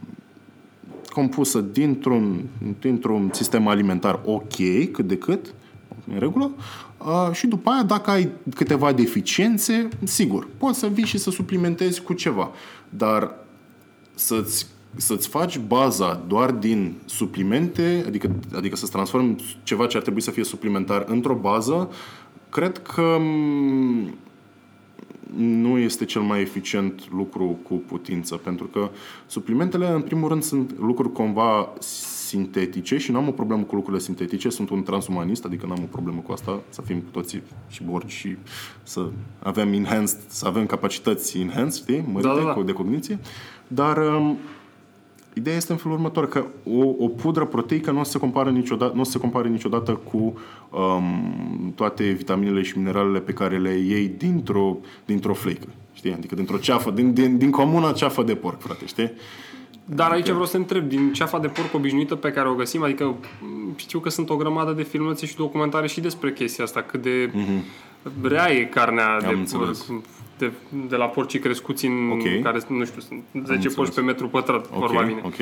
compusă 1.11 1.61
dintr-un, 1.61 2.45
dintr-un 2.81 3.31
sistem 3.33 3.67
alimentar 3.67 4.21
ok, 4.25 4.57
cât 4.93 5.07
de 5.07 5.17
cât, 5.17 5.55
în 6.13 6.19
regulă, 6.19 6.51
uh, 6.99 7.29
și 7.33 7.47
după 7.47 7.71
aia, 7.71 7.83
dacă 7.83 8.11
ai 8.11 8.31
câteva 8.55 8.93
deficiențe, 8.93 9.89
sigur, 10.03 10.49
poți 10.57 10.79
să 10.79 10.87
vii 10.87 11.05
și 11.05 11.19
să 11.19 11.31
suplimentezi 11.31 12.03
cu 12.03 12.13
ceva. 12.13 12.51
Dar 12.89 13.35
să-ți, 14.15 14.67
să-ți 14.97 15.29
faci 15.29 15.59
baza 15.59 16.23
doar 16.27 16.51
din 16.51 16.95
suplimente, 17.05 18.05
adică, 18.07 18.31
adică 18.55 18.77
să-ți 18.77 18.91
transformi 18.91 19.59
ceva 19.63 19.87
ce 19.87 19.97
ar 19.97 20.03
trebui 20.03 20.21
să 20.21 20.31
fie 20.31 20.45
suplimentar 20.45 21.05
într-o 21.09 21.35
bază, 21.35 21.91
cred 22.51 22.79
că 22.79 23.17
m, 23.21 24.15
nu 25.37 25.79
este 25.79 26.05
cel 26.05 26.23
mai 26.23 26.41
eficient 26.41 27.11
lucru 27.13 27.59
cu 27.63 27.75
putință, 27.75 28.37
pentru 28.37 28.67
că 28.67 28.91
suplimentele, 29.27 29.89
în 29.89 30.01
primul 30.03 30.29
rând, 30.29 30.43
sunt 30.43 30.79
lucruri 30.79 31.13
cumva 31.13 31.73
sintetice 32.27 32.99
și 32.99 33.11
nu 33.11 33.19
am 33.19 33.29
o 33.29 33.31
problemă 33.31 33.63
cu 33.63 33.75
lucrurile 33.75 34.03
sintetice, 34.03 34.49
sunt 34.49 34.71
un 34.71 34.83
transumanist, 34.83 35.45
adică 35.45 35.67
n-am 35.67 35.83
o 35.83 35.89
problemă 35.91 36.21
cu 36.21 36.33
asta, 36.33 36.61
să 36.69 36.83
fim 36.83 36.99
cu 36.99 37.11
toții 37.11 37.43
și 37.69 37.83
borgi 37.83 38.17
și 38.17 38.37
să 38.83 39.09
avem 39.43 39.73
enhanced, 39.73 40.19
să 40.27 40.47
avem 40.47 40.67
capacități 40.67 41.39
enhanced, 41.39 41.83
știi, 41.83 42.05
mărite, 42.13 42.29
Da, 42.29 42.35
da, 42.35 42.45
da. 42.45 42.53
cu 42.53 42.63
de 42.63 42.73
cogniție, 42.73 43.19
dar 43.69 43.97
um, 43.97 44.39
Ideea 45.39 45.57
este 45.57 45.73
în 45.73 45.79
felul 45.79 45.97
următor, 45.97 46.29
că 46.29 46.45
o, 46.65 47.05
o 47.05 47.09
pudră 47.09 47.45
proteică 47.45 47.91
nu 47.91 48.01
o 48.01 48.03
să 48.03 48.11
se 48.11 48.19
compară 48.19 48.51
niciodată, 48.51 48.93
nu 48.95 49.01
o 49.01 49.05
să 49.05 49.11
se 49.11 49.19
compare 49.19 49.49
niciodată 49.49 49.93
cu 49.93 50.17
um, 50.71 51.73
toate 51.75 52.05
vitaminele 52.05 52.63
și 52.63 52.79
mineralele 52.79 53.21
pe 53.21 53.33
care 53.33 53.59
le 53.59 53.73
iei 53.75 54.09
dintr-o, 54.19 54.77
dintr-o 55.05 55.35
fleică. 55.35 55.67
Știi? 55.93 56.13
Adică 56.13 56.35
dintr-o 56.35 56.57
ceafă, 56.57 56.91
din, 56.91 57.13
din, 57.13 57.39
din 57.39 57.51
comuna 57.51 57.93
ceafă 57.93 58.23
de 58.23 58.35
porc, 58.35 58.61
frate, 58.61 58.87
știi? 58.87 59.13
Dar 59.85 60.11
aici 60.11 60.29
vreau 60.29 60.45
să 60.45 60.51
te 60.51 60.57
întreb, 60.57 60.89
din 60.89 61.13
ceafa 61.13 61.39
de 61.39 61.47
porc 61.47 61.75
obișnuită 61.75 62.15
pe 62.15 62.31
care 62.31 62.49
o 62.49 62.55
găsim, 62.55 62.83
adică 62.83 63.05
m, 63.05 63.75
știu 63.77 63.99
că 63.99 64.09
sunt 64.09 64.31
o 64.31 64.37
grămadă 64.37 64.73
de 64.73 64.83
filmulețe 64.83 65.27
și 65.27 65.37
documentare 65.37 65.87
și 65.87 66.01
despre 66.01 66.33
chestia 66.33 66.65
asta, 66.65 66.83
cât 66.83 67.03
de 67.03 67.31
rea 68.23 68.53
e 68.53 68.65
carnea 68.65 69.21
de 69.21 69.27
înțeles. 69.27 69.79
porc. 69.81 70.03
De, 70.39 70.53
de 70.89 70.97
la 70.97 71.05
porcii 71.05 71.39
crescuți 71.39 71.87
în 71.87 72.11
Ok. 72.13 72.43
care, 72.43 72.59
nu 72.69 72.85
știu, 72.85 73.01
sunt 73.01 73.23
10 73.33 73.53
înțeles. 73.53 73.75
porci 73.75 73.95
pe 73.95 74.01
metru 74.01 74.29
pătrat, 74.29 74.67
Ok, 74.73 74.79
vorba 74.79 75.01
vine. 75.01 75.21
ok. 75.25 75.35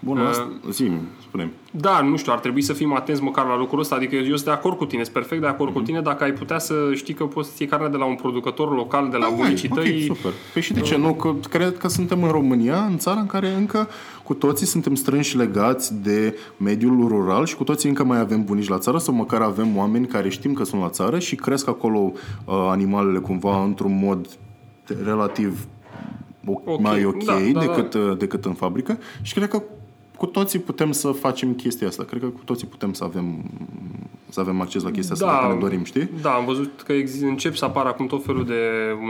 Bun, 0.00 0.18
Uh, 0.18 0.28
asta, 0.28 0.48
zi 0.70 0.90
spune 1.22 1.50
Da, 1.70 2.00
nu 2.00 2.16
știu, 2.16 2.32
ar 2.32 2.38
trebui 2.38 2.62
să 2.62 2.72
fim 2.72 2.94
atenți 2.94 3.22
măcar 3.22 3.46
la 3.46 3.56
lucrul 3.56 3.80
ăsta. 3.80 3.94
Adică 3.94 4.14
eu 4.16 4.22
sunt 4.34 4.44
de 4.44 4.50
acord 4.50 4.76
cu 4.76 4.84
tine, 4.86 5.02
sunt 5.02 5.14
perfect 5.14 5.40
de 5.40 5.46
acord 5.46 5.70
Mhm. 5.70 5.78
cu 5.78 5.84
tine 5.84 6.00
dacă 6.00 6.24
ai 6.24 6.32
putea 6.32 6.58
să 6.58 6.74
știi 6.94 7.14
că 7.14 7.24
poți 7.24 7.48
să 7.48 7.54
ții 7.56 7.66
carne 7.66 7.88
de 7.88 7.96
la 7.96 8.04
un 8.04 8.14
producător 8.14 8.74
local, 8.76 9.08
de 9.10 9.16
la 9.16 9.28
bunicii 9.36 9.68
ok, 9.72 9.78
tăi. 9.80 10.02
super. 10.06 10.32
Păi 10.52 10.62
și 10.62 10.72
de 10.72 10.80
ce 10.80 10.96
nu? 10.96 11.14
Că 11.14 11.34
cred 11.50 11.76
că 11.78 11.88
suntem 11.88 12.22
în 12.22 12.30
România, 12.30 12.84
în 12.84 12.98
țara 12.98 13.20
în 13.20 13.26
care 13.26 13.48
încă 13.48 13.88
cu 14.22 14.34
toții 14.34 14.66
suntem 14.66 14.94
strânși 14.94 15.36
legați 15.36 15.94
de 16.02 16.38
mediul 16.56 17.08
rural 17.08 17.46
și 17.46 17.56
cu 17.56 17.64
toții 17.64 17.88
încă 17.88 18.04
mai 18.04 18.18
avem 18.18 18.44
bunici 18.44 18.68
la 18.68 18.78
țară 18.78 18.98
sau 18.98 19.14
măcar 19.14 19.40
avem 19.40 19.76
oameni 19.76 20.06
care 20.06 20.28
știm 20.28 20.52
că 20.52 20.64
sunt 20.64 20.80
la 20.80 20.88
țară 20.88 21.18
și 21.18 21.36
cresc 21.36 21.68
acolo 21.68 21.98
uh, 22.44 22.54
animalele 22.70 23.18
cumva 23.18 23.62
într-un 23.62 23.98
mod 24.02 24.26
relativ 25.04 25.66
o- 26.46 26.60
Ok, 26.64 26.80
mai 26.80 27.04
ok 27.04 27.24
da, 27.24 27.38
da, 27.52 27.60
decât, 27.60 27.94
uh, 27.94 28.18
decât 28.18 28.44
în 28.44 28.52
fabrică 28.54 28.98
și 29.22 29.34
cred 29.34 29.48
că 29.48 29.62
cu 30.16 30.26
toții 30.26 30.58
putem 30.58 30.92
să 30.92 31.10
facem 31.10 31.52
chestia 31.54 31.86
asta. 31.86 32.04
Cred 32.04 32.20
că 32.20 32.26
cu 32.26 32.40
toții 32.44 32.66
putem 32.66 32.92
să 32.92 33.04
avem 33.04 33.50
să 34.34 34.40
avem 34.40 34.60
acces 34.60 34.82
la 34.82 34.90
chestia 34.90 35.14
asta 35.14 35.26
dacă 35.40 35.52
ne 35.54 35.58
dorim, 35.60 35.84
știi? 35.84 36.08
Da, 36.22 36.30
am 36.30 36.44
văzut 36.44 36.82
că 36.86 36.92
exist, 36.92 37.22
încep 37.22 37.54
să 37.54 37.64
apară 37.64 37.88
acum 37.88 38.06
tot 38.06 38.24
felul 38.24 38.44
de 38.44 38.60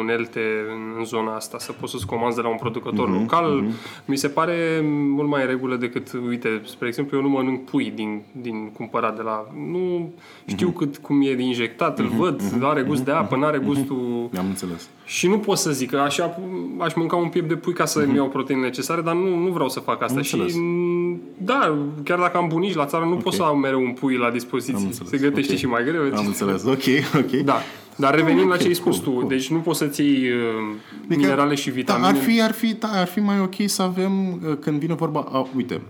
unelte 0.01 0.41
în, 0.75 0.81
în 0.99 1.05
zona 1.05 1.35
asta, 1.35 1.59
să 1.59 1.73
poți 1.73 1.93
să-ți 1.93 2.07
comanzi 2.07 2.37
de 2.37 2.43
la 2.43 2.49
un 2.49 2.57
producător 2.57 3.09
Mhm, 3.09 3.19
local. 3.21 3.65
Mi 4.05 4.17
se 4.17 4.29
pare 4.29 4.81
mult 5.11 5.29
mai 5.29 5.41
în 5.43 5.49
regulă 5.49 5.77
decât, 5.77 6.13
uite, 6.29 6.61
spre 6.65 6.87
exemplu, 6.89 7.17
eu 7.17 7.23
nu 7.23 7.29
mănânc 7.29 7.65
pui 7.65 7.93
din, 7.95 8.23
din 8.41 8.71
cumpărat 8.77 9.17
de 9.17 9.23
la... 9.23 9.47
Nu 9.71 10.13
știu 10.47 10.67
Mhm. 10.69 10.77
cât 10.77 10.97
cum 10.99 11.23
e 11.23 11.43
injectat, 11.43 11.99
îl 11.99 12.07
văd, 12.07 12.43
are 12.63 12.83
gust 12.83 13.05
de 13.05 13.11
apă, 13.11 13.37
n-are 13.37 13.59
gustul... 13.59 14.29
Am 14.39 14.47
înțeles. 14.47 14.89
Și 15.07 15.29
nu 15.29 15.39
pot 15.39 15.57
să 15.57 15.71
zic 15.73 15.91
că 15.91 15.97
așa 15.97 16.39
aș 16.79 16.95
mânca 16.95 17.17
un 17.17 17.29
piept 17.29 17.49
de 17.49 17.55
pui 17.55 17.73
ca 17.73 17.85
să-mi 17.85 18.15
iau 18.17 18.29
proteine 18.29 18.63
necesare, 18.63 19.01
dar 19.01 19.15
nu, 19.15 19.37
nu 19.37 19.51
vreau 19.51 19.69
să 19.69 19.81
fac 19.81 20.03
asta. 20.03 20.07
Mhm. 20.07 20.17
Am 20.19 20.23
și 20.23 20.35
înțeles. 20.35 20.55
m, 20.57 21.21
da, 21.39 21.77
chiar 22.05 22.19
dacă 22.19 22.37
am 22.37 22.49
bunici 22.49 22.75
la 22.75 22.85
țară, 22.87 23.05
nu 23.05 23.15
pot 23.17 23.33
să 23.33 23.43
am 23.43 23.59
mereu 23.59 23.81
un 23.83 23.91
pui 23.93 24.17
la 24.17 24.31
dispoziție. 24.31 24.89
Am 25.17 25.21
înțeles. 25.21 25.21
Se 25.21 25.29
gătește 25.29 25.53
Ok. 25.53 25.59
și 25.59 25.67
mai 25.67 25.85
greu. 25.85 26.19
Am 26.19 26.27
înțeles. 26.27 26.65
Ok, 26.65 26.83
ok. 27.17 27.31
Da. 27.45 27.61
Dar 27.97 28.15
revenim 28.15 28.49
la 28.49 28.55
Ok, 28.55 28.61
ce 28.61 28.67
ai 28.67 28.75
spus 28.75 28.97
cool, 28.99 29.05
tu. 29.05 29.11
cool. 29.11 29.29
Deci 29.29 29.51
nu 29.51 29.59
poți 29.59 29.79
să-ți 29.79 30.01
iei 30.03 30.31
uh, 30.31 30.77
minerale 31.07 31.55
și 31.55 31.71
vitamine. 31.71 32.07
Da, 32.13 32.13
ar 32.19 32.23
fi, 32.25 32.43
ar 32.43 32.53
fi, 32.53 32.75
da, 32.75 32.89
ar 32.93 33.07
fi 33.07 33.21
mai 33.21 33.41
ok 33.41 33.55
să 33.67 33.83
avem, 33.83 34.33
uh, 34.33 34.57
când 34.61 34.79
vine 34.79 34.95
vorba, 34.95 35.29
a, 35.33 35.47
uite, 35.57 35.81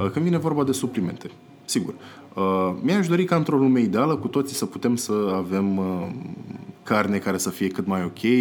uh, 0.00 0.10
când 0.10 0.24
vine 0.24 0.38
vorba 0.38 0.64
de 0.64 0.72
suplimente, 0.72 1.30
sigur. 1.64 1.94
Uh, 2.34 2.74
mi-aș 2.82 3.06
dori 3.08 3.24
ca 3.24 3.36
într-o 3.36 3.56
lume 3.56 3.80
ideală 3.80 4.16
cu 4.16 4.28
toții 4.28 4.56
să 4.56 4.66
putem 4.66 4.96
să 4.96 5.12
avem 5.34 5.76
uh, 5.78 6.06
carne 6.82 7.18
care 7.18 7.38
să 7.38 7.50
fie 7.50 7.68
cât 7.68 7.86
mai 7.86 8.02
ok, 8.04 8.32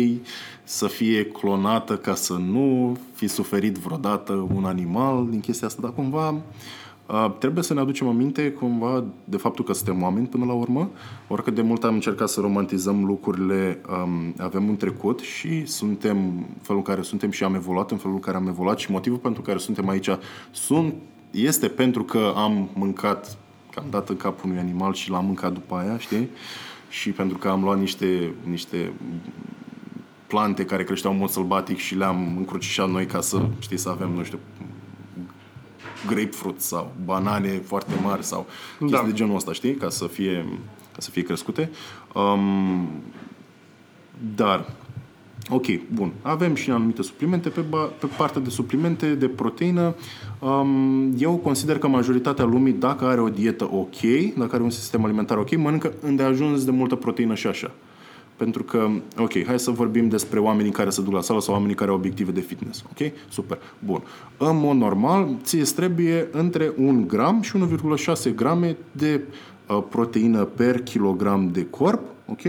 să 0.63 0.87
fie 0.87 1.25
clonată 1.25 1.95
ca 1.97 2.15
să 2.15 2.33
nu 2.33 2.97
fi 3.13 3.27
suferit 3.27 3.75
vreodată 3.77 4.47
un 4.55 4.65
animal 4.65 5.27
din 5.29 5.39
chestia 5.39 5.67
asta, 5.67 5.81
dar 5.81 5.93
cumva 5.93 6.41
Uh, 7.07 7.31
trebuie 7.39 7.63
să 7.63 7.73
ne 7.73 7.79
aducem 7.79 8.07
aminte 8.07 8.51
cumva 8.51 9.03
de 9.23 9.37
faptul 9.37 9.65
că 9.65 9.73
suntem 9.73 10.01
oameni 10.01 10.27
până 10.27 10.45
la 10.45 10.53
urmă. 10.53 10.89
Oricât 11.27 11.55
de 11.55 11.61
mult 11.61 11.83
am 11.83 11.93
încercat 11.93 12.29
să 12.29 12.39
romantizăm 12.39 13.05
lucrurile, 13.05 13.81
um, 13.89 14.33
avem 14.37 14.67
un 14.67 14.75
trecut 14.75 15.19
și 15.19 15.65
suntem 15.65 16.45
felul 16.61 16.81
în 16.85 16.93
care 16.93 17.01
suntem 17.01 17.31
și 17.31 17.43
am 17.43 17.55
evoluat 17.55 17.91
în 17.91 17.97
felul 17.97 18.15
în 18.15 18.21
care 18.21 18.37
am 18.37 18.47
evoluat 18.47 18.77
și 18.77 18.91
motivul 18.91 19.17
pentru 19.17 19.41
care 19.41 19.57
suntem 19.57 19.89
aici 19.89 20.09
sunt, 20.51 20.93
este 21.31 21.67
pentru 21.67 22.03
că 22.03 22.33
am 22.35 22.69
mâncat, 22.73 23.37
că 23.73 23.79
am 23.79 23.87
dat 23.89 24.09
în 24.09 24.17
capul 24.17 24.49
unui 24.49 24.61
animal 24.61 24.93
și 24.93 25.09
l-am 25.09 25.25
mâncat 25.25 25.53
după 25.53 25.75
aia, 25.75 25.97
știi? 25.97 26.29
Și 26.89 27.09
pentru 27.09 27.37
că 27.37 27.47
am 27.47 27.63
luat 27.63 27.79
niște, 27.79 28.33
niște 28.43 28.93
plante 30.27 30.65
care 30.65 30.83
creșteau 30.83 31.13
în 31.13 31.19
mod 31.19 31.29
sălbatic 31.29 31.77
și 31.77 31.95
le-am 31.95 32.33
încrucișat 32.37 32.89
noi 32.89 33.05
ca 33.05 33.21
să, 33.21 33.45
știi, 33.59 33.77
să 33.77 33.89
avem, 33.89 34.11
nu 34.11 34.23
știu, 34.23 34.39
grapefruit 36.07 36.61
sau 36.61 36.91
banane 37.05 37.61
foarte 37.65 37.93
mari 38.03 38.23
sau 38.23 38.45
chestii 38.79 38.97
Da. 38.97 39.03
de 39.05 39.11
genul 39.13 39.35
ăsta, 39.35 39.53
știi? 39.53 39.73
Ca 39.75 39.89
să 39.89 40.05
fie, 40.07 40.45
ca 40.93 40.99
să 41.01 41.09
fie 41.09 41.21
crescute. 41.23 41.69
Um, 42.13 42.87
dar, 44.35 44.65
ok, 45.49 45.65
bun. 45.93 46.11
Avem 46.21 46.55
și 46.55 46.71
anumite 46.71 47.01
suplimente. 47.01 47.49
Pe, 47.49 47.61
ba, 47.61 47.77
pe 47.79 48.05
partea 48.17 48.41
de 48.41 48.49
suplimente, 48.49 49.15
de 49.15 49.27
proteină, 49.27 49.95
um, 50.39 51.13
eu 51.17 51.35
consider 51.35 51.77
că 51.77 51.87
majoritatea 51.87 52.45
lumii, 52.45 52.73
dacă 52.73 53.05
are 53.05 53.21
o 53.21 53.29
dietă 53.29 53.63
ok, 53.71 53.99
dacă 54.37 54.55
are 54.55 54.63
un 54.63 54.69
sistem 54.69 55.03
alimentar 55.03 55.37
ok, 55.37 55.57
mănâncă 55.57 55.93
îndeajuns 56.01 56.65
de 56.65 56.71
multă 56.71 56.95
proteină 56.95 57.35
și 57.35 57.47
așa. 57.47 57.71
Pentru 58.37 58.63
că, 58.63 58.87
ok, 59.17 59.45
hai 59.45 59.59
să 59.59 59.71
vorbim 59.71 60.09
despre 60.09 60.39
oamenii 60.39 60.71
care 60.71 60.89
se 60.89 61.01
duc 61.01 61.13
la 61.13 61.21
sală 61.21 61.41
sau 61.41 61.53
oamenii 61.53 61.75
care 61.75 61.89
au 61.89 61.95
obiective 61.95 62.31
de 62.31 62.39
fitness. 62.39 62.83
Ok? 62.89 63.11
Super. 63.29 63.57
Bun. 63.85 64.03
În 64.37 64.57
mod 64.59 64.75
normal, 64.75 65.27
ție 65.43 65.61
îți 65.61 65.75
trebuie 65.75 66.27
între 66.31 66.73
1 66.77 67.03
gram 67.07 67.41
și 67.41 67.51
1,6 68.29 68.35
grame 68.35 68.77
de 68.91 69.21
uh, 69.67 69.83
proteină 69.89 70.43
per 70.43 70.81
kilogram 70.81 71.49
de 71.51 71.65
corp, 71.69 72.01
ok? 72.25 72.41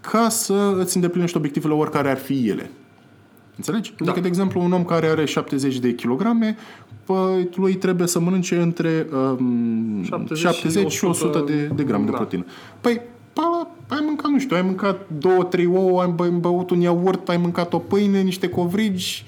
Ca 0.00 0.28
să 0.28 0.74
îți 0.78 0.96
îndeplinești 0.96 1.36
obiectivele 1.36 1.74
oricare 1.74 2.10
ar 2.10 2.18
fi 2.18 2.48
ele. 2.48 2.70
Înțelegi? 3.56 3.94
Da. 3.98 4.04
Adică, 4.04 4.20
de 4.20 4.26
exemplu, 4.28 4.60
un 4.62 4.72
om 4.72 4.84
care 4.84 5.06
are 5.06 5.24
70 5.24 5.78
de 5.78 5.94
kilograme, 5.94 6.56
păi, 7.04 7.48
lui 7.54 7.74
trebuie 7.74 8.06
să 8.06 8.20
mănânce 8.20 8.56
între 8.56 9.06
um, 9.38 10.02
70 10.02 10.38
și 10.38 10.44
70 10.44 10.92
și 10.92 11.04
100 11.04 11.44
de, 11.46 11.70
de 11.74 11.82
grame 11.82 12.04
de 12.04 12.10
Da. 12.10 12.16
proteină. 12.16 12.44
Păi, 12.80 13.00
pala, 13.32 13.70
ai 13.90 13.98
mâncat, 14.04 14.30
nu 14.30 14.38
știu, 14.38 14.56
ai 14.56 14.62
mâncat 14.62 15.06
două, 15.18 15.44
trei 15.44 15.66
ouă, 15.66 16.02
ai 16.02 16.14
bă- 16.14 16.40
băut 16.40 16.70
un 16.70 16.80
iaurt, 16.80 17.28
ai 17.28 17.36
mâncat 17.36 17.72
o 17.72 17.78
pâine, 17.78 18.20
niște 18.20 18.48
covrigi 18.48 19.24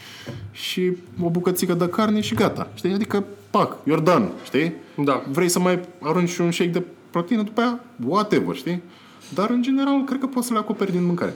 și 0.52 0.92
o 1.22 1.30
bucățică 1.30 1.74
de 1.74 1.88
carne 1.88 2.20
și 2.20 2.34
gata. 2.34 2.68
Știi? 2.74 2.92
Adică, 2.92 3.24
pac, 3.50 3.76
you're 3.76 4.02
done, 4.02 4.28
știi? 4.44 4.72
Da. 5.04 5.22
Vrei 5.32 5.48
să 5.48 5.58
mai 5.58 5.80
arunci 6.00 6.28
și 6.28 6.40
un 6.40 6.50
shake 6.50 6.70
de 6.70 6.82
proteină 7.10 7.42
după 7.42 7.60
aia? 7.60 7.80
Whatever, 8.06 8.56
știi? 8.56 8.82
Dar, 9.34 9.50
în 9.50 9.62
general, 9.62 10.04
cred 10.04 10.20
că 10.20 10.26
poți 10.26 10.46
să 10.46 10.52
le 10.52 10.58
acoperi 10.58 10.92
din 10.92 11.04
mâncare. 11.04 11.34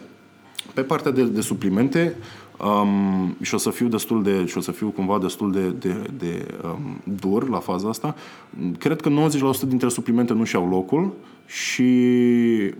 Pe 0.74 0.80
partea 0.82 1.10
de, 1.10 1.24
de 1.24 1.40
suplimente, 1.40 2.16
um, 2.64 3.36
și 3.40 3.54
o 3.54 3.58
să 3.58 3.70
fiu 3.70 3.88
destul 3.88 4.22
de, 4.22 4.46
și 4.46 4.58
o 4.58 4.60
să 4.60 4.72
fiu 4.72 4.88
cumva 4.88 5.18
destul 5.18 5.52
de, 5.52 5.68
de, 5.68 6.10
de 6.18 6.46
um, 6.64 7.00
dur 7.20 7.48
la 7.48 7.58
faza 7.58 7.88
asta, 7.88 8.14
cred 8.78 9.00
că 9.00 9.10
90% 9.64 9.68
dintre 9.68 9.88
suplimente 9.88 10.32
nu 10.32 10.44
și-au 10.44 10.68
locul 10.68 11.12
și 11.46 11.92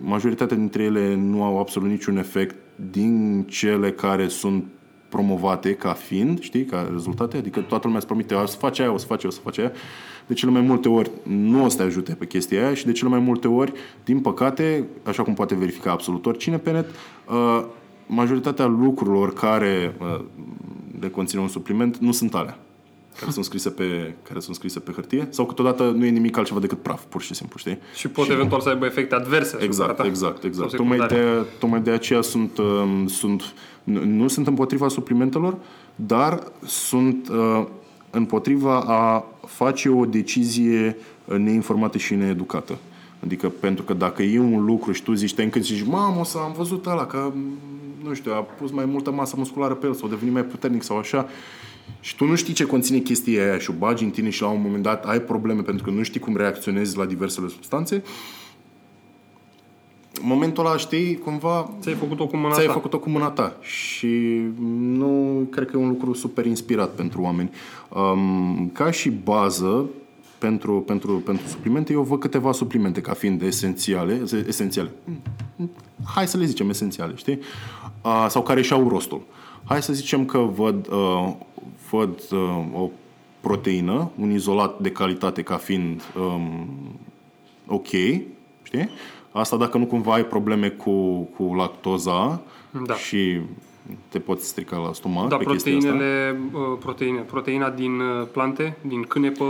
majoritatea 0.01 0.57
dintre 0.57 0.83
ele 0.83 1.15
nu 1.15 1.43
au 1.43 1.59
absolut 1.59 1.89
niciun 1.89 2.17
efect 2.17 2.57
din 2.91 3.45
cele 3.49 3.93
care 3.93 4.29
sunt 4.29 4.65
promovate 5.09 5.75
ca 5.75 5.93
fiind, 5.93 6.41
știi, 6.41 6.65
ca 6.65 6.89
rezultate, 6.93 7.37
adică 7.37 7.61
toată 7.61 7.83
lumea 7.83 7.99
îți 7.99 8.07
promite, 8.07 8.35
o 8.35 8.47
să 8.47 8.57
faci 8.57 8.79
aia, 8.79 8.93
o 8.93 8.97
să 8.97 9.07
faci 9.07 9.25
aia, 9.25 9.29
o 9.33 9.35
să 9.35 9.41
faci 9.43 9.59
aia. 9.59 9.73
De 10.27 10.35
cele 10.35 10.51
mai 10.51 10.61
multe 10.61 10.89
ori 10.89 11.11
nu 11.23 11.65
o 11.65 11.69
să 11.69 11.77
te 11.77 11.83
ajute 11.83 12.15
pe 12.15 12.27
chestia 12.27 12.65
aia 12.65 12.75
și 12.75 12.85
de 12.85 12.93
cele 12.93 13.11
mai 13.11 13.19
multe 13.19 13.49
ori, 13.49 13.73
din 14.05 14.21
păcate, 14.21 14.87
așa 15.03 15.23
cum 15.23 15.35
poate 15.35 15.55
verifica 15.55 15.91
absolut 15.91 16.27
oricine 16.27 16.59
pe 16.59 16.71
net, 16.71 16.87
uh, 17.29 17.65
majoritatea 18.07 18.67
lucrurilor 18.67 19.33
care 19.33 19.97
uh, 20.01 20.25
le 21.01 21.09
conține 21.09 21.41
un 21.41 21.49
supliment 21.49 21.97
nu 21.97 22.13
sunt 22.13 22.35
alea 22.35 22.59
care 23.19 23.31
sunt 23.31 23.45
scrise 23.45 23.71
pe, 23.71 24.15
care 24.23 24.41
sunt 24.41 24.57
scrise 24.57 24.81
pe 24.81 24.93
hârtie 24.93 25.27
sau 25.31 25.47
câteodată 25.47 25.91
nu 25.97 26.05
e 26.05 26.09
nimic 26.09 26.37
altceva 26.37 26.61
decât 26.61 26.83
praf, 26.83 27.03
pur 27.09 27.23
și 27.23 27.35
simplu, 27.35 27.59
știi? 27.59 27.79
Și 27.95 28.09
pot 28.09 28.29
eventual 28.29 28.61
să 28.61 28.69
aibă 28.69 28.85
efecte 28.85 29.15
adverse. 29.15 29.49
asupra 29.49 29.65
Exact, 29.65 29.97
ta. 29.97 30.07
exact, 30.07 30.45
exact. 30.45 30.71
Sau 30.71 30.79
Tocmai 30.79 30.99
secundare. 30.99 31.39
de, 31.41 31.47
tocmai 31.59 31.81
de 31.81 31.91
aceea 31.91 32.21
sunt, 32.21 32.59
um, 32.59 33.07
sunt 33.07 33.55
nu, 33.85 34.05
nu 34.05 34.29
sunt 34.29 34.47
împotriva 34.47 34.89
suplimentelor, 34.89 35.57
dar 35.95 36.43
sunt 36.67 37.29
uh, 37.29 37.67
împotriva 38.11 38.81
a 38.81 39.25
face 39.47 39.89
o 39.89 40.05
decizie 40.05 40.97
uh, 41.25 41.37
neinformată 41.37 41.99
și 41.99 42.15
needucată. 42.15 42.79
Adică 43.25 43.49
pentru 43.49 43.85
că 43.85 43.95
dacă 43.95 44.23
e 44.23 44.39
un 44.39 44.65
lucru 44.65 44.93
și 44.93 45.03
tu 45.03 45.13
zici, 45.15 45.35
te 45.35 45.43
încânti 45.43 45.69
și 45.69 45.75
zici, 45.75 45.87
mamă, 45.87 46.25
să 46.25 46.39
am 46.39 46.53
văzut 46.57 46.87
ăla 46.87 47.07
că, 47.07 47.33
nu 48.07 48.15
știu, 48.15 48.33
a 48.33 48.43
pus 48.43 48.71
mai 48.71 48.85
multă 48.85 49.11
masă 49.11 49.35
musculară 49.39 49.75
pe 49.75 49.87
el 49.87 49.95
sau 49.95 50.07
a 50.07 50.11
devenit 50.11 50.33
mai 50.33 50.45
puternic 50.45 50.83
sau 50.83 50.99
așa, 50.99 51.29
și 52.01 52.17
tu 52.17 52.25
nu 52.25 52.35
știi 52.35 52.55
ce 52.55 52.65
conține 52.65 52.99
chestia 52.99 53.43
aia 53.43 53.59
și 53.59 53.71
o 53.71 53.75
bagi 53.79 54.05
în 54.05 54.11
tine 54.11 54.31
și 54.31 54.43
la 54.43 54.49
un 54.49 54.61
moment 54.63 54.83
dat 54.83 55.05
ai 55.05 55.21
probleme 55.21 55.63
pentru 55.63 55.85
că 55.85 55.91
nu 55.91 56.03
știi 56.03 56.21
cum 56.21 56.37
reacționezi 56.37 56.97
la 56.97 57.05
diversele 57.05 57.49
substanțe, 57.49 58.03
în 60.23 60.29
momentul 60.29 60.67
ăla, 60.67 60.77
știi, 60.77 61.19
cumva 61.19 61.71
Ți-ai 61.81 61.95
făcut-o 61.95 62.27
cu 62.27 62.37
mâna 62.37 62.55
ți-ai 62.55 62.67
ta. 62.67 62.73
făcut-o 62.73 62.99
cu 62.99 63.11
mâna 63.11 63.31
ta 63.31 63.57
și 63.61 64.41
nu 64.79 65.47
cred 65.51 65.71
că 65.71 65.77
e 65.77 65.81
un 65.81 65.89
lucru 65.89 66.13
super 66.13 66.47
inspirat 66.47 66.91
pentru 66.91 67.23
oameni. 67.23 67.51
Um, 67.89 68.71
ca 68.73 68.91
și 68.91 69.11
bază, 69.11 69.87
pentru, 70.39 70.81
pentru, 70.81 71.13
pentru 71.13 71.47
suplimente, 71.47 71.93
eu 71.93 72.03
văd 72.03 72.21
câteva 72.21 72.53
suplimente 72.53 73.01
ca 73.01 73.13
fiind 73.13 73.43
esențiale, 73.43 74.23
esențiale. 74.47 74.91
Hai 76.15 76.27
să 76.29 76.37
le 76.37 76.45
zicem 76.45 76.69
esențiale, 76.69 77.13
știi? 77.17 77.39
Uh, 78.07 78.27
sau 78.29 78.43
care 78.43 78.63
și-au 78.63 78.89
rostul. 78.89 79.21
Hai 79.65 79.83
să 79.83 79.93
zicem 79.93 80.25
că 80.25 80.39
văd, 80.39 80.89
uh, 80.93 81.33
văd 81.91 82.21
uh, 82.33 82.65
o 82.75 82.89
proteină, 83.41 84.11
un 84.21 84.31
izolat 84.31 84.79
de 84.81 84.91
calitate 84.91 85.43
ca 85.43 85.57
fiind 85.57 86.03
um, 86.19 86.69
ok, 87.67 87.87
știi? 88.63 88.89
Asta 89.33 89.57
dacă 89.57 89.79
nu 89.79 89.85
cumva 89.87 90.13
ai 90.15 90.25
probleme 90.25 90.69
cu, 90.69 91.21
cu 91.37 91.55
lactoza 91.55 92.41
Da. 92.87 92.95
și 92.95 93.41
te 94.09 94.19
poți 94.19 94.47
strica 94.47 94.77
la 94.77 94.93
stomac 94.93 95.29
Da, 95.29 95.37
pe 95.37 95.45
chestia 95.45 95.77
asta. 95.77 95.89
proteinele, 95.89 96.41
uh, 96.53 96.61
proteine, 96.79 97.21
proteina 97.21 97.71
din 97.71 98.01
uh, 98.01 98.27
plante, 98.33 98.77
din 98.81 99.03
cânepă, 99.03 99.45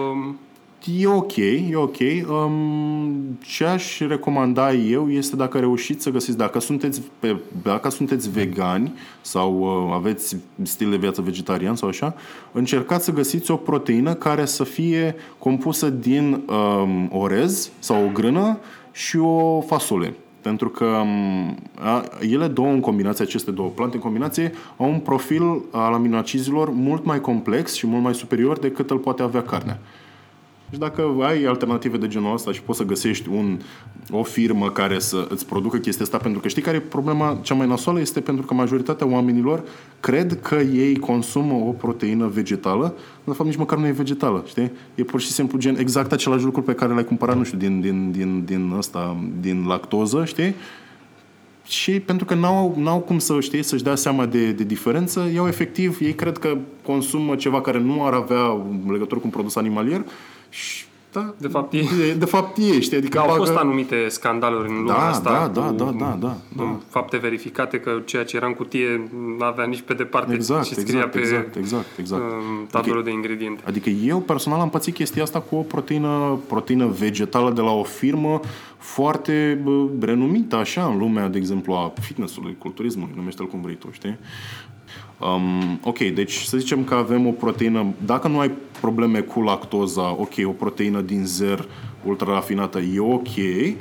E 0.95 1.07
ok, 1.07 1.37
e 1.37 1.74
ok. 1.74 1.97
Um, 2.28 3.39
ce 3.41 3.64
aș 3.64 3.99
recomanda 4.01 4.72
eu 4.72 5.11
este 5.11 5.37
dacă 5.37 5.59
reușiți 5.59 6.03
să 6.03 6.11
găsiți, 6.11 6.37
dacă 6.37 6.61
sunteți, 6.61 7.03
pe, 7.18 7.37
dacă 7.62 7.91
sunteți 7.91 8.30
vegani 8.30 8.93
sau 9.20 9.61
uh, 9.61 9.95
aveți 9.95 10.37
stil 10.62 10.91
de 10.91 10.97
viață 10.97 11.22
vegetarian 11.22 11.74
sau 11.74 11.89
așa, 11.89 12.14
încercați 12.53 13.05
să 13.05 13.12
găsiți 13.12 13.51
o 13.51 13.57
proteină 13.57 14.14
care 14.14 14.45
să 14.45 14.64
fie 14.64 15.14
compusă 15.39 15.91
din 15.91 16.43
um, 16.49 17.11
orez 17.12 17.70
sau 17.78 18.05
o 18.05 18.11
grână 18.12 18.59
și 18.93 19.18
o 19.18 19.61
fasole. 19.61 20.14
Pentru 20.41 20.68
că 20.68 20.84
um, 20.84 21.59
a, 21.78 22.05
ele 22.20 22.47
două 22.47 22.68
în 22.68 22.80
combinație, 22.80 23.24
aceste 23.24 23.51
două 23.51 23.68
plante 23.68 23.97
în 23.97 24.03
combinație, 24.03 24.53
au 24.76 24.89
un 24.89 24.99
profil 24.99 25.62
al 25.70 25.93
aminoacizilor 25.93 26.70
mult 26.70 27.05
mai 27.05 27.20
complex 27.20 27.74
și 27.74 27.87
mult 27.87 28.03
mai 28.03 28.14
superior 28.14 28.59
decât 28.59 28.91
îl 28.91 28.99
poate 28.99 29.22
avea 29.22 29.43
carnea. 29.43 29.80
Și 30.72 30.78
dacă 30.78 31.16
ai 31.20 31.44
alternative 31.44 31.96
de 31.96 32.08
genul 32.08 32.34
ăsta 32.34 32.52
și 32.52 32.62
poți 32.62 32.78
să 32.78 32.84
găsești 32.84 33.28
un, 33.28 33.58
o 34.10 34.22
firmă 34.22 34.70
care 34.70 34.98
să 34.98 35.26
îți 35.28 35.46
producă 35.46 35.76
chestia 35.76 36.04
asta, 36.04 36.16
pentru 36.16 36.40
că 36.40 36.48
știi 36.48 36.62
care 36.62 36.76
e 36.76 36.80
problema 36.80 37.38
cea 37.42 37.54
mai 37.54 37.66
nasoală? 37.66 38.00
Este 38.00 38.20
pentru 38.20 38.46
că 38.46 38.54
majoritatea 38.54 39.06
oamenilor 39.06 39.62
cred 40.00 40.40
că 40.40 40.54
ei 40.54 40.96
consumă 40.98 41.54
o 41.54 41.70
proteină 41.70 42.26
vegetală, 42.26 42.94
de 43.24 43.32
fapt 43.32 43.48
nici 43.48 43.58
măcar 43.58 43.78
nu 43.78 43.86
e 43.86 43.90
vegetală, 43.90 44.44
știi? 44.46 44.70
E 44.94 45.02
pur 45.02 45.20
și 45.20 45.30
simplu 45.30 45.58
gen 45.58 45.76
exact 45.78 46.12
același 46.12 46.44
lucru 46.44 46.62
pe 46.62 46.74
care 46.74 46.92
l-ai 46.92 47.04
cumpărat, 47.04 47.36
nu 47.36 47.44
știu, 47.44 47.58
din, 47.58 47.80
din, 47.80 48.10
din, 48.10 48.44
din 48.44 48.74
ăsta, 48.76 49.16
din 49.40 49.64
lactoză, 49.66 50.24
știi? 50.24 50.54
și 51.68 52.00
pentru 52.00 52.24
că 52.24 52.34
n-au, 52.34 52.74
n-au 52.78 52.98
cum 52.98 53.18
să 53.18 53.40
știi, 53.40 53.62
să-și 53.62 53.82
dea 53.82 53.94
seama 53.94 54.26
de, 54.26 54.52
de 54.52 54.64
diferență, 54.64 55.30
iau 55.34 55.46
efectiv, 55.46 55.98
ei 56.00 56.14
cred 56.14 56.38
că 56.38 56.56
consumă 56.82 57.34
ceva 57.34 57.60
care 57.60 57.78
nu 57.78 58.06
ar 58.06 58.12
avea 58.12 58.64
legătură 58.88 59.20
cu 59.20 59.26
un 59.26 59.30
produs 59.30 59.56
animalier 59.56 60.04
și 60.49 60.84
da, 61.12 61.34
de 61.38 61.49
fapt 61.49 61.72
e. 61.72 61.80
de, 61.97 62.12
de 62.12 62.24
fapt 62.24 62.57
e, 62.59 62.80
știi? 62.80 62.97
Adică 62.97 63.18
Au 63.18 63.26
bagă- 63.26 63.38
fost 63.38 63.57
anumite 63.57 64.09
scandaluri 64.09 64.68
în 64.68 64.74
lumea 64.76 64.94
Da, 64.94 65.09
asta 65.09 65.30
da, 65.55 65.61
da, 65.61 65.66
cu 65.66 65.72
da, 65.74 65.84
da, 65.84 66.16
da, 66.20 66.36
da. 66.57 66.76
fapte 66.88 67.16
verificate 67.16 67.80
că 67.80 67.90
ceea 68.05 68.24
ce 68.24 68.36
era 68.36 68.47
în 68.47 68.53
cutie 68.55 69.09
nu 69.38 69.44
avea 69.44 69.64
nici 69.64 69.80
pe 69.80 69.94
departe 69.94 70.34
Exact, 70.34 70.64
și 70.64 70.74
scria 70.74 70.84
exact, 70.97 71.12
pe 71.12 71.18
exact, 71.18 71.57
exact, 71.57 71.86
exact. 71.99 72.22
um, 72.22 72.66
tabelul 72.70 73.03
de 73.05 73.11
ingrediente. 73.11 73.62
Adică 73.66 73.88
eu 73.90 74.18
personal 74.18 74.61
am 74.61 74.70
pățit 74.70 74.94
chestia 74.94 75.22
asta 75.22 75.40
cu 75.40 75.57
o 75.57 75.61
proteină, 75.62 76.38
proteină 76.49 76.86
vegetală 76.86 77.51
de 77.51 77.61
la 77.61 77.70
o 77.70 77.82
firmă 77.82 78.40
foarte 78.78 79.61
bă, 79.62 79.86
renumită 80.07 80.57
așa 80.57 80.84
în 80.84 80.99
lumea, 80.99 81.28
de 81.28 81.38
exemplu, 81.38 81.72
a 81.72 81.92
fitnessului, 82.01 82.55
culturismului, 82.59 83.12
numește-l 83.16 83.47
cum 83.47 83.61
vrei 83.61 83.74
tu, 83.76 83.88
știi? 83.92 84.18
Um, 85.20 85.80
ok, 85.84 85.98
deci 85.98 86.32
să 86.34 86.58
zicem 86.58 86.84
că 86.84 86.94
avem 86.94 87.26
o 87.26 87.30
proteină, 87.30 87.86
dacă 88.04 88.28
nu 88.28 88.38
ai 88.38 88.50
probleme 88.80 89.20
cu 89.20 89.40
lactoza, 89.40 90.10
ok, 90.10 90.32
o 90.44 90.50
proteină 90.50 91.00
din 91.00 91.24
zer 91.24 91.68
ultra 92.04 92.32
rafinată 92.32 92.78
e 92.78 93.00
ok, 93.00 93.36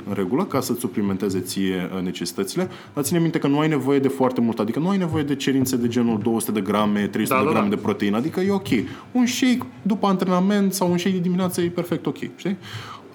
în 0.08 0.14
regulă, 0.14 0.44
ca 0.44 0.60
să-ți 0.60 0.80
suplimenteze 0.80 1.40
ție 1.40 1.90
uh, 1.96 2.02
necesitățile, 2.02 2.68
dar 2.94 3.04
ține 3.04 3.18
minte 3.18 3.38
că 3.38 3.46
nu 3.46 3.58
ai 3.58 3.68
nevoie 3.68 3.98
de 3.98 4.08
foarte 4.08 4.40
mult, 4.40 4.58
adică 4.58 4.78
nu 4.78 4.88
ai 4.88 4.96
nevoie 4.96 5.22
de 5.22 5.34
cerințe 5.34 5.76
de 5.76 5.88
genul 5.88 6.18
200 6.22 6.52
de 6.52 6.60
grame, 6.60 7.06
300 7.06 7.34
Da, 7.34 7.38
de 7.38 7.44
da, 7.46 7.52
grame 7.52 7.68
da. 7.68 7.74
de 7.74 7.80
proteină, 7.82 8.16
adică 8.16 8.40
e 8.40 8.50
ok. 8.50 8.68
Un 9.12 9.26
shake 9.26 9.62
după 9.82 10.06
antrenament 10.06 10.72
sau 10.72 10.90
un 10.90 10.98
shake 10.98 11.16
de 11.16 11.22
dimineață 11.22 11.60
e 11.60 11.68
perfect 11.68 12.06
ok, 12.06 12.16
știi? 12.36 12.56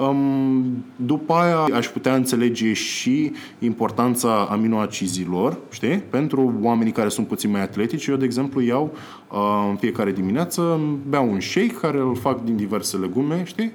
Um, 0.08 0.86
după 0.96 1.34
aia 1.34 1.78
aș 1.78 1.88
putea 1.88 2.16
înțelege 2.16 2.74
și 2.74 3.32
importanța 3.60 4.48
aminoacizilor, 4.50 5.58
știi? 5.72 5.98
Pentru 5.98 6.54
oamenii 6.62 6.92
care 6.92 7.10
sunt 7.10 7.28
puțin 7.28 7.52
mai 7.52 7.62
atletici, 7.62 8.06
eu, 8.06 8.16
de 8.16 8.26
exemplu, 8.26 8.62
iau 8.62 8.94
uh, 9.32 9.68
în 9.70 9.76
fiecare 9.76 10.12
dimineață, 10.12 10.80
beau 11.10 11.32
un 11.32 11.40
shake 11.40 11.74
care 11.82 11.98
îl 11.98 12.16
fac 12.16 12.44
din 12.44 12.56
diverse 12.56 12.98
legume, 12.98 13.44
știi? 13.46 13.72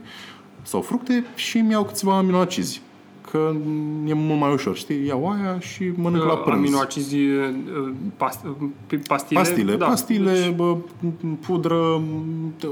Sau 0.63 0.81
fructe 0.81 1.25
și 1.35 1.59
îmi 1.59 1.71
iau 1.71 1.85
câțiva 1.85 2.17
aminoacizi. 2.17 2.83
Că 3.37 3.55
e 4.07 4.13
mult 4.15 4.41
mai 4.41 4.53
ușor, 4.53 4.77
știi? 4.77 5.07
Iau 5.07 5.29
aia 5.29 5.59
și 5.59 5.93
mănânc 5.97 6.25
la 6.25 6.37
prânz. 6.37 6.59
Aminoacizi, 6.59 7.17
uh, 7.17 7.55
past, 8.17 8.45
uh, 8.45 8.99
pastile. 9.07 9.41
Pastile, 9.41 9.77
da, 9.77 9.87
pastile, 9.87 10.33
deci- 10.33 10.55
bă, 10.55 10.77
pudră, 11.47 12.03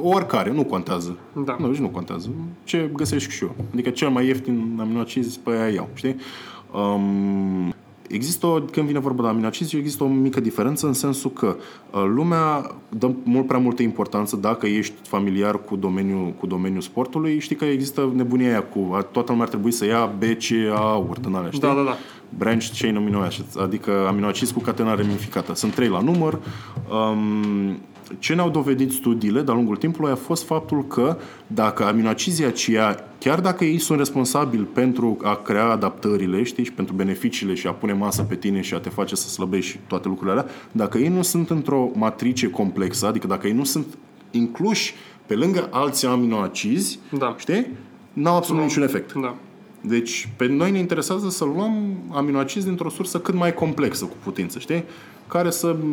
oricare, 0.02 0.52
nu 0.52 0.64
contează. 0.64 1.18
Da. 1.44 1.56
Nu, 1.58 1.66
nici 1.66 1.78
nu 1.78 1.88
contează. 1.88 2.30
Ce 2.64 2.90
găsești 2.96 3.32
și 3.32 3.44
eu. 3.44 3.54
Adică 3.72 3.90
cel 3.90 4.08
mai 4.08 4.26
ieftin 4.26 4.76
aminoacizi 4.80 5.38
pe 5.42 5.50
aia 5.50 5.68
iau, 5.68 5.88
știi? 5.94 6.16
Um, 6.72 7.74
există, 8.08 8.46
o, 8.46 8.60
când 8.60 8.86
vine 8.86 8.98
vorba 8.98 9.22
de 9.22 9.28
aminoacizi, 9.28 9.76
există 9.76 10.04
o 10.04 10.06
mică 10.06 10.40
diferență 10.40 10.86
în 10.86 10.92
sensul 10.92 11.30
că 11.30 11.46
uh, 11.46 11.83
lumea 12.14 12.74
dă 12.88 13.10
mult 13.22 13.46
prea 13.46 13.58
multă 13.58 13.82
importanță 13.82 14.36
dacă 14.36 14.66
ești 14.66 14.94
familiar 15.02 15.60
cu 15.64 15.76
domeniul, 15.76 16.32
cu 16.38 16.46
domeniul 16.46 16.80
sportului. 16.80 17.38
Știi 17.38 17.56
că 17.56 17.64
există 17.64 18.12
nebunia 18.14 18.48
aia 18.48 18.62
cu 18.62 18.90
a, 18.92 19.00
toată 19.00 19.30
lumea 19.30 19.44
ar 19.44 19.50
trebui 19.50 19.70
să 19.70 19.84
ia 19.84 20.12
B, 20.18 20.22
C, 20.22 20.74
A, 20.74 21.04
uri 21.08 21.20
din 21.20 21.34
alea, 21.34 21.50
știi? 21.50 21.68
Da, 21.68 21.74
da, 21.74 21.82
da. 21.82 21.96
branch 22.38 22.66
chain 22.78 22.96
amino 22.96 23.20
acids, 23.20 23.56
adică 23.56 24.06
aminoacizi 24.08 24.52
cu 24.52 24.60
catena 24.60 24.94
ramificată. 24.94 25.54
Sunt 25.54 25.74
trei 25.74 25.88
la 25.88 26.00
număr. 26.00 26.38
Um, 26.90 27.78
ce 28.18 28.34
ne-au 28.34 28.50
dovedit 28.50 28.92
studiile 28.92 29.42
de-a 29.42 29.54
lungul 29.54 29.76
timpului 29.76 30.10
a 30.10 30.14
fost 30.14 30.44
faptul 30.44 30.86
că 30.86 31.16
dacă 31.46 31.84
aminoacizii 31.84 32.44
aceia, 32.44 33.04
chiar 33.18 33.40
dacă 33.40 33.64
ei 33.64 33.78
sunt 33.78 33.98
responsabili 33.98 34.62
pentru 34.62 35.16
a 35.22 35.34
crea 35.34 35.70
adaptările, 35.70 36.42
știi, 36.42 36.64
și 36.64 36.72
pentru 36.72 36.94
beneficiile 36.94 37.54
și 37.54 37.66
a 37.66 37.72
pune 37.72 37.92
masă 37.92 38.22
pe 38.22 38.34
tine 38.34 38.60
și 38.60 38.74
a 38.74 38.78
te 38.78 38.88
face 38.88 39.14
să 39.14 39.28
slăbești 39.28 39.70
și 39.70 39.78
toate 39.86 40.08
lucrurile 40.08 40.38
alea, 40.38 40.50
dacă 40.72 40.98
ei 40.98 41.08
nu 41.08 41.22
sunt 41.22 41.50
într-o 41.50 41.83
matrice 41.94 42.50
complexă, 42.50 43.06
adică 43.06 43.26
dacă 43.26 43.46
ei 43.46 43.52
nu 43.52 43.64
sunt 43.64 43.86
incluși 44.30 44.94
pe 45.26 45.34
lângă 45.34 45.68
alți 45.70 46.06
aminoacizi, 46.06 46.98
Da. 47.18 47.34
știi, 47.38 47.66
n-au 48.12 48.36
absolut 48.36 48.62
niciun 48.62 48.82
efect. 48.82 49.12
Da. 49.12 49.34
Deci, 49.80 50.28
pe 50.36 50.46
noi 50.46 50.70
ne 50.70 50.78
interesează 50.78 51.28
să 51.28 51.44
luăm 51.44 51.96
aminoacizi 52.12 52.66
dintr-o 52.66 52.88
sursă 52.88 53.18
cât 53.20 53.34
mai 53.34 53.54
complexă 53.54 54.04
cu 54.04 54.16
putință, 54.22 54.58
știi? 54.58 54.84
Care 55.28 55.50
să 55.50 55.76
mm, 55.82 55.88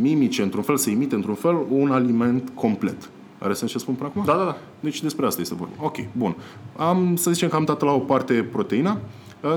mimice 0.00 0.42
într-un 0.42 0.62
fel, 0.62 0.76
să 0.76 0.90
imite 0.90 1.14
într-un 1.14 1.34
fel 1.34 1.56
un 1.68 1.90
aliment 1.90 2.50
complet. 2.54 3.10
Are 3.38 3.52
sens 3.52 3.70
ce 3.70 3.78
spun 3.78 3.94
până 3.94 4.08
acum? 4.08 4.22
Da, 4.24 4.32
da, 4.32 4.44
da. 4.44 4.56
Deci 4.80 5.02
despre 5.02 5.26
asta 5.26 5.40
este 5.40 5.54
vorba. 5.54 5.74
Ok, 5.80 5.96
bun. 6.12 6.36
Am, 6.76 7.16
să 7.16 7.30
zicem 7.30 7.48
că 7.48 7.56
am 7.56 7.64
dat 7.64 7.82
la 7.82 7.92
o 7.92 7.98
parte 7.98 8.34
proteina, 8.52 8.92
uh, 8.92 8.98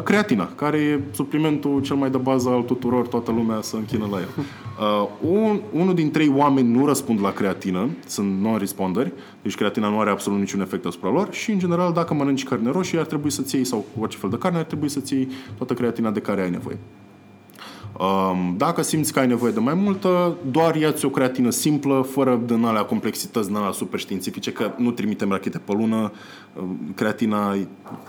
creatina, 0.03 0.49
care 0.55 0.77
e 0.77 0.99
suplimentul 1.11 1.81
cel 1.81 1.95
mai 1.95 2.09
de 2.09 2.17
bază 2.17 2.49
al 2.49 2.61
tuturor, 2.61 3.07
toată 3.07 3.31
lumea 3.31 3.61
să 3.61 3.75
închină 3.75 4.07
la 4.11 4.17
el. 4.17 4.27
Uh, 4.79 5.09
un, 5.21 5.61
unul 5.71 5.93
din 5.93 6.11
trei 6.11 6.33
oameni 6.35 6.71
nu 6.71 6.85
răspund 6.85 7.21
la 7.21 7.31
creatină, 7.31 7.89
sunt 8.05 8.39
non-responderi, 8.41 9.11
deci 9.41 9.55
creatina 9.55 9.89
nu 9.89 9.99
are 9.99 10.09
absolut 10.09 10.39
niciun 10.39 10.61
efect 10.61 10.85
asupra 10.85 11.09
lor 11.09 11.33
și, 11.33 11.51
în 11.51 11.59
general, 11.59 11.93
dacă 11.93 12.13
mănânci 12.13 12.43
carne 12.43 12.71
roșie, 12.71 12.99
ar 12.99 13.05
trebui 13.05 13.29
să-ți 13.29 13.55
iei, 13.55 13.65
sau 13.65 13.85
orice 13.99 14.17
fel 14.17 14.29
de 14.29 14.37
carne, 14.37 14.57
ar 14.57 14.63
trebui 14.63 14.89
să-ți 14.89 15.13
iei 15.13 15.27
toată 15.57 15.73
creatina 15.73 16.11
de 16.11 16.19
care 16.19 16.41
ai 16.41 16.49
nevoie. 16.49 16.77
Um, 18.01 18.55
dacă 18.57 18.81
simți 18.81 19.13
că 19.13 19.19
ai 19.19 19.27
nevoie 19.27 19.51
de 19.51 19.59
mai 19.59 19.73
multă, 19.73 20.37
doar 20.51 20.75
ia-ți 20.75 21.05
o 21.05 21.09
creatină 21.09 21.49
simplă, 21.49 22.01
fără 22.11 22.41
din 22.45 22.63
alea 22.63 22.83
complexități, 22.83 23.47
din 23.47 23.55
alea 23.55 23.71
super 23.71 23.99
științifice, 23.99 24.51
că 24.51 24.71
nu 24.77 24.91
trimitem 24.91 25.29
rachete 25.29 25.57
pe 25.57 25.71
lună. 25.73 26.11
Um, 26.59 26.77
Creatina, 26.95 27.55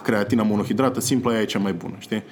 creatina 0.03 0.43
monohidrată 0.43 1.01
simplă, 1.01 1.30
aia 1.30 1.41
e 1.41 1.45
cea 1.45 1.59
mai 1.59 1.72
bună, 1.72 1.95
știi? 1.99 2.22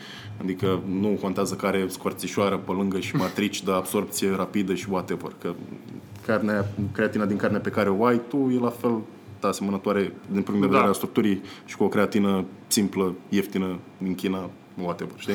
Adică 0.41 0.81
nu 1.01 1.09
contează 1.21 1.55
că 1.55 1.67
are 1.67 1.87
scorțișoară 1.89 2.57
pe 2.57 2.73
lângă 2.73 2.99
și 3.01 3.17
matrici 3.17 3.63
de 3.63 3.73
absorpție 3.73 4.35
rapidă 4.37 4.75
și 4.75 4.87
whatever. 4.91 5.33
Că 5.43 5.55
carnea, 6.27 6.67
creatina 6.93 7.25
din 7.25 7.37
carne 7.37 7.59
pe 7.59 7.71
care 7.71 7.89
o 7.89 8.05
ai 8.05 8.21
tu 8.29 8.53
e 8.57 8.59
la 8.59 8.71
fel 8.71 8.99
da, 9.41 9.49
asemănătoare 9.49 10.13
din 10.31 10.43
punct 10.43 10.61
de 10.61 10.67
vedere 10.67 10.81
Da. 10.81 10.87
al 10.87 10.95
structurii 10.95 11.43
și 11.65 11.77
cu 11.77 11.85
o 11.85 11.89
creatină 11.89 12.45
simplă, 12.67 13.15
ieftină, 13.29 13.79
din 13.99 14.15
China, 14.15 14.51
whatever, 14.83 15.15
știi? 15.17 15.35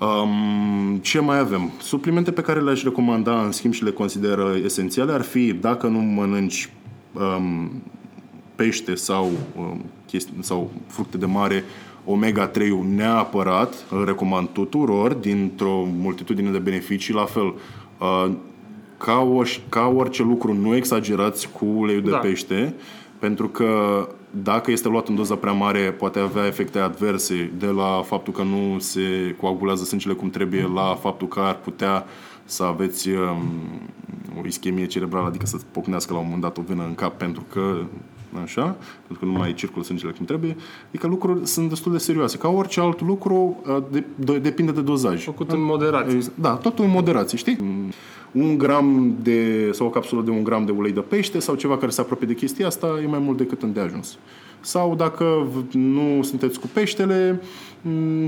Um, 0.00 0.98
ce 1.02 1.20
mai 1.20 1.38
avem? 1.38 1.70
Suplimente 1.80 2.32
pe 2.32 2.40
care 2.40 2.60
le-aș 2.60 2.82
recomanda, 2.82 3.42
în 3.42 3.52
schimb, 3.52 3.72
și 3.72 3.84
le 3.84 3.90
consider 3.90 4.38
esențiale, 4.64 5.12
ar 5.12 5.22
fi 5.22 5.52
dacă 5.52 5.86
nu 5.86 5.98
mănânci 5.98 6.72
um, 7.12 7.70
pește 8.54 8.94
sau, 8.94 9.30
um, 9.56 9.84
chesti- 10.06 10.40
sau 10.40 10.70
fructe 10.86 11.16
de 11.16 11.26
mare, 11.26 11.64
omega-3 12.04 12.68
neapărat, 12.94 13.74
îl 13.90 14.04
recomand 14.04 14.48
tuturor, 14.48 15.12
dintr-o 15.12 15.84
multitudine 15.98 16.50
de 16.50 16.58
beneficii, 16.58 17.14
la 17.14 17.24
fel, 17.24 17.54
uh, 17.98 18.32
ca, 18.98 19.18
o, 19.20 19.42
ca 19.68 19.86
orice 19.96 20.22
lucru, 20.22 20.52
nu 20.52 20.74
exagerați 20.76 21.48
cu 21.52 21.64
uleiul 21.64 22.02
de 22.02 22.10
Da. 22.10 22.16
pește, 22.16 22.74
pentru 23.18 23.48
că 23.48 23.68
dacă 24.42 24.70
este 24.70 24.88
luat 24.88 25.08
în 25.08 25.14
doză 25.14 25.34
prea 25.34 25.52
mare, 25.52 25.92
poate 25.92 26.18
avea 26.18 26.46
efecte 26.46 26.78
adverse 26.78 27.52
de 27.58 27.66
la 27.66 28.02
faptul 28.06 28.32
că 28.32 28.42
nu 28.42 28.78
se 28.78 29.36
coagulează 29.40 29.84
sângele 29.84 30.14
cum 30.14 30.30
trebuie, 30.30 30.70
la 30.74 30.94
faptul 31.00 31.28
că 31.28 31.40
ar 31.40 31.56
putea 31.56 32.04
să 32.44 32.62
aveți 32.62 33.08
um, 33.08 33.38
o 34.42 34.46
ischemie 34.46 34.86
cerebrală, 34.86 35.26
adică 35.26 35.46
să-ți 35.46 35.66
pocnească 35.66 36.12
la 36.12 36.18
un 36.18 36.24
moment 36.24 36.42
dat 36.42 36.58
o 36.58 36.62
venă 36.66 36.84
în 36.84 36.94
cap, 36.94 37.18
pentru 37.18 37.44
că 37.52 37.76
așa, 38.42 38.76
pentru 39.06 39.18
că 39.18 39.24
nu 39.24 39.38
mai 39.38 39.54
circulă 39.54 39.84
sângele 39.84 40.12
cum 40.12 40.24
trebuie, 40.24 40.56
adică 40.88 41.06
lucruri 41.06 41.46
sunt 41.46 41.68
destul 41.68 41.92
de 41.92 41.98
serioase. 41.98 42.38
Ca 42.38 42.48
orice 42.48 42.80
alt 42.80 43.00
lucru, 43.00 43.62
uh, 43.66 43.82
de, 43.90 44.04
de, 44.14 44.38
depinde 44.38 44.72
de 44.72 44.80
dozaj. 44.80 45.24
Făcut 45.24 45.50
în 45.50 45.62
moderație. 45.62 46.18
Da, 46.34 46.54
totul 46.54 46.84
în 46.84 46.90
moderație, 46.90 47.38
știi? 47.38 47.56
Un 48.32 48.58
gram 48.58 49.16
de, 49.22 49.70
sau 49.72 49.86
o 49.86 49.90
capsulă 49.90 50.22
de 50.22 50.30
un 50.30 50.44
gram 50.44 50.64
de 50.64 50.72
ulei 50.72 50.92
de 50.92 51.00
pește 51.00 51.38
sau 51.38 51.54
ceva 51.54 51.76
care 51.76 51.90
se 51.90 52.00
apropie 52.00 52.26
de 52.26 52.34
chestia 52.34 52.66
asta 52.66 53.00
e 53.02 53.06
mai 53.06 53.18
mult 53.18 53.36
decât 53.36 53.62
îndeajuns. 53.62 54.18
Sau 54.60 54.94
dacă 54.94 55.46
nu 55.72 56.22
sunteți 56.22 56.60
cu 56.60 56.66
peștele, 56.72 57.40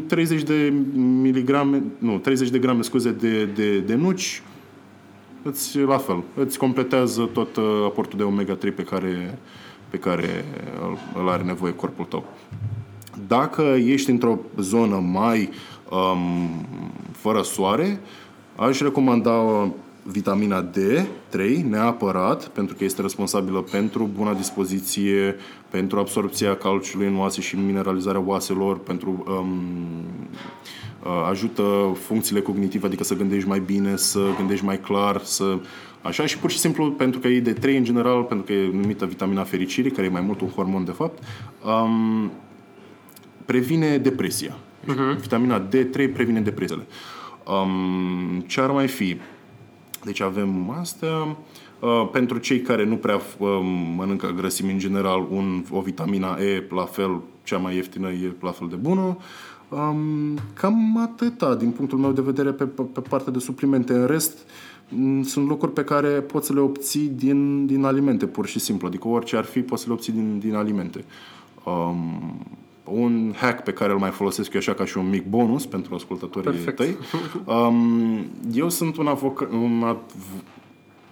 30 0.06 0.42
de 0.42 0.72
miligrame, 0.96 1.82
nu, 1.98 2.18
30 2.18 2.50
de 2.50 2.58
grame, 2.58 2.82
scuze, 2.82 3.10
de, 3.10 3.44
de, 3.44 3.78
de 3.78 3.94
nuci, 3.94 4.42
îți, 5.42 5.78
la 5.78 5.98
fel, 5.98 6.22
îți 6.34 6.58
completează 6.58 7.28
tot 7.32 7.56
uh, 7.56 7.64
aportul 7.84 8.18
de 8.18 8.24
omega-3 8.24 8.74
pe 8.74 8.82
care, 8.82 9.38
pe 9.88 9.98
care 9.98 10.44
îl 11.14 11.28
are 11.28 11.42
nevoie 11.42 11.74
corpul 11.74 12.04
tău. 12.04 12.24
Dacă 13.26 13.62
ești 13.62 14.10
într-o 14.10 14.38
zonă 14.60 14.96
mai 14.96 15.50
um, 15.90 16.66
fără 17.12 17.42
soare, 17.42 18.00
aș 18.56 18.80
recomanda 18.80 19.68
vitamina 20.02 20.70
D3 20.70 21.62
neapărat, 21.68 22.48
pentru 22.48 22.74
că 22.74 22.84
este 22.84 23.02
responsabilă 23.02 23.60
pentru 23.60 24.10
buna 24.14 24.34
dispoziție, 24.34 25.36
pentru 25.70 25.98
absorpția 25.98 26.56
calciului 26.56 27.06
în 27.06 27.18
oase 27.18 27.40
și 27.40 27.56
mineralizarea 27.56 28.22
oaselor, 28.26 28.78
pentru 28.78 29.24
um, 29.28 29.48
uh, 31.04 31.28
ajută 31.30 31.96
funcțiile 32.06 32.40
cognitive, 32.40 32.86
adică 32.86 33.04
să 33.04 33.16
gândești 33.16 33.48
mai 33.48 33.60
bine, 33.60 33.96
să 33.96 34.20
gândești 34.36 34.64
mai 34.64 34.80
clar, 34.80 35.20
să 35.24 35.58
Așa 36.06 36.26
și 36.26 36.38
pur 36.38 36.50
și 36.50 36.58
simplu 36.58 36.90
pentru 36.90 37.20
că 37.20 37.28
e 37.28 37.40
de 37.40 37.52
3 37.52 37.76
în 37.76 37.84
general, 37.84 38.22
pentru 38.22 38.46
că 38.46 38.52
e 38.52 38.70
numită 38.72 39.06
vitamina 39.06 39.42
fericirii, 39.42 39.90
care 39.90 40.06
e 40.06 40.10
mai 40.10 40.20
mult 40.20 40.40
un 40.40 40.48
hormon 40.48 40.84
de 40.84 40.90
fapt, 40.90 41.22
um, 41.64 42.30
previne 43.44 43.98
depresia. 43.98 44.56
Uh-huh. 44.84 45.20
Vitamina 45.20 45.68
D3 45.68 46.12
previne 46.12 46.40
depresiile. 46.40 46.86
Um, 47.44 48.40
ce 48.40 48.60
ar 48.60 48.70
mai 48.70 48.88
fi? 48.88 49.16
Deci 50.04 50.20
avem 50.20 50.70
astea. 50.70 51.36
Uh, 51.80 52.08
pentru 52.12 52.38
cei 52.38 52.60
care 52.60 52.84
nu 52.84 52.96
prea 52.96 53.20
uh, 53.38 53.48
mănâncă 53.96 54.32
grăsimi 54.36 54.72
în 54.72 54.78
general, 54.78 55.26
un, 55.30 55.64
o 55.70 55.80
vitamina 55.80 56.36
E, 56.40 56.66
la 56.70 56.84
fel, 56.84 57.20
cea 57.42 57.58
mai 57.58 57.74
ieftină, 57.74 58.08
e 58.08 58.32
la 58.40 58.50
fel 58.50 58.68
de 58.68 58.76
bună. 58.76 59.16
Um, 59.68 60.38
cam 60.54 60.98
atâta 60.98 61.54
din 61.54 61.70
punctul 61.70 61.98
meu 61.98 62.12
de 62.12 62.20
vedere 62.20 62.52
pe, 62.52 62.64
pe, 62.64 62.82
pe 62.82 63.00
partea 63.00 63.32
de 63.32 63.38
suplimente. 63.38 63.92
În 63.92 64.06
rest, 64.06 64.38
mm, 64.38 64.75
sunt 65.24 65.46
lucruri 65.48 65.72
pe 65.72 65.84
care 65.84 66.08
poți 66.08 66.46
să 66.46 66.52
le 66.52 66.60
obții 66.60 67.06
din, 67.14 67.66
din 67.66 67.84
alimente, 67.84 68.26
pur 68.26 68.46
și 68.46 68.58
simplu. 68.58 68.86
Adică 68.86 69.08
orice 69.08 69.36
ar 69.36 69.44
fi, 69.44 69.60
poți 69.60 69.82
să 69.82 69.88
le 69.88 69.94
obții 69.94 70.12
din, 70.12 70.38
din 70.38 70.54
alimente. 70.54 71.04
Um, 71.64 72.36
un 72.84 73.32
hack 73.36 73.62
pe 73.62 73.72
care 73.72 73.92
îl 73.92 73.98
mai 73.98 74.10
folosesc 74.10 74.52
eu 74.52 74.60
așa 74.60 74.74
ca 74.74 74.84
și 74.84 74.98
un 74.98 75.08
mic 75.08 75.26
bonus 75.28 75.66
pentru 75.66 75.94
ascultătorii 75.94 76.50
Perfect. 76.50 76.76
tăi. 76.76 76.96
Um, 77.44 78.24
eu 78.52 78.68
sunt 78.68 78.96
un 78.96 79.06
avocat, 79.06 79.50
un 79.52 79.82
av- 79.84 79.98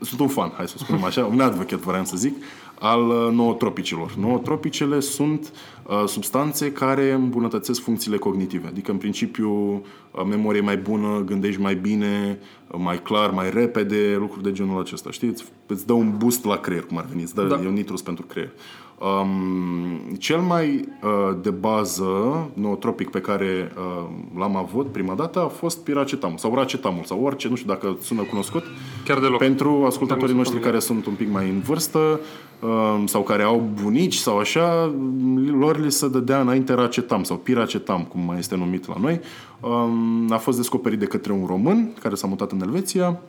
sunt 0.01 0.21
un 0.21 0.29
fan, 0.29 0.53
hai 0.57 0.69
să 0.69 0.79
spunem 0.79 1.05
așa, 1.05 1.25
un 1.25 1.41
advocate, 1.41 1.77
vreau 1.77 2.05
să 2.05 2.17
zic, 2.17 2.35
al 2.79 3.09
uh, 3.09 3.33
nootropicilor. 3.33 4.15
Nootropicele 4.15 5.01
sunt 5.01 5.53
uh, 5.83 6.03
substanțe 6.07 6.73
care 6.73 7.13
îmbunătățesc 7.13 7.83
funcțiile 7.83 8.17
cognitive, 8.17 8.67
adică 8.67 8.91
în 8.91 8.97
principiu 8.97 9.51
uh, 9.51 10.25
memorie 10.29 10.61
mai 10.61 10.77
bună, 10.77 11.23
gândești 11.27 11.61
mai 11.61 11.75
bine, 11.75 12.39
uh, 12.71 12.81
mai 12.83 13.03
clar, 13.03 13.31
mai 13.31 13.51
repede, 13.51 14.17
lucruri 14.19 14.43
de 14.43 14.53
genul 14.53 14.81
acesta, 14.81 15.11
știți? 15.11 15.43
Îți, 15.43 15.53
îți 15.67 15.87
dă 15.87 15.93
un 15.93 16.17
boost 16.17 16.45
la 16.45 16.57
creier, 16.57 16.85
cum 16.85 16.99
ar 16.99 17.05
veni, 17.05 17.23
îți 17.23 17.35
dă, 17.35 17.43
da. 17.43 17.61
e 17.63 17.67
un 17.67 17.75
nitrus 17.75 18.03
pentru 18.03 18.25
creier. 18.27 18.51
Um, 18.99 20.17
cel 20.19 20.41
mai 20.41 20.89
uh, 21.03 21.37
de 21.43 21.51
bază 21.51 22.05
nootropic 22.53 23.11
pe 23.11 23.21
care 23.21 23.73
uh, 23.77 24.07
l-am 24.39 24.57
avut 24.57 24.93
prima 24.93 25.15
dată 25.15 25.41
a 25.41 25.49
fost 25.49 25.79
piracetamul 25.79 26.39
sau 26.39 26.55
racetamul 26.55 27.05
sau 27.05 27.25
orice, 27.25 27.49
nu 27.49 27.55
știu 27.55 27.69
dacă 27.69 27.97
sună 28.01 28.23
cunoscut. 28.23 28.63
Chiar 29.05 29.19
deloc. 29.19 29.39
Pentru 29.39 29.85
ascultătorii 29.87 30.35
noștri 30.35 30.61
care 30.61 30.79
sunt 30.79 31.07
un 31.07 31.15
pic 31.15 31.33
mai 31.33 31.49
în 31.49 31.61
vârstă 31.61 32.21
uh, 32.61 33.03
sau 33.05 33.23
care 33.23 33.43
au 33.43 33.71
bunici 33.83 34.15
sau 34.15 34.39
așa, 34.39 34.95
lor 35.59 35.81
li 35.81 35.93
se 35.93 36.09
dădea 36.09 36.41
înainte 36.41 36.73
racetam 36.73 37.23
sau 37.23 37.37
piracetam, 37.37 38.05
cum 38.05 38.21
mai 38.21 38.39
este 38.39 38.57
numit 38.57 38.87
la 38.89 38.95
noi. 39.01 39.21
Um, 39.61 40.33
a 40.33 40.37
fost 40.37 40.57
descoperit 40.57 40.99
de 40.99 41.07
către 41.07 41.33
un 41.33 41.47
român 41.47 41.95
care 42.01 42.15
s-a 42.15 42.27
mutat 42.27 42.53
în 42.53 42.63
Elveția 42.63 43.21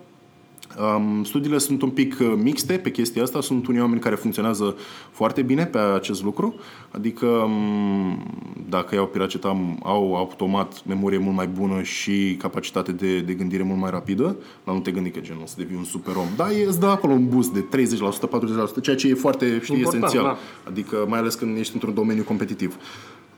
Um, 0.79 1.23
studiile 1.23 1.57
sunt 1.57 1.81
un 1.81 1.89
pic 1.89 2.17
uh, 2.19 2.33
mixte 2.37 2.73
pe 2.77 2.91
chestia 2.91 3.23
asta. 3.23 3.41
Sunt 3.41 3.67
unii 3.67 3.81
oameni 3.81 3.99
care 3.99 4.15
funcționează 4.15 4.75
foarte 5.11 5.41
bine 5.41 5.65
pe 5.65 5.77
acest 5.77 6.23
lucru. 6.23 6.55
Adică 6.91 7.25
um, 7.25 8.23
dacă 8.69 8.95
iau 8.95 9.05
piracetam, 9.05 9.79
au 9.83 10.15
automat 10.15 10.85
memorie 10.85 11.17
mult 11.17 11.35
mai 11.35 11.47
bună 11.47 11.81
și 11.81 12.35
capacitate 12.39 12.91
de, 12.91 13.19
de 13.19 13.33
gândire 13.33 13.63
mult 13.63 13.79
mai 13.79 13.89
rapidă. 13.89 14.35
Dar 14.63 14.75
nu 14.75 14.81
te 14.81 14.91
gândi 14.91 15.09
că 15.09 15.19
genul 15.19 15.45
să 15.45 15.55
devii 15.57 15.77
un 15.77 15.83
super 15.83 16.15
om. 16.15 16.27
Da, 16.35 16.47
îți 16.67 16.79
dă 16.79 16.85
acolo 16.87 17.13
un 17.13 17.29
boost 17.29 17.53
de 17.53 17.65
30%, 17.77 18.79
40%, 18.79 18.81
ceea 18.81 18.95
ce 18.95 19.07
e 19.07 19.13
foarte 19.13 19.59
știi, 19.63 19.75
Important, 19.75 20.03
esențial. 20.03 20.23
Da. 20.23 20.37
Adică 20.69 21.05
mai 21.07 21.19
ales 21.19 21.35
când 21.35 21.57
ești 21.57 21.73
într-un 21.73 21.93
domeniu 21.93 22.23
competitiv. 22.23 22.75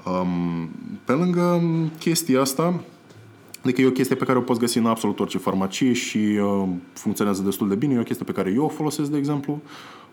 Um, 0.05 0.69
pe 1.05 1.11
lângă 1.11 1.61
chestia 1.99 2.41
asta, 2.41 2.83
Adică 3.68 3.82
e 3.82 3.88
o 3.88 3.91
chestie 3.91 4.15
pe 4.15 4.26
care 4.26 4.38
o 4.38 4.41
poți 4.41 4.59
găsi 4.59 4.78
în 4.78 4.86
absolut 4.86 5.20
orice 5.20 5.38
farmacie 5.38 5.93
și 5.93 6.18
uh, 6.18 6.68
funcționează 6.93 7.41
destul 7.41 7.68
de 7.68 7.76
bine. 7.76 7.93
E 7.93 7.99
o 7.99 8.03
chestie 8.03 8.26
pe 8.26 8.32
care 8.32 8.51
eu 8.55 8.63
o 8.63 8.68
folosesc, 8.68 9.09
de 9.11 9.18
exemplu. 9.18 9.61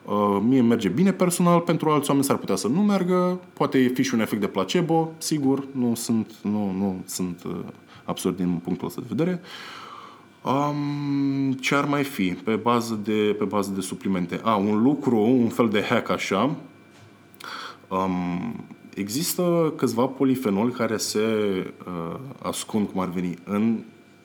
Uh, 0.04 0.38
mie 0.42 0.62
merge 0.62 0.88
bine 0.88 1.12
personal, 1.12 1.60
pentru 1.60 1.90
alți 1.90 2.08
oameni 2.08 2.26
s-ar 2.26 2.36
putea 2.36 2.56
să 2.56 2.68
nu 2.68 2.82
meargă. 2.82 3.40
Poate 3.52 3.90
fi 3.94 4.02
și 4.02 4.14
un 4.14 4.20
efect 4.20 4.40
de 4.40 4.46
placebo, 4.46 5.12
sigur. 5.18 5.66
Nu 5.72 5.94
sunt, 5.94 6.32
nu, 6.42 6.72
nu 6.78 7.02
sunt 7.04 7.42
uh, 7.46 7.56
absurd 8.04 8.36
din 8.36 8.60
punctul 8.64 8.86
ăsta 8.86 9.00
de 9.00 9.14
vedere. 9.14 9.40
Um, 10.42 11.52
ce 11.52 11.74
ar 11.74 11.84
mai 11.84 12.04
fi 12.04 12.30
pe 12.44 12.54
bază 12.54 13.00
de, 13.04 13.36
pe 13.38 13.44
bază 13.44 13.70
de 13.74 13.80
suplimente? 13.80 14.40
A, 14.42 14.56
un 14.56 14.82
lucru, 14.82 15.18
un 15.18 15.48
fel 15.48 15.68
de 15.68 15.82
hack 15.82 16.10
așa. 16.10 16.56
Um, 17.88 18.64
Există 18.94 19.72
câțiva 19.76 20.06
polifenoli 20.06 20.72
care 20.72 20.96
se 20.96 21.20
uh, 21.86 22.18
ascund, 22.42 22.88
cum 22.88 23.00
ar 23.00 23.08
veni, 23.08 23.34
în 23.44 23.78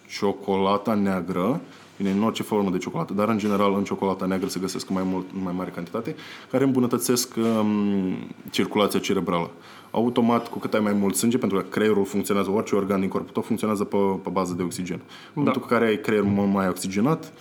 ciocolata 0.07 0.93
neagră, 0.93 1.61
bine, 1.97 2.11
în 2.11 2.23
orice 2.23 2.43
formă 2.43 2.69
de 2.69 2.77
ciocolată, 2.77 3.13
dar 3.13 3.29
în 3.29 3.37
general 3.37 3.73
în 3.73 3.83
ciocolata 3.83 4.25
neagră 4.25 4.47
se 4.47 4.59
găsesc 4.59 4.89
în 4.89 4.95
mai, 4.95 5.03
mult, 5.05 5.25
în 5.35 5.43
mai 5.43 5.53
mare 5.57 5.69
cantitate, 5.69 6.15
care 6.51 6.63
îmbunătățesc 6.63 7.35
um, 7.35 8.13
circulația 8.49 8.99
cerebrală. 8.99 9.51
Automat, 9.91 10.47
cu 10.47 10.59
cât 10.59 10.73
ai 10.73 10.79
mai 10.79 10.93
mult 10.93 11.15
sânge, 11.15 11.37
pentru 11.37 11.57
că 11.57 11.63
creierul 11.63 12.05
funcționează, 12.05 12.49
orice 12.49 12.75
organ 12.75 12.99
din 12.99 13.09
corpul 13.09 13.31
tău 13.33 13.41
funcționează 13.41 13.83
pe, 13.83 13.97
pe 14.23 14.29
bază 14.29 14.53
de 14.53 14.63
oxigen. 14.63 14.99
În 14.99 15.03
da. 15.03 15.31
momentul 15.33 15.61
cu 15.61 15.67
care 15.67 15.85
ai 15.85 15.99
creierul 15.99 16.29
mai 16.29 16.67
oxigenat, 16.67 17.33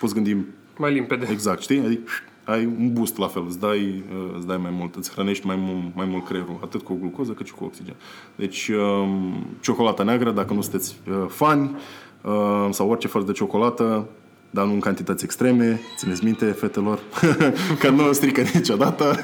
poți 0.00 0.14
gândi... 0.14 0.36
Mai 0.78 0.92
limpede. 0.92 1.26
Exact, 1.30 1.60
știi? 1.60 1.78
Adică 1.78 2.10
ai 2.46 2.64
un 2.64 2.92
boost 2.92 3.18
la 3.18 3.26
fel, 3.26 3.44
îți 3.46 3.58
dai, 3.58 4.04
uh, 4.14 4.34
îți 4.36 4.46
dai 4.46 4.56
mai 4.56 4.70
mult, 4.70 4.94
îți 4.94 5.10
hrănești 5.10 5.46
mai 5.46 5.56
mult, 5.58 5.94
mai 5.94 6.06
mult 6.06 6.24
creierul, 6.24 6.58
atât 6.62 6.82
cu 6.82 6.94
glucoză 6.94 7.32
cât 7.32 7.46
și 7.46 7.52
cu 7.52 7.64
oxigen. 7.64 7.94
Deci, 8.36 8.68
um, 8.68 9.46
ciocolata 9.60 10.02
neagră, 10.02 10.30
dacă 10.30 10.54
nu 10.54 10.60
sunteți 10.60 11.00
uh, 11.08 11.24
fani, 11.28 11.76
uh, 12.22 12.68
sau 12.70 12.90
orice 12.90 13.08
fel 13.08 13.24
de 13.24 13.32
ciocolată, 13.32 14.06
dar 14.50 14.64
nu 14.64 14.72
în 14.72 14.80
cantități 14.80 15.24
extreme, 15.24 15.80
țineți 15.96 16.24
minte, 16.24 16.44
fetelor, 16.44 16.98
că 17.80 17.90
nu 17.90 18.12
strică 18.12 18.42
niciodată. 18.54 19.20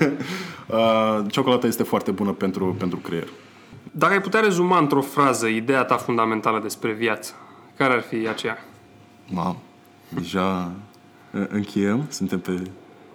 Ciocolata 1.28 1.66
este 1.66 1.82
foarte 1.82 2.10
bună 2.10 2.30
pentru, 2.30 2.74
pentru 2.78 2.98
creier. 2.98 3.28
Dacă 3.90 4.12
ai 4.12 4.20
putea 4.20 4.40
rezuma 4.40 4.78
într-o 4.78 5.00
frază 5.00 5.46
ideea 5.46 5.84
ta 5.84 5.96
fundamentală 5.96 6.60
despre 6.62 6.92
viață, 6.92 7.32
care 7.76 7.92
ar 7.92 8.00
fi 8.00 8.28
aceea? 8.28 8.58
Ma, 9.30 9.56
deja 10.08 10.72
încheiem, 11.48 12.04
suntem 12.08 12.38
pe 12.38 12.62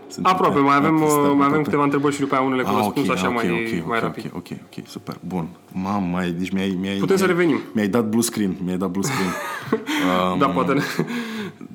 sunt 0.07 0.25
Aproape, 0.25 0.59
mai 0.59 0.75
avem, 0.75 1.01
uh, 1.01 1.33
mai 1.35 1.47
avem 1.47 1.61
câteva 1.61 1.83
întrebări 1.83 2.13
și 2.13 2.19
după 2.19 2.35
aia 2.35 2.43
unele 2.43 2.63
cu 2.63 2.69
ah, 2.69 2.75
răspuns 2.75 3.07
okay, 3.07 3.15
așa 3.15 3.29
okay, 3.29 3.49
mai, 3.49 3.65
okay, 3.65 3.83
mai 3.87 3.99
rapid. 3.99 4.25
Ok, 4.25 4.35
ok, 4.35 4.57
ok, 4.77 4.87
super, 4.87 5.17
bun. 5.27 5.47
Mamă, 5.71 6.07
mai, 6.11 6.31
deci 6.31 6.49
mi-ai, 6.49 6.77
mi-ai, 6.79 6.97
Putem 6.97 7.15
mi-ai, 7.15 7.17
să 7.17 7.25
revenim. 7.25 7.59
Mi-ai 7.73 7.87
dat 7.87 8.09
blue 8.09 8.21
screen, 8.21 8.55
mi-ai 8.63 8.77
dat 8.77 8.89
blue 8.89 9.03
screen. 9.03 9.31
um, 10.31 10.39
da, 10.39 10.47
poate. 10.47 10.73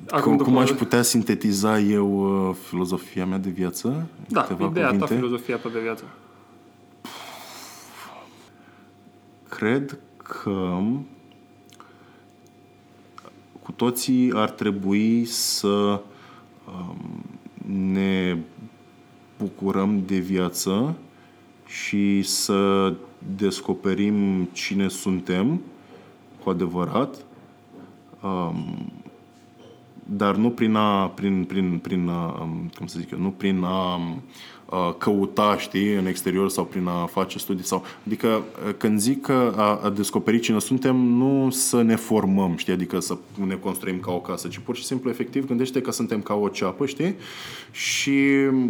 Acum 0.09 0.35
cum, 0.35 0.45
cum 0.45 0.57
aș 0.57 0.69
putea 0.69 1.01
sintetiza 1.01 1.79
eu 1.79 2.47
uh, 2.49 2.55
filozofia 2.67 3.25
mea 3.25 3.37
de 3.37 3.49
viață? 3.49 4.07
Da, 4.27 4.41
Câteva 4.41 4.69
ideea 4.69 4.85
cuvinte? 4.85 5.05
ta, 5.05 5.15
filozofia 5.15 5.57
ta 5.57 5.69
de 5.73 5.79
viață. 5.79 6.03
Cred 9.49 9.97
că 10.17 10.79
cu 13.63 13.71
toții 13.71 14.31
ar 14.35 14.49
trebui 14.49 15.25
să 15.25 16.01
um, 16.65 17.32
ne 17.65 18.37
bucurăm 19.37 20.03
de 20.05 20.17
viață 20.17 20.97
și 21.65 22.21
să 22.21 22.93
descoperim 23.35 24.43
cine 24.43 24.87
suntem 24.87 25.61
cu 26.43 26.49
adevărat, 26.49 27.25
um, 28.21 28.91
dar 30.03 30.35
nu 30.35 30.49
prin 30.49 30.75
a, 30.75 31.07
prin, 31.07 31.43
prin, 31.43 31.79
prin 31.79 32.07
a, 32.09 32.39
um, 32.41 32.69
cum 32.77 32.87
să 32.87 32.99
zic 32.99 33.11
eu, 33.11 33.19
nu 33.19 33.31
prin 33.31 33.63
a 33.63 33.95
uh, 33.95 34.11
căuta, 34.97 35.57
știi, 35.57 35.93
în 35.93 36.05
exterior 36.05 36.49
sau 36.49 36.65
prin 36.65 36.87
a 36.87 37.05
face 37.05 37.37
studii 37.37 37.63
sau... 37.63 37.83
Adică 38.05 38.27
uh, 38.27 38.73
când 38.77 38.99
zic 38.99 39.21
că 39.21 39.53
a, 39.55 39.79
a 39.83 39.89
descoperi 39.89 40.39
cine 40.39 40.59
suntem, 40.59 40.95
nu 40.95 41.49
să 41.49 41.81
ne 41.81 41.95
formăm, 41.95 42.53
știi, 42.55 42.73
adică 42.73 42.99
să 42.99 43.17
ne 43.47 43.55
construim 43.55 43.99
ca 43.99 44.11
o 44.11 44.19
casă, 44.19 44.47
ci 44.47 44.57
pur 44.57 44.75
și 44.75 44.83
simplu, 44.83 45.09
efectiv, 45.09 45.47
gândește 45.47 45.81
că 45.81 45.91
suntem 45.91 46.21
ca 46.21 46.33
o 46.33 46.47
ceapă, 46.47 46.85
știi? 46.85 47.15
Și 47.71 48.19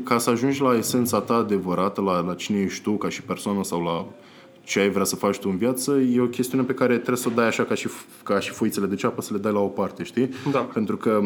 ca 0.04 0.18
să 0.18 0.30
ajungi 0.30 0.62
la 0.62 0.76
esența 0.78 1.20
ta 1.20 1.34
adevărată, 1.34 2.02
la, 2.02 2.20
la 2.20 2.34
cine 2.34 2.60
ești 2.60 2.84
tu 2.84 2.92
ca 2.92 3.10
și 3.10 3.22
persoană 3.22 3.64
sau 3.64 3.84
la 3.84 4.06
ce 4.64 4.80
ai 4.80 4.90
vrea 4.90 5.04
să 5.04 5.16
faci 5.16 5.38
tu 5.38 5.50
în 5.52 5.58
viață, 5.58 6.00
e 6.00 6.22
o 6.22 6.26
chestiune 6.26 6.64
pe 6.64 6.74
care 6.74 6.94
trebuie 6.94 7.18
să 7.18 7.28
o 7.32 7.36
dai 7.36 7.48
așa 7.48 7.64
ca 7.64 7.76
și, 7.76 7.88
ca 8.24 8.40
și 8.40 8.52
foițele 8.52 8.86
de 8.86 8.96
ceapă, 8.96 9.22
să 9.22 9.34
le 9.34 9.40
dai 9.40 9.52
la 9.52 9.60
o 9.60 9.68
parte, 9.68 10.04
știi? 10.04 10.30
Da. 10.52 10.60
Pentru 10.60 10.98
că 10.98 11.22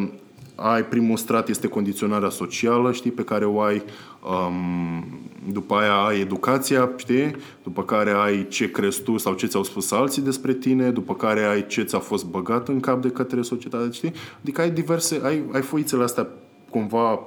ai 0.55 0.85
primul 0.85 1.17
strat 1.17 1.49
este 1.49 1.67
condiționarea 1.67 2.29
socială, 2.29 2.91
știi, 2.91 3.11
pe 3.11 3.23
care 3.23 3.45
o 3.45 3.61
ai, 3.61 3.83
um, 4.29 5.05
după 5.51 5.75
aia 5.75 5.93
ai 5.93 6.19
educația, 6.19 6.91
știi, 6.95 7.35
după 7.63 7.83
care 7.83 8.11
ai 8.11 8.47
ce 8.47 8.71
crezi 8.71 9.01
tu 9.01 9.17
sau 9.17 9.33
ce 9.33 9.45
ți-au 9.45 9.63
spus 9.63 9.91
alții 9.91 10.21
despre 10.21 10.53
tine, 10.53 10.91
după 10.91 11.15
care 11.15 11.43
ai 11.43 11.67
ce 11.67 11.83
ți-a 11.83 11.99
fost 11.99 12.25
băgat 12.25 12.67
în 12.67 12.79
cap 12.79 13.01
de 13.01 13.09
către 13.09 13.41
societate, 13.41 13.91
știi? 13.91 14.13
Adică 14.41 14.61
ai 14.61 14.71
diverse, 14.71 15.21
ai, 15.23 15.43
ai 15.51 15.61
foițele 15.61 16.03
astea 16.03 16.27
cumva 16.69 17.19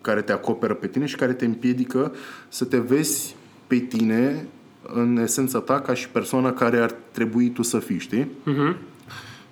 care 0.00 0.22
te 0.22 0.32
acoperă 0.32 0.74
pe 0.74 0.86
tine 0.86 1.06
și 1.06 1.16
care 1.16 1.32
te 1.32 1.44
împiedică 1.44 2.12
să 2.48 2.64
te 2.64 2.78
vezi 2.78 3.36
pe 3.66 3.76
tine 3.76 4.46
în 4.94 5.16
esența 5.16 5.58
ta 5.58 5.80
ca 5.80 5.94
și 5.94 6.08
persoana 6.08 6.52
care 6.52 6.78
ar 6.78 6.94
trebui 7.10 7.50
tu 7.50 7.62
să 7.62 7.78
fii, 7.78 7.98
știi? 7.98 8.24
Uh-huh. 8.24 8.76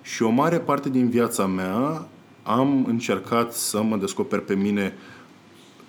Și 0.01 0.23
o 0.23 0.29
mare 0.29 0.59
parte 0.59 0.89
din 0.89 1.09
viața 1.09 1.45
mea 1.45 2.07
am 2.43 2.85
încercat 2.87 3.53
să 3.53 3.81
mă 3.81 3.97
descoper 3.97 4.39
pe 4.39 4.55
mine 4.55 4.93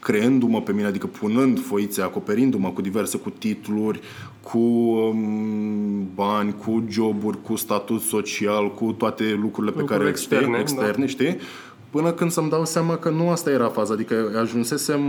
creându-mă 0.03 0.63
pe 0.63 0.73
mine, 0.73 0.87
adică 0.87 1.07
punând 1.07 1.61
foițe, 1.61 2.03
acoperindu-mă 2.03 2.71
cu 2.71 2.81
diverse, 2.81 3.19
cu 3.19 3.31
titluri, 3.31 4.01
cu 4.41 4.59
um, 4.59 6.09
bani, 6.15 6.55
cu 6.65 6.85
joburi, 6.89 7.43
cu 7.43 7.57
statut 7.57 8.01
social, 8.01 8.75
cu 8.75 8.93
toate 8.93 9.39
lucrurile 9.41 9.73
pe 9.73 9.79
Lucruri 9.79 9.99
care 9.99 10.11
externe, 10.11 10.59
externe 10.59 11.05
da. 11.05 11.07
știi? 11.07 11.37
Până 11.91 12.13
când 12.13 12.31
să-mi 12.31 12.51
dau 12.51 12.65
seama 12.65 12.97
că 12.97 13.11
nu 13.11 13.31
asta 13.31 13.51
era 13.51 13.69
faza, 13.69 13.93
adică 13.93 14.39
ajunsesem 14.41 15.01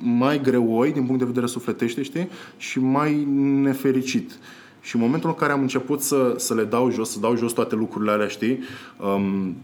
mai 0.00 0.40
greoi 0.40 0.92
din 0.92 1.04
punct 1.04 1.18
de 1.18 1.26
vedere 1.26 1.46
sufletește, 1.46 2.02
știi? 2.02 2.28
Și 2.56 2.78
mai 2.78 3.26
nefericit. 3.62 4.38
Și 4.80 4.96
în 4.96 5.02
momentul 5.02 5.28
în 5.28 5.34
care 5.34 5.52
am 5.52 5.60
început 5.60 6.00
să, 6.00 6.34
să 6.36 6.54
le 6.54 6.64
dau 6.64 6.90
jos, 6.90 7.10
să 7.10 7.20
dau 7.20 7.36
jos 7.36 7.52
toate 7.52 7.74
lucrurile 7.74 8.10
alea, 8.10 8.26
știi? 8.26 8.58
Um, 8.96 9.56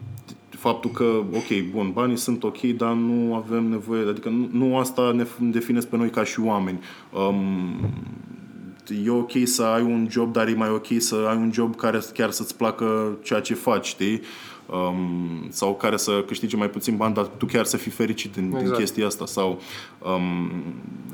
faptul 0.67 0.91
că, 0.91 1.23
ok, 1.33 1.71
bun, 1.71 1.91
banii 1.93 2.17
sunt 2.17 2.43
ok, 2.43 2.61
dar 2.61 2.93
nu 2.93 3.35
avem 3.35 3.65
nevoie, 3.65 4.09
adică 4.09 4.29
nu, 4.29 4.49
nu 4.53 4.79
asta 4.79 5.13
ne 5.13 5.27
definesc 5.39 5.87
pe 5.87 5.97
noi 5.97 6.11
ca 6.11 6.25
și 6.25 6.41
oameni. 6.41 6.81
Um, 7.13 7.91
e 9.05 9.11
ok 9.11 9.31
să 9.45 9.63
ai 9.63 9.83
un 9.83 10.07
job, 10.11 10.33
dar 10.33 10.49
e 10.49 10.55
mai 10.55 10.69
ok 10.69 10.87
să 10.99 11.27
ai 11.29 11.37
un 11.37 11.53
job 11.53 11.77
care 11.77 11.99
chiar 12.15 12.31
să-ți 12.31 12.57
placă 12.57 13.19
ceea 13.23 13.41
ce 13.41 13.55
faci, 13.55 13.87
știi? 13.87 14.21
Um, 14.67 15.47
sau 15.49 15.75
care 15.75 15.97
să 15.97 16.25
câștige 16.27 16.57
mai 16.57 16.71
puțin 16.71 16.97
bani, 16.97 17.15
dar 17.15 17.25
tu 17.25 17.47
chiar 17.47 17.65
să 17.65 17.77
fii 17.77 17.91
fericit 17.91 18.33
din, 18.33 18.45
exact. 18.45 18.65
din 18.65 18.73
chestia 18.73 19.07
asta. 19.07 19.27
Sau 19.27 19.61
um, 19.99 20.51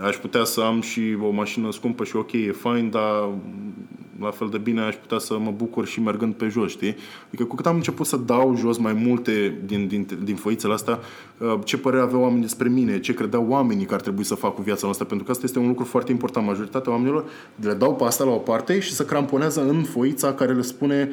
aș 0.00 0.16
putea 0.16 0.44
să 0.44 0.60
am 0.60 0.80
și 0.80 1.16
o 1.22 1.30
mașină 1.30 1.72
scumpă 1.72 2.04
și 2.04 2.16
ok, 2.16 2.32
e 2.32 2.52
fain, 2.52 2.90
dar 2.90 3.28
la 4.20 4.30
fel 4.30 4.48
de 4.48 4.58
bine 4.58 4.80
aș 4.80 4.94
putea 4.94 5.18
să 5.18 5.38
mă 5.38 5.50
bucur 5.56 5.86
și 5.86 6.00
mergând 6.00 6.34
pe 6.34 6.48
jos, 6.48 6.70
știi? 6.70 6.96
Adică 7.26 7.44
cu 7.44 7.54
cât 7.54 7.66
am 7.66 7.74
început 7.74 8.06
să 8.06 8.16
dau 8.16 8.56
jos 8.56 8.78
mai 8.78 8.92
multe 8.92 9.60
din, 9.64 9.86
din, 9.86 10.06
din 10.24 10.36
foițele 10.36 10.72
astea, 10.72 10.98
uh, 11.38 11.58
ce 11.64 11.78
părere 11.78 12.02
aveau 12.02 12.20
oamenii 12.20 12.42
despre 12.42 12.68
mine, 12.68 13.00
ce 13.00 13.14
credeau 13.14 13.46
oamenii 13.48 13.84
că 13.84 13.94
ar 13.94 14.00
trebui 14.00 14.24
să 14.24 14.34
fac 14.34 14.54
cu 14.54 14.62
viața 14.62 14.80
noastră, 14.82 15.06
pentru 15.06 15.24
că 15.26 15.30
asta 15.30 15.44
este 15.44 15.58
un 15.58 15.66
lucru 15.66 15.84
foarte 15.84 16.10
important. 16.10 16.46
Majoritatea 16.46 16.92
oamenilor 16.92 17.24
le 17.56 17.74
dau 17.74 17.94
pe 17.94 18.04
asta 18.04 18.24
la 18.24 18.30
o 18.30 18.38
parte 18.38 18.80
și 18.80 18.92
se 18.92 19.04
cramponează 19.04 19.68
în 19.68 19.82
foița 19.82 20.34
care 20.34 20.52
le 20.52 20.62
spune 20.62 21.10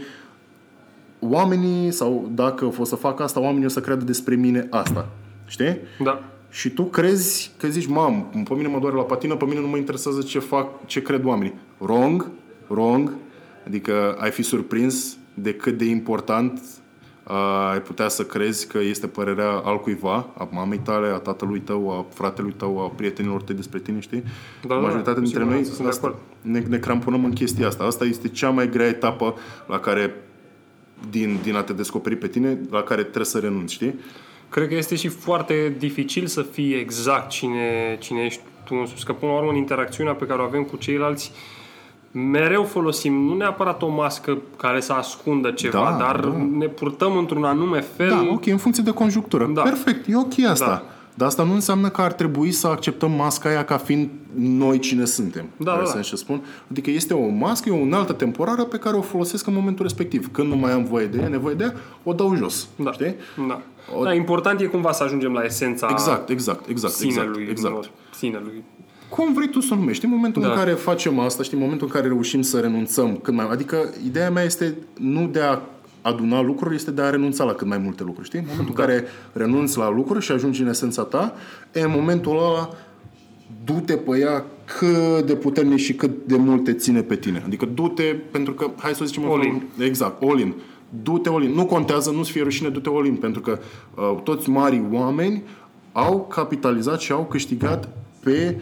oamenii, 1.20 1.92
sau 1.92 2.30
dacă 2.34 2.74
o 2.78 2.84
să 2.84 2.96
fac 2.96 3.20
asta, 3.20 3.40
oamenii 3.40 3.66
o 3.66 3.70
să 3.70 3.80
creadă 3.80 4.04
despre 4.04 4.36
mine 4.36 4.68
asta. 4.70 5.10
Știi? 5.46 5.78
Da. 6.04 6.24
Și 6.50 6.70
tu 6.70 6.84
crezi 6.84 7.52
că 7.58 7.68
zici, 7.68 7.88
mam, 7.88 8.30
pe 8.50 8.54
mine 8.54 8.68
mă 8.68 8.80
doare 8.80 8.96
la 8.96 9.02
patină, 9.02 9.36
pe 9.36 9.46
mine 9.46 9.60
nu 9.60 9.68
mă 9.68 9.78
interesează 9.78 10.22
ce 10.22 10.40
fac, 10.40 10.86
ce 10.86 11.02
cred 11.02 11.26
oamenii. 11.26 11.54
Wrong, 11.78 12.30
wrong, 12.70 13.14
adică 13.66 14.16
ai 14.20 14.32
fi 14.32 14.42
surprins 14.42 15.18
de 15.34 15.54
cât 15.54 15.78
de 15.78 15.86
important 15.86 16.62
uh, 17.28 17.70
ai 17.72 17.82
putea 17.82 18.08
să 18.08 18.24
crezi 18.24 18.68
că 18.68 18.80
este 18.80 19.08
părerea 19.08 19.50
altcuiva, 19.50 20.28
a 20.38 20.48
mamei 20.52 20.80
tale, 20.80 21.08
a 21.08 21.18
tatălui 21.18 21.60
tău, 21.60 21.92
a 21.92 22.06
fratelui 22.14 22.54
tău, 22.58 22.84
a 22.84 22.88
prietenilor 22.96 23.42
tăi 23.42 23.56
despre 23.56 23.80
tine, 23.80 24.00
știi? 24.00 24.24
Da, 24.68 24.76
da, 24.76 24.76
Majoritatea 24.76 25.22
dintre 25.22 25.44
noi 25.44 25.64
sunt 25.64 25.78
de 25.78 25.88
asta, 25.88 26.08
acord. 26.08 26.22
ne, 26.42 26.60
ne 26.60 26.78
cramponăm 26.78 27.26
în 27.26 27.34
chestia 27.34 27.68
asta. 27.68 27.84
Asta 27.84 28.06
este 28.06 28.28
cea 28.28 28.50
mai 28.50 28.70
grea 28.70 28.88
etapă 28.88 29.36
la 29.68 29.80
care 29.80 30.16
din, 31.10 31.40
din 31.44 31.56
a 31.56 31.62
te 31.62 31.74
descoperi 31.74 32.16
pe 32.16 32.28
tine, 32.28 32.60
la 32.72 32.82
care 32.84 33.02
trebuie 33.02 33.26
să 33.26 33.40
renunți, 33.40 33.74
știi? 33.74 34.00
Cred 34.50 34.68
că 34.68 34.76
este 34.76 34.96
și 34.96 35.08
foarte 35.08 35.76
dificil 35.78 36.26
să 36.28 36.42
fii 36.42 36.74
exact 36.74 37.30
cine, 37.30 37.98
cine 38.00 38.22
ești 38.22 38.42
tu 38.64 38.76
însuți. 38.76 39.06
Că 39.06 39.14
până 39.14 39.32
la 39.32 39.38
urmă 39.38 39.50
în 39.50 39.56
interacțiunea 39.58 40.14
pe 40.14 40.26
care 40.26 40.42
o 40.42 40.44
avem 40.44 40.64
cu 40.64 40.78
ceilalți 40.78 41.32
mereu 42.12 42.64
folosim 42.64 43.14
nu 43.14 43.36
neapărat 43.36 43.82
o 43.82 43.88
mască 43.90 44.38
care 44.58 44.80
să 44.80 44.94
ascundă 44.94 45.52
ceva, 45.52 45.96
Da, 46.00 46.06
dar 46.06 46.20
da. 46.20 46.48
ne 46.58 46.68
purtăm 46.68 47.18
într-un 47.18 47.44
anume 47.44 47.80
fel. 47.80 48.10
Da, 48.10 48.28
ok, 48.32 48.46
în 48.48 48.58
funcție 48.58 48.84
de 48.84 48.92
conjunctură. 48.92 49.50
Da. 49.54 49.62
Perfect, 49.62 50.08
e 50.10 50.16
ok 50.16 50.34
asta. 50.50 50.66
Da. 50.66 50.84
Dar 51.14 51.28
asta 51.28 51.44
nu 51.44 51.54
înseamnă 51.54 51.90
că 51.90 52.02
ar 52.02 52.14
trebui 52.14 52.52
să 52.52 52.68
acceptăm 52.68 53.12
masca 53.12 53.50
aia 53.50 53.66
ca 53.66 53.78
fiind 53.78 54.10
noi 54.36 54.80
cine 54.80 55.06
suntem. 55.06 55.46
Da, 55.58 55.72
Ai 55.72 55.80
da, 55.80 55.86
să 55.86 55.96
da. 55.96 56.02
ce 56.02 56.16
spun? 56.16 56.42
Adică 56.72 56.90
este 56.90 57.14
o 57.14 57.28
mască, 57.28 57.70
e 57.70 57.80
o 57.80 57.82
înaltă 57.84 58.14
temporară 58.14 58.64
pe 58.64 58.78
care 58.78 58.96
o 58.96 59.02
folosesc 59.02 59.48
în 59.48 59.54
momentul 59.54 59.84
respectiv. 59.86 60.32
Când 60.32 60.48
nu 60.50 60.56
mai 60.56 60.72
am 60.72 60.84
voie 60.84 61.06
de 61.06 61.20
ea, 61.22 61.28
nevoie 61.28 61.56
de 61.56 61.64
ea, 61.64 61.74
o 62.04 62.14
dau 62.14 62.36
jos. 62.36 62.68
Da. 62.76 62.92
Știi? 62.92 63.16
Da. 63.48 63.62
O- 64.00 64.04
da. 64.04 64.14
Important 64.14 64.60
e 64.62 64.66
cumva 64.66 64.92
să 64.92 65.04
ajungem 65.04 65.34
la 65.34 65.44
esența 65.44 65.88
Exact, 65.92 66.30
exact, 66.30 66.68
exact. 66.70 66.94
sinelui. 66.94 67.42
exact, 67.42 67.50
exact. 67.50 67.74
lor, 67.74 67.90
Sinelui. 68.16 68.64
Cum 69.10 69.34
vrei 69.34 69.50
tu 69.50 69.60
să 69.60 69.74
o 69.74 69.76
numești. 69.76 70.06
În 70.06 70.12
momentul 70.12 70.42
Da. 70.42 70.48
în 70.50 70.56
care 70.56 70.72
facem 70.72 71.20
asta, 71.20 71.44
știi, 71.44 71.58
în 71.58 71.64
momentul 71.64 71.88
în 71.88 71.94
care 71.94 72.08
reușim 72.08 72.42
să 72.42 72.60
renunțăm 72.60 73.16
cât 73.24 73.34
mai... 73.34 73.48
Adică 73.52 73.90
ideea 74.06 74.32
mea 74.32 74.44
este 74.44 74.76
nu 75.00 75.28
de 75.28 75.40
a 75.40 75.60
aduna 76.02 76.42
lucruri, 76.42 76.76
este 76.76 76.92
de 76.92 77.02
a 77.02 77.10
renunța 77.10 77.44
la 77.44 77.54
cât 77.54 77.68
mai 77.68 77.78
multe 77.78 78.04
lucruri, 78.04 78.28
știi? 78.28 78.40
În 78.40 78.46
momentul 78.50 78.76
Da. 78.76 78.84
în 78.84 78.88
care 78.90 79.08
renunți 79.34 79.78
la 79.78 79.90
lucruri 79.90 80.26
și 80.26 80.32
ajungi 80.32 80.62
în 80.62 80.68
esența 80.68 81.04
ta, 81.04 81.34
e 81.74 81.82
în 81.82 81.92
momentul 81.96 82.32
ăla 82.38 82.70
du-te 83.66 83.94
pe 83.98 84.18
ea 84.20 84.46
cât 84.78 85.26
de 85.26 85.36
puternic 85.36 85.78
și 85.78 85.94
cât 85.94 86.12
de 86.26 86.36
mult 86.38 86.64
te 86.64 86.74
ține 86.74 87.02
pe 87.02 87.16
tine. 87.16 87.42
Adică 87.46 87.66
du-te, 87.74 88.04
pentru 88.32 88.54
că, 88.54 88.70
hai 88.78 88.94
să 88.94 89.06
zicem... 89.06 89.24
în 89.24 89.30
All 89.30 89.42
felul- 89.42 89.62
Exact, 89.88 90.24
all 90.24 90.40
in. 90.40 90.54
Du-te 91.04 91.30
all 91.30 91.44
in. 91.44 91.52
Nu 91.52 91.66
contează, 91.66 92.12
nu-ți 92.12 92.32
fie 92.32 92.44
rușine, 92.44 92.70
du-te 92.70 92.90
all 92.94 93.06
in, 93.06 93.16
pentru 93.16 93.42
că 93.42 93.60
uh, 93.96 94.22
toți 94.24 94.50
marii 94.50 94.86
oameni 94.92 95.44
au 95.92 96.26
capitalizat 96.30 97.00
și 97.00 97.12
au 97.12 97.26
câștigat 97.26 97.90
pe 98.24 98.60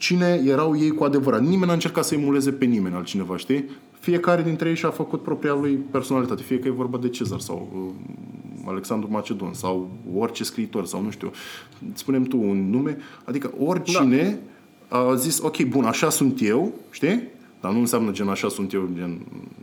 cine 0.00 0.42
erau 0.46 0.78
ei 0.78 0.90
cu 0.90 1.04
adevărat. 1.04 1.40
Nimeni 1.40 1.66
n-a 1.66 1.72
încercat 1.72 2.04
să 2.04 2.14
emuleze 2.14 2.52
pe 2.52 2.64
nimeni 2.64 2.94
altcineva, 2.94 3.36
știi? 3.36 3.64
Fiecare 3.98 4.42
dintre 4.42 4.68
ei 4.68 4.74
și-a 4.76 4.90
făcut 4.90 5.22
propria 5.22 5.54
lui 5.54 5.72
personalitate. 5.90 6.42
Fie 6.42 6.58
că 6.58 6.68
e 6.68 6.70
vorba 6.70 6.98
de 6.98 7.08
Cezar 7.08 7.40
sau 7.40 7.68
uh, 7.74 8.68
Alexandru 8.68 9.10
Macedon 9.10 9.52
sau 9.52 9.90
orice 10.16 10.44
scriitor 10.44 10.86
sau 10.86 11.02
nu 11.02 11.10
știu. 11.10 11.30
Spunem 11.92 12.22
tu 12.22 12.38
un 12.40 12.70
nume. 12.70 12.96
Adică 13.24 13.52
oricine 13.58 14.38
da. 14.88 14.98
a 14.98 15.14
zis, 15.14 15.40
ok, 15.42 15.62
bun, 15.62 15.84
așa 15.84 16.10
sunt 16.10 16.42
eu, 16.42 16.72
știi? 16.90 17.22
Dar 17.60 17.72
nu 17.72 17.78
înseamnă 17.78 18.10
gen 18.10 18.28
așa 18.28 18.48
sunt 18.48 18.72
eu, 18.72 18.88
gen, 18.94 19.20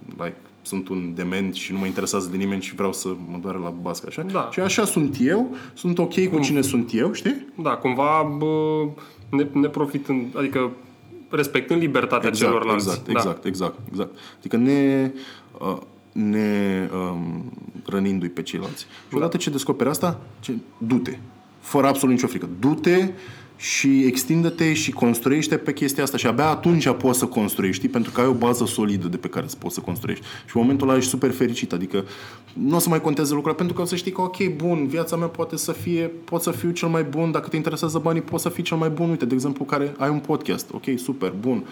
like, 0.09 0.37
sunt 0.61 0.87
un 0.87 1.11
dement 1.15 1.53
și 1.53 1.71
nu 1.71 1.79
mă 1.79 1.85
interesează 1.85 2.29
de 2.31 2.37
nimeni 2.37 2.61
și 2.61 2.75
vreau 2.75 2.93
să 2.93 3.07
mă 3.31 3.37
doare 3.41 3.57
la 3.57 3.69
bască, 3.81 4.05
așa? 4.09 4.21
Da. 4.21 4.49
Și 4.51 4.59
așa 4.59 4.85
sunt 4.85 5.17
eu, 5.19 5.55
sunt 5.73 5.99
ok 5.99 6.27
cu 6.27 6.39
cine 6.39 6.61
sunt 6.61 6.93
eu, 6.93 7.11
știi? 7.11 7.45
Da, 7.61 7.69
cumva 7.69 8.35
bă, 8.37 8.87
ne, 9.29 9.47
ne 9.53 9.67
profitând, 9.67 10.37
adică 10.37 10.71
respectând 11.29 11.81
libertatea 11.81 12.29
Exact, 12.29 12.51
celorlalți. 12.51 12.87
exact, 12.87 13.05
da. 13.05 13.11
exact, 13.11 13.45
exact, 13.45 13.79
exact. 13.89 14.17
Adică 14.39 14.57
ne, 14.57 15.11
uh, 15.59 15.77
ne 16.11 16.89
um, 16.93 17.51
rănindu-i 17.85 18.29
pe 18.29 18.41
ceilalți. 18.41 18.85
Și 19.09 19.15
odată 19.15 19.37
ce 19.37 19.49
descoperi 19.49 19.89
asta, 19.89 20.19
ce, 20.39 20.53
du-te. 20.77 21.17
Fără 21.59 21.87
absolut 21.87 22.15
nicio 22.15 22.27
frică. 22.27 22.49
Du-te 22.59 23.09
și 23.57 24.03
extindă-te 24.05 24.73
și 24.73 24.91
construiește 24.91 25.57
pe 25.57 25.73
chestia 25.73 26.03
asta 26.03 26.17
și 26.17 26.27
abia 26.27 26.47
atunci 26.49 26.89
poți 26.89 27.19
să 27.19 27.25
construiești, 27.25 27.77
știi? 27.77 27.89
pentru 27.89 28.11
că 28.11 28.21
ai 28.21 28.27
o 28.27 28.33
bază 28.33 28.65
solidă 28.65 29.07
de 29.07 29.17
pe 29.17 29.27
care 29.27 29.47
să 29.47 29.55
poți 29.59 29.73
să 29.73 29.79
construiești. 29.79 30.25
Și 30.25 30.55
în 30.55 30.61
momentul 30.61 30.87
ăla 30.87 30.97
ești 30.97 31.09
super 31.09 31.31
fericit, 31.31 31.73
adică 31.73 32.05
nu 32.53 32.75
o 32.75 32.79
să 32.79 32.89
mai 32.89 33.01
conteze 33.01 33.33
lucrurile, 33.33 33.57
pentru 33.57 33.75
că 33.75 33.81
o 33.81 33.85
să 33.85 33.95
știi 33.95 34.11
că, 34.11 34.21
ok, 34.21 34.55
bun, 34.55 34.87
viața 34.87 35.15
mea 35.15 35.27
poate 35.27 35.57
să 35.57 35.71
fie, 35.71 36.11
pot 36.23 36.41
să 36.41 36.51
fiu 36.51 36.69
cel 36.69 36.87
mai 36.87 37.03
bun, 37.03 37.31
dacă 37.31 37.47
te 37.47 37.55
interesează 37.55 37.99
banii, 37.99 38.21
poți 38.21 38.43
să 38.43 38.49
fii 38.49 38.63
cel 38.63 38.77
mai 38.77 38.89
bun. 38.89 39.09
Uite, 39.09 39.25
de 39.25 39.33
exemplu, 39.33 39.65
care 39.65 39.93
ai 39.97 40.09
un 40.09 40.19
podcast, 40.19 40.69
ok, 40.73 40.83
super, 40.95 41.33
bun. 41.39 41.65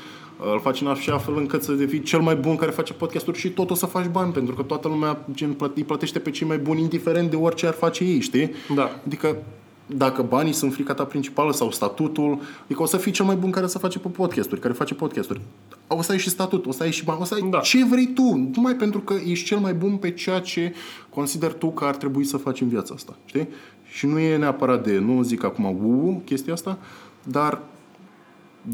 Îl 0.54 0.60
faci 0.60 0.82
în 0.82 0.88
așa 0.88 1.18
fel 1.18 1.38
încât 1.38 1.64
să 1.64 1.72
devii 1.72 2.02
cel 2.02 2.20
mai 2.20 2.36
bun 2.36 2.56
care 2.56 2.72
face 2.72 2.94
podcasturi 2.94 3.38
și 3.38 3.50
tot 3.50 3.70
o 3.70 3.74
să 3.74 3.86
faci 3.86 4.06
bani, 4.12 4.32
pentru 4.32 4.56
că 4.56 4.62
toată 4.62 4.88
lumea 4.88 5.26
gen, 5.34 5.54
plăt- 5.54 5.76
îi 5.76 5.84
plătește 5.84 6.20
pe 6.20 6.30
cei 6.30 6.48
mai 6.48 6.58
buni, 6.58 6.82
indiferent 6.82 7.30
de 7.30 7.36
orice 7.36 7.68
ar 7.68 7.74
face 7.74 8.04
ei, 8.04 8.20
știi? 8.20 8.52
Da. 8.76 9.02
Adică 9.06 9.38
dacă 9.86 10.22
banii 10.22 10.54
sunt 10.54 10.74
frica 10.74 10.94
ta 10.94 11.04
principală 11.04 11.52
sau 11.52 11.72
statutul, 11.72 12.40
adică 12.64 12.82
o 12.82 12.86
să 12.86 12.98
fii 12.98 13.12
cel 13.12 13.26
mai 13.26 13.36
bun 13.36 13.52
care 13.52 13.68
să 13.68 13.78
face 13.78 14.00
pe 14.00 14.08
podcasturi, 14.08 14.62
care 14.62 14.74
face 14.74 14.94
podcasturi. 14.94 15.42
O 15.88 16.02
să 16.02 16.12
ai 16.12 16.18
și 16.18 16.30
statut, 16.30 16.66
o 16.66 16.72
să 16.72 16.84
ai 16.84 16.92
și 16.92 17.04
bani, 17.04 17.22
o 17.22 17.24
să 17.24 17.34
ai 17.34 17.50
Da. 17.50 17.60
ce 17.60 17.86
vrei 17.86 18.08
tu, 18.08 18.50
numai 18.56 18.76
pentru 18.76 19.00
că 19.00 19.16
ești 19.26 19.46
cel 19.46 19.58
mai 19.58 19.74
bun 19.74 19.96
pe 19.96 20.12
ceea 20.12 20.40
ce 20.40 20.74
consider 21.10 21.54
tu 21.54 21.72
că 21.72 21.86
ar 21.86 21.96
trebui 21.96 22.24
să 22.24 22.38
faci 22.38 22.62
în 22.62 22.68
viața 22.68 22.94
asta, 22.94 23.16
știi? 23.26 23.48
Și 23.92 24.06
nu 24.06 24.20
e 24.20 24.38
neapărat 24.38 24.84
de, 24.84 24.98
nu 24.98 25.22
zic 25.22 25.44
acum 25.44 25.66
uu, 25.66 26.22
chestia 26.26 26.54
asta, 26.54 26.78
dar 27.24 27.62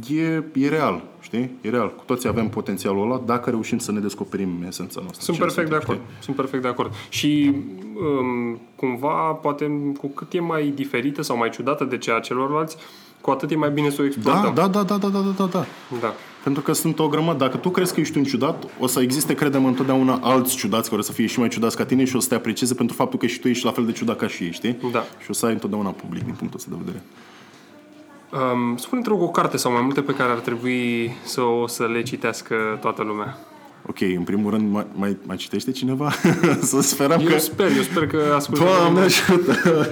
e, 0.09 0.43
e 0.53 0.69
real, 0.69 1.01
știi? 1.19 1.51
E 1.61 1.69
real. 1.69 1.95
Cu 1.95 2.03
toții 2.05 2.29
avem 2.29 2.49
potențialul 2.49 3.03
ăla 3.03 3.21
dacă 3.25 3.49
reușim 3.49 3.77
să 3.77 3.91
ne 3.91 3.99
descoperim 3.99 4.63
esența 4.67 4.99
noastră. 4.99 5.21
Sunt 5.23 5.35
Cine 5.35 5.47
perfect 5.47 5.69
de 5.69 5.75
suntem, 5.75 5.95
acord. 5.95 6.23
Sunt 6.23 6.35
perfect 6.35 6.61
de 6.61 6.67
acord. 6.67 6.93
Și 7.09 7.55
um, 7.95 8.59
cumva, 8.75 9.31
poate, 9.31 9.93
cu 9.97 10.07
cât 10.07 10.33
e 10.33 10.39
mai 10.39 10.71
diferită 10.75 11.21
sau 11.21 11.37
mai 11.37 11.49
ciudată 11.49 11.83
de 11.83 11.97
cea 11.97 12.15
a 12.15 12.19
celorlalți, 12.19 12.77
cu 13.21 13.29
atât 13.29 13.51
e 13.51 13.55
mai 13.55 13.69
bine 13.71 13.89
să 13.89 14.01
o 14.01 14.05
știi? 14.09 14.21
Da, 14.21 14.31
exploatăm. 14.31 14.53
da, 14.53 14.67
da, 14.67 14.83
da, 14.83 14.97
da, 14.97 15.07
da, 15.07 15.19
da, 15.19 15.33
da, 15.37 15.45
da. 15.45 15.65
da. 16.01 16.13
Pentru 16.43 16.61
că 16.61 16.73
sunt 16.73 16.99
o 16.99 17.07
grămadă. 17.07 17.37
Dacă 17.37 17.57
tu 17.57 17.69
crezi 17.69 17.93
că 17.93 17.99
ești 17.99 18.17
un 18.17 18.23
ciudat, 18.23 18.67
o 18.79 18.87
să 18.87 19.01
existe, 19.01 19.33
credem, 19.33 19.65
întotdeauna 19.65 20.19
alți 20.23 20.55
ciudați 20.55 20.89
care 20.89 21.01
o 21.01 21.03
să 21.03 21.11
fie 21.11 21.25
și 21.25 21.39
mai 21.39 21.47
ciudați 21.47 21.75
ca 21.75 21.85
tine 21.85 22.05
și 22.05 22.15
o 22.15 22.19
să 22.19 22.27
te 22.27 22.35
aprecieze 22.35 22.73
pentru 22.73 22.95
faptul 22.95 23.19
că 23.19 23.25
și 23.25 23.39
tu 23.39 23.47
ești 23.47 23.65
la 23.65 23.71
fel 23.71 23.85
de 23.85 23.91
ciudat 23.91 24.17
ca 24.17 24.27
și 24.27 24.43
ei, 24.43 24.51
știi? 24.51 24.77
Da. 24.91 25.03
Și 25.23 25.29
o 25.29 25.33
să 25.33 25.45
ai 25.45 25.53
întotdeauna 25.53 25.89
public 25.89 26.23
din 26.23 26.33
punctul 26.33 26.59
ăsta 26.59 26.69
de 26.71 26.81
vedere. 26.83 27.03
Um, 28.33 28.77
spune-te 28.77 29.09
rog 29.09 29.21
o 29.21 29.29
carte 29.29 29.57
sau 29.57 29.71
mai 29.71 29.81
multe 29.81 30.01
pe 30.01 30.13
care 30.13 30.31
ar 30.31 30.37
trebui 30.37 31.15
să 31.23 31.41
o 31.41 31.67
să 31.67 31.87
le 31.87 32.01
citească 32.01 32.55
toată 32.81 33.03
lumea. 33.03 33.37
Ok, 33.87 34.01
în 34.01 34.23
primul 34.23 34.51
rând, 34.51 34.71
mai, 34.71 34.85
mai, 34.93 35.17
mai 35.23 35.35
citește 35.35 35.71
cineva? 35.71 36.11
să 36.61 36.81
sperăm 36.81 37.19
Eu 37.19 37.27
că... 37.27 37.37
sper, 37.37 37.67
eu 37.75 37.81
sper 37.81 38.07
că 38.07 38.33
ascultă. 38.35 38.63
Doamne 38.63 38.99
ajută! 38.99 39.87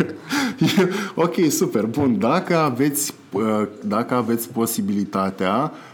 ok, 1.26 1.36
super, 1.50 1.86
bun. 1.86 2.20
Dacă 2.20 2.58
aveți, 2.58 3.14
uh, 3.32 3.68
dacă 3.84 4.14
aveți 4.14 4.50
posibilitatea, 4.52 5.72
uh, 5.74 5.89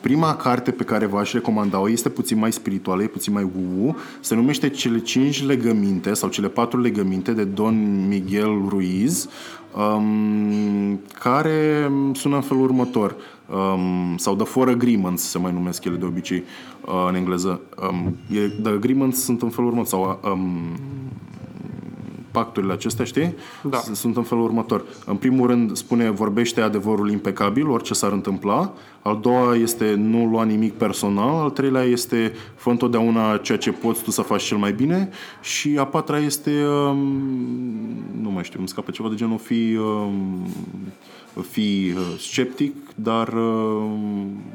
prima 0.00 0.36
carte 0.36 0.70
pe 0.70 0.84
care 0.84 1.06
v-aș 1.06 1.32
recomanda-o 1.32 1.90
este 1.90 2.08
puțin 2.08 2.38
mai 2.38 2.52
spirituală, 2.52 3.02
e 3.02 3.06
puțin 3.06 3.32
mai 3.32 3.50
uu, 3.76 3.96
se 4.20 4.34
numește 4.34 4.68
Cele 4.68 4.98
cinci 4.98 5.44
legăminte 5.44 6.14
sau 6.14 6.28
Cele 6.28 6.48
patru 6.48 6.80
legăminte 6.80 7.32
de 7.32 7.44
Don 7.44 8.06
Miguel 8.08 8.64
Ruiz, 8.68 9.28
um, 9.76 11.00
care 11.20 11.90
sună 12.12 12.34
în 12.34 12.42
felul 12.42 12.62
următor. 12.62 13.16
Um, 13.50 14.16
sau 14.16 14.34
The 14.34 14.44
Four 14.44 14.68
Agreements 14.68 15.22
se 15.22 15.38
mai 15.38 15.52
numesc 15.52 15.84
ele 15.84 15.96
de 15.96 16.04
obicei 16.04 16.42
uh, 16.84 17.06
în 17.08 17.14
engleză. 17.14 17.60
Um, 17.90 18.16
e, 18.30 18.48
the 18.62 18.72
Agreements 18.72 19.22
sunt 19.22 19.42
în 19.42 19.48
felul 19.48 19.70
următor 19.70 19.88
sau 19.88 20.20
um, 20.32 20.50
pacturile 22.30 22.72
acestea, 22.72 23.04
știi? 23.04 23.34
Da. 23.62 23.76
S- 23.78 23.90
Sunt 23.92 24.16
în 24.16 24.22
felul 24.22 24.44
următor. 24.44 24.84
În 25.06 25.16
primul 25.16 25.46
rând 25.46 25.76
spune 25.76 26.10
vorbește 26.10 26.60
adevărul 26.60 27.10
impecabil, 27.10 27.68
orice 27.68 27.94
s-ar 27.94 28.12
întâmpla. 28.12 28.72
Al 29.02 29.18
doua 29.20 29.54
este 29.54 29.94
nu 29.94 30.24
lua 30.26 30.44
nimic 30.44 30.72
personal. 30.72 31.34
Al 31.42 31.50
treilea 31.50 31.82
este 31.82 32.32
fă 32.54 32.70
întotdeauna 32.70 33.36
ceea 33.36 33.58
ce 33.58 33.70
poți 33.72 34.02
tu 34.02 34.10
să 34.10 34.22
faci 34.22 34.42
cel 34.42 34.56
mai 34.56 34.72
bine. 34.72 35.08
Și 35.42 35.76
a 35.78 35.84
patra 35.84 36.18
este 36.18 36.50
um, 36.66 36.98
nu 38.20 38.30
mai 38.30 38.44
știu, 38.44 38.58
îmi 38.58 38.68
scapă 38.68 38.90
ceva 38.90 39.08
de 39.08 39.14
genul 39.14 39.38
fi 39.38 39.76
um, 39.80 40.46
fi 41.50 41.92
uh, 41.96 42.02
sceptic, 42.18 42.74
dar 42.94 43.28
uh, 43.28 43.82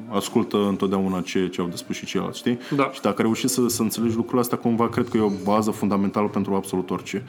ascultă 0.10 0.58
întotdeauna 0.58 1.22
ce, 1.22 1.50
ce 1.50 1.62
au 1.62 1.68
de 1.68 1.76
spus 1.76 1.96
și 1.96 2.06
ceilalți, 2.06 2.38
știi? 2.40 2.58
Da. 2.76 2.90
Și 2.94 3.02
dacă 3.02 3.22
reușești 3.22 3.56
să, 3.56 3.68
să 3.68 3.82
înțelegi 3.82 4.16
lucrurile 4.16 4.42
astea, 4.42 4.58
cumva 4.58 4.90
cred 4.90 5.10
că 5.10 5.18
e 5.18 5.22
o 5.22 5.32
bază 5.44 5.72
fundamentală 5.72 6.28
pentru 6.28 6.54
absolut 6.54 6.90
orice. 6.90 7.24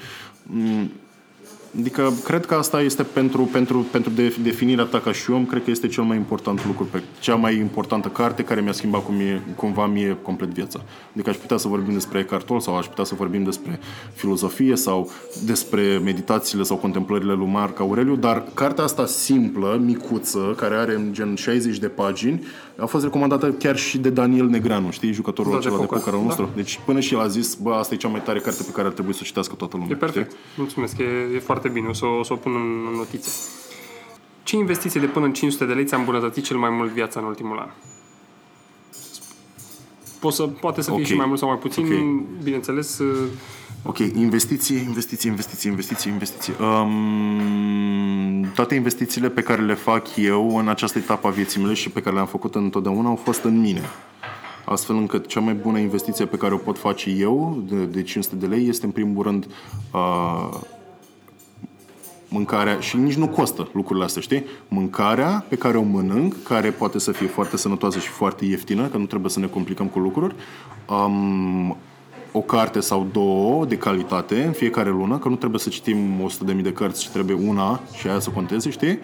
Mm, 1.75 1.81
Adică 1.81 2.13
cred 2.25 2.47
că 2.47 2.55
asta 2.55 2.81
este 2.83 3.03
pentru, 3.03 3.43
pentru, 3.43 3.79
pentru 3.91 4.11
de, 4.11 4.35
definirea 4.43 4.85
ta 4.85 5.01
ca 5.01 5.13
și 5.13 5.31
om, 5.31 5.47
cred 5.47 5.65
că 5.65 5.71
este 5.71 5.87
cel 5.87 6.03
mai 6.05 6.17
important 6.17 6.67
lucru, 6.67 6.85
pe 6.85 7.03
cea 7.21 7.35
mai 7.35 7.57
importantă 7.57 8.09
carte 8.09 8.43
care 8.43 8.61
mi-a 8.61 8.73
schimbat 8.73 9.05
cum 9.05 9.15
e, 9.15 9.43
cumva 9.57 9.87
mie 9.87 10.17
complet 10.23 10.49
viața. 10.49 10.81
Adică 11.13 11.31
aș 11.31 11.37
putea 11.37 11.57
să 11.57 11.69
vorbim 11.69 11.93
despre 11.93 12.19
Eckhart 12.19 12.47
Tolle 12.47 12.61
sau 12.61 12.77
aș 12.77 12.87
putea 12.87 13.05
să 13.05 13.15
vorbim 13.15 13.43
despre 13.45 13.79
filozofie 14.15 14.77
sau 14.77 15.11
despre 15.45 16.01
meditațiile 16.05 16.63
sau 16.63 16.77
contemplările 16.77 17.33
lui 17.33 17.47
Marc 17.47 17.81
Aureliu, 17.81 18.17
dar 18.17 18.45
cartea 18.55 18.85
asta 18.85 19.07
simplă, 19.07 19.81
micuță, 19.85 20.55
care 20.57 20.75
are 20.75 20.95
în 20.95 21.13
gen 21.13 21.35
60 21.35 21.79
de 21.79 21.89
pagini, 21.89 22.43
a 22.77 22.87
fost 22.87 23.05
recomandată 23.05 23.51
chiar 23.53 23.77
și 23.77 23.99
de 23.99 24.11
Daniel 24.11 24.47
Negreanu, 24.47 24.91
știi, 24.91 25.13
jucătorul 25.13 25.53
Da, 25.53 25.59
de 25.59 25.65
acela 25.67 25.81
de 25.81 25.87
poker. 25.87 25.99
poker 25.99 26.13
al 26.15 26.21
Da. 26.21 26.27
nostru. 26.27 26.49
Deci 26.55 26.81
până 26.85 27.01
și 27.01 27.15
el 27.15 27.21
a 27.21 27.27
zis, 27.27 27.55
bă, 27.55 27.73
asta 27.73 27.95
e 27.95 27.97
cea 27.97 28.09
mai 28.09 28.23
tare 28.23 28.39
carte 28.39 28.63
pe 28.63 28.71
care 28.73 28.87
ar 28.87 28.93
trebui 28.93 29.13
să 29.13 29.19
o 29.23 29.25
citească 29.25 29.55
toată 29.55 29.77
lumea. 29.77 29.93
E 29.93 29.99
perfect. 29.99 30.31
știi? 30.31 30.43
Mulțumesc, 30.57 30.99
e, 30.99 31.05
e 31.35 31.39
foarte 31.39 31.64
bine. 31.69 31.89
O 31.89 31.93
să, 31.93 32.05
o 32.07 32.23
să 32.23 32.33
o 32.33 32.37
pun 32.37 32.55
în 32.55 32.97
notițe. 32.97 33.31
Ce 34.43 34.57
investiție 34.57 35.01
de 35.01 35.07
până 35.07 35.25
în 35.25 35.33
500 35.33 35.65
de 35.65 35.73
lei 35.73 35.85
ți-a 35.85 35.97
îmbunătățit 35.97 36.45
cel 36.45 36.57
mai 36.57 36.71
mult 36.71 36.91
viața 36.91 37.21
în 37.21 37.27
ultimul 37.27 37.59
an? 37.59 37.69
Poți 40.21 40.37
să, 40.37 40.43
poate 40.43 40.83
să 40.83 40.91
fie 40.91 41.01
Ok. 41.01 41.07
și 41.07 41.15
mai 41.15 41.27
mult 41.27 41.39
sau 41.39 41.49
mai 41.49 41.59
puțin, 41.59 41.85
Ok. 41.85 42.43
bineînțeles. 42.43 42.99
uh, 42.99 43.29
Ok, 43.87 43.99
investiție, 43.99 44.79
investiție, 44.79 45.31
investiție, 45.31 45.71
investiție, 45.71 46.11
investiție. 46.11 46.55
Um, 46.61 48.51
toate 48.55 48.75
investițiile 48.75 49.29
pe 49.29 49.41
care 49.43 49.63
le 49.63 49.75
fac 49.75 50.17
eu 50.17 50.57
în 50.57 50.69
această 50.69 50.99
etapă 50.99 51.27
a 51.27 51.31
vieții 51.31 51.61
mele 51.61 51.75
și 51.75 51.91
pe 51.91 52.01
care 52.01 52.15
le-am 52.15 52.27
făcut 52.27 52.55
întotdeauna 52.55 53.09
au 53.09 53.17
fost 53.17 53.43
în 53.43 53.61
mine. 53.61 53.83
Astfel 54.65 54.97
încât 54.97 55.27
cea 55.27 55.41
mai 55.41 55.55
bună 55.55 55.79
investiție 55.79 56.25
pe 56.25 56.37
care 56.37 56.55
o 56.55 56.57
pot 56.57 56.79
face 56.79 57.11
eu 57.11 57.63
de, 57.69 57.85
de 57.85 58.03
500 58.03 58.37
de 58.37 58.47
lei 58.47 58.69
este 58.69 58.87
în 58.87 58.93
primul 58.93 59.23
rând 59.23 59.47
uh, 59.93 60.49
mâncarea 62.35 62.79
și 62.81 62.97
nici 62.97 63.15
nu 63.15 63.29
costă 63.29 63.69
lucrurile 63.73 64.05
astea, 64.05 64.23
știi? 64.23 64.45
Mâncarea 64.69 65.45
pe 65.49 65.57
care 65.57 65.77
o 65.77 65.83
mănânc, 65.83 66.43
care 66.43 66.71
poate 66.71 66.99
să 66.99 67.13
fie 67.13 67.27
foarte 67.27 67.57
sănătoasă 67.57 67.99
și 67.99 68.09
foarte 68.09 68.45
ieftină, 68.45 68.87
că 68.87 68.97
nu 68.97 69.05
trebuie 69.05 69.31
să 69.31 69.41
ne 69.41 69.47
complicăm 69.47 69.87
cu 69.87 69.99
lucruri. 69.99 70.35
Um, 70.89 71.77
o 72.33 72.41
carte 72.41 72.81
sau 72.81 73.07
două 73.13 73.65
de 73.65 73.77
calitate 73.77 74.43
în 74.43 74.53
fiecare 74.53 74.91
lună, 74.91 75.19
că 75.19 75.29
nu 75.29 75.37
trebuie 75.37 75.61
să 75.61 75.69
citim 75.69 75.99
100.000 76.55 76.63
de 76.63 76.73
cărți, 76.73 77.03
ci 77.03 77.09
trebuie 77.09 77.37
una 77.49 77.81
și 77.97 78.09
aia 78.09 78.19
să 78.19 78.31
conteze, 78.31 78.71
știi? 78.71 78.99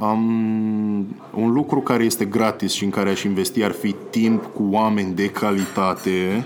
Um, 0.00 1.16
un 1.34 1.52
lucru 1.52 1.80
care 1.80 2.04
este 2.04 2.24
gratis 2.24 2.72
și 2.72 2.84
în 2.84 2.90
care 2.90 3.10
aș 3.10 3.22
investi 3.22 3.62
ar 3.62 3.72
fi 3.72 3.94
timp 4.10 4.44
cu 4.44 4.68
oameni 4.70 5.14
de 5.14 5.30
calitate 5.30 6.44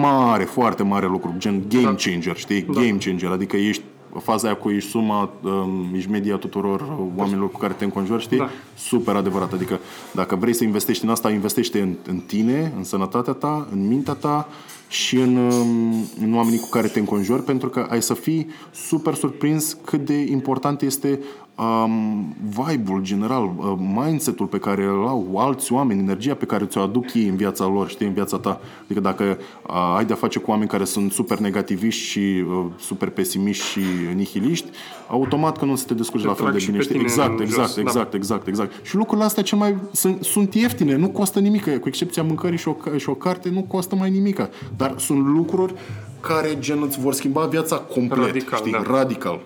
mare, 0.00 0.44
foarte 0.44 0.82
mare 0.82 1.06
lucru, 1.06 1.34
gen 1.38 1.62
game 1.68 1.96
changer, 1.96 2.36
știi? 2.36 2.64
Game 2.64 2.96
changer, 2.98 3.30
adică 3.30 3.56
ești 3.56 3.82
faza 4.22 4.46
aia 4.46 4.56
cu 4.56 4.70
ești 4.70 4.90
suma, 4.90 5.30
um, 5.42 5.90
ești 5.94 6.10
media 6.10 6.36
tuturor 6.36 6.80
uh, 6.80 7.06
oamenilor 7.16 7.50
cu 7.50 7.58
care 7.58 7.72
te 7.72 7.84
înconjori, 7.84 8.22
știi? 8.22 8.38
Da. 8.38 8.48
Super 8.76 9.14
adevărat. 9.14 9.52
Adică 9.52 9.78
dacă 10.12 10.36
vrei 10.36 10.54
să 10.54 10.64
investești 10.64 11.04
în 11.04 11.10
asta, 11.10 11.30
investește 11.30 11.80
în, 11.80 11.94
în 12.06 12.18
tine, 12.26 12.72
în 12.76 12.84
sănătatea 12.84 13.32
ta, 13.32 13.68
în 13.72 13.86
mintea 13.88 14.14
ta 14.14 14.48
și 14.88 15.16
în, 15.16 15.36
um, 15.36 16.04
în 16.20 16.34
oamenii 16.34 16.58
cu 16.58 16.68
care 16.68 16.86
te 16.86 16.98
înconjori, 16.98 17.42
pentru 17.42 17.68
că 17.68 17.86
ai 17.90 18.02
să 18.02 18.14
fii 18.14 18.46
super 18.72 19.14
surprins 19.14 19.76
cât 19.84 20.04
de 20.04 20.14
important 20.14 20.82
este 20.82 21.20
um, 21.58 22.34
vibe-ul 22.66 23.02
general, 23.02 23.44
uh, 23.56 23.72
mindset-ul 23.94 24.46
pe 24.46 24.58
care 24.58 24.84
îl 24.84 25.06
au 25.06 25.38
alți 25.38 25.72
oameni, 25.72 26.00
energia 26.00 26.34
pe 26.34 26.44
care 26.44 26.64
ți-o 26.64 26.80
aduc 26.80 27.14
ei 27.14 27.26
în 27.28 27.36
viața 27.36 27.64
lor, 27.66 27.88
știi, 27.88 28.06
în 28.06 28.12
viața 28.12 28.38
ta. 28.38 28.60
Adică 28.84 29.00
dacă 29.00 29.38
uh, 29.68 29.94
ai 29.96 30.04
de-a 30.04 30.16
face 30.16 30.38
cu 30.38 30.50
oameni 30.50 30.68
care 30.68 30.84
sunt 30.84 31.12
super 31.12 31.38
negativiști 31.38 32.02
și 32.02 32.44
uh, 32.48 32.64
super 32.78 33.08
pesimiști 33.10 33.64
și 33.66 33.80
nihiliști, 34.14 34.66
automat 35.08 35.58
că 35.58 35.64
nu 35.64 35.72
o 35.72 35.76
să 35.76 35.84
te 35.86 35.94
descurci 35.94 36.22
Te 36.22 36.28
la 36.28 36.34
fel 36.34 36.42
trag 36.42 36.56
de 36.56 36.60
și 36.60 36.66
bine, 36.66 36.78
pe 36.78 36.82
știi? 36.82 36.96
tine 36.96 37.08
Exact, 37.08 37.38
în 37.38 37.44
exact, 37.44 37.66
jos, 37.66 37.74
da. 37.74 37.80
exact, 37.80 38.14
exact, 38.14 38.46
exact. 38.46 38.86
Și 38.86 38.96
lucrurile 38.96 39.26
astea 39.26 39.42
cel 39.42 39.58
mai 39.58 39.74
sunt, 39.92 40.22
sunt 40.22 40.54
ieftine, 40.54 40.96
nu 40.96 41.08
costă 41.08 41.38
nimic, 41.38 41.62
cu 41.78 41.88
excepția 41.88 42.22
mâncării 42.22 42.58
și 42.58 42.68
o, 42.68 42.72
ca- 42.72 42.96
și 42.96 43.08
o 43.08 43.14
carte 43.14 43.48
nu 43.50 43.62
costă 43.62 43.94
mai 43.94 44.10
nimic. 44.10 44.48
Dar 44.76 44.94
sunt 44.98 45.26
lucruri 45.26 45.74
care 46.20 46.56
gen 46.58 46.82
îți 46.86 47.00
vor 47.00 47.12
schimba 47.12 47.44
viața 47.44 47.76
complet, 47.76 48.26
Radical, 48.26 48.58
știi? 48.58 48.72
da. 48.72 48.82
Radical. 48.86 49.40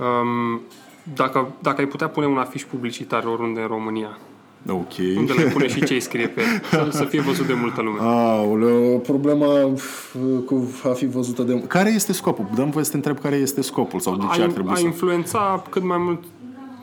Um, 0.00 0.60
dacă, 1.14 1.48
dacă 1.62 1.80
ai 1.80 1.86
putea 1.86 2.08
pune 2.08 2.26
un 2.26 2.38
afiș 2.38 2.62
publicitar 2.62 3.24
oriunde 3.24 3.60
în 3.60 3.66
România, 3.66 4.18
Ok. 4.68 4.92
unde 5.16 5.32
le 5.32 5.42
pune 5.42 5.68
și 5.68 5.84
ce 5.84 5.92
îi 5.94 6.00
scrie 6.00 6.26
pe 6.28 6.40
el, 6.40 6.62
să, 6.90 6.96
să 6.96 7.04
fie 7.04 7.20
văzut 7.20 7.46
de 7.46 7.52
multă 7.54 7.82
lume. 7.82 7.98
Aoleu, 8.00 8.98
problema 8.98 9.64
uf, 9.64 10.14
cu 10.46 10.70
a 10.84 10.88
fi 10.88 11.06
văzută 11.06 11.42
de... 11.42 11.60
Care 11.66 11.90
este 11.90 12.12
scopul? 12.12 12.46
Dăm 12.54 12.70
voie 12.70 12.84
să 12.84 12.90
te 12.90 12.96
întreb 12.96 13.18
care 13.20 13.36
este 13.36 13.60
scopul 13.62 14.00
sau 14.00 14.16
de 14.16 14.24
ce 14.34 14.42
ar 14.42 14.48
a, 14.48 14.52
trebui 14.52 14.72
a 14.72 14.76
să... 14.76 14.84
influența 14.84 15.62
cât 15.70 15.82
mai 15.84 15.98
mult 15.98 16.22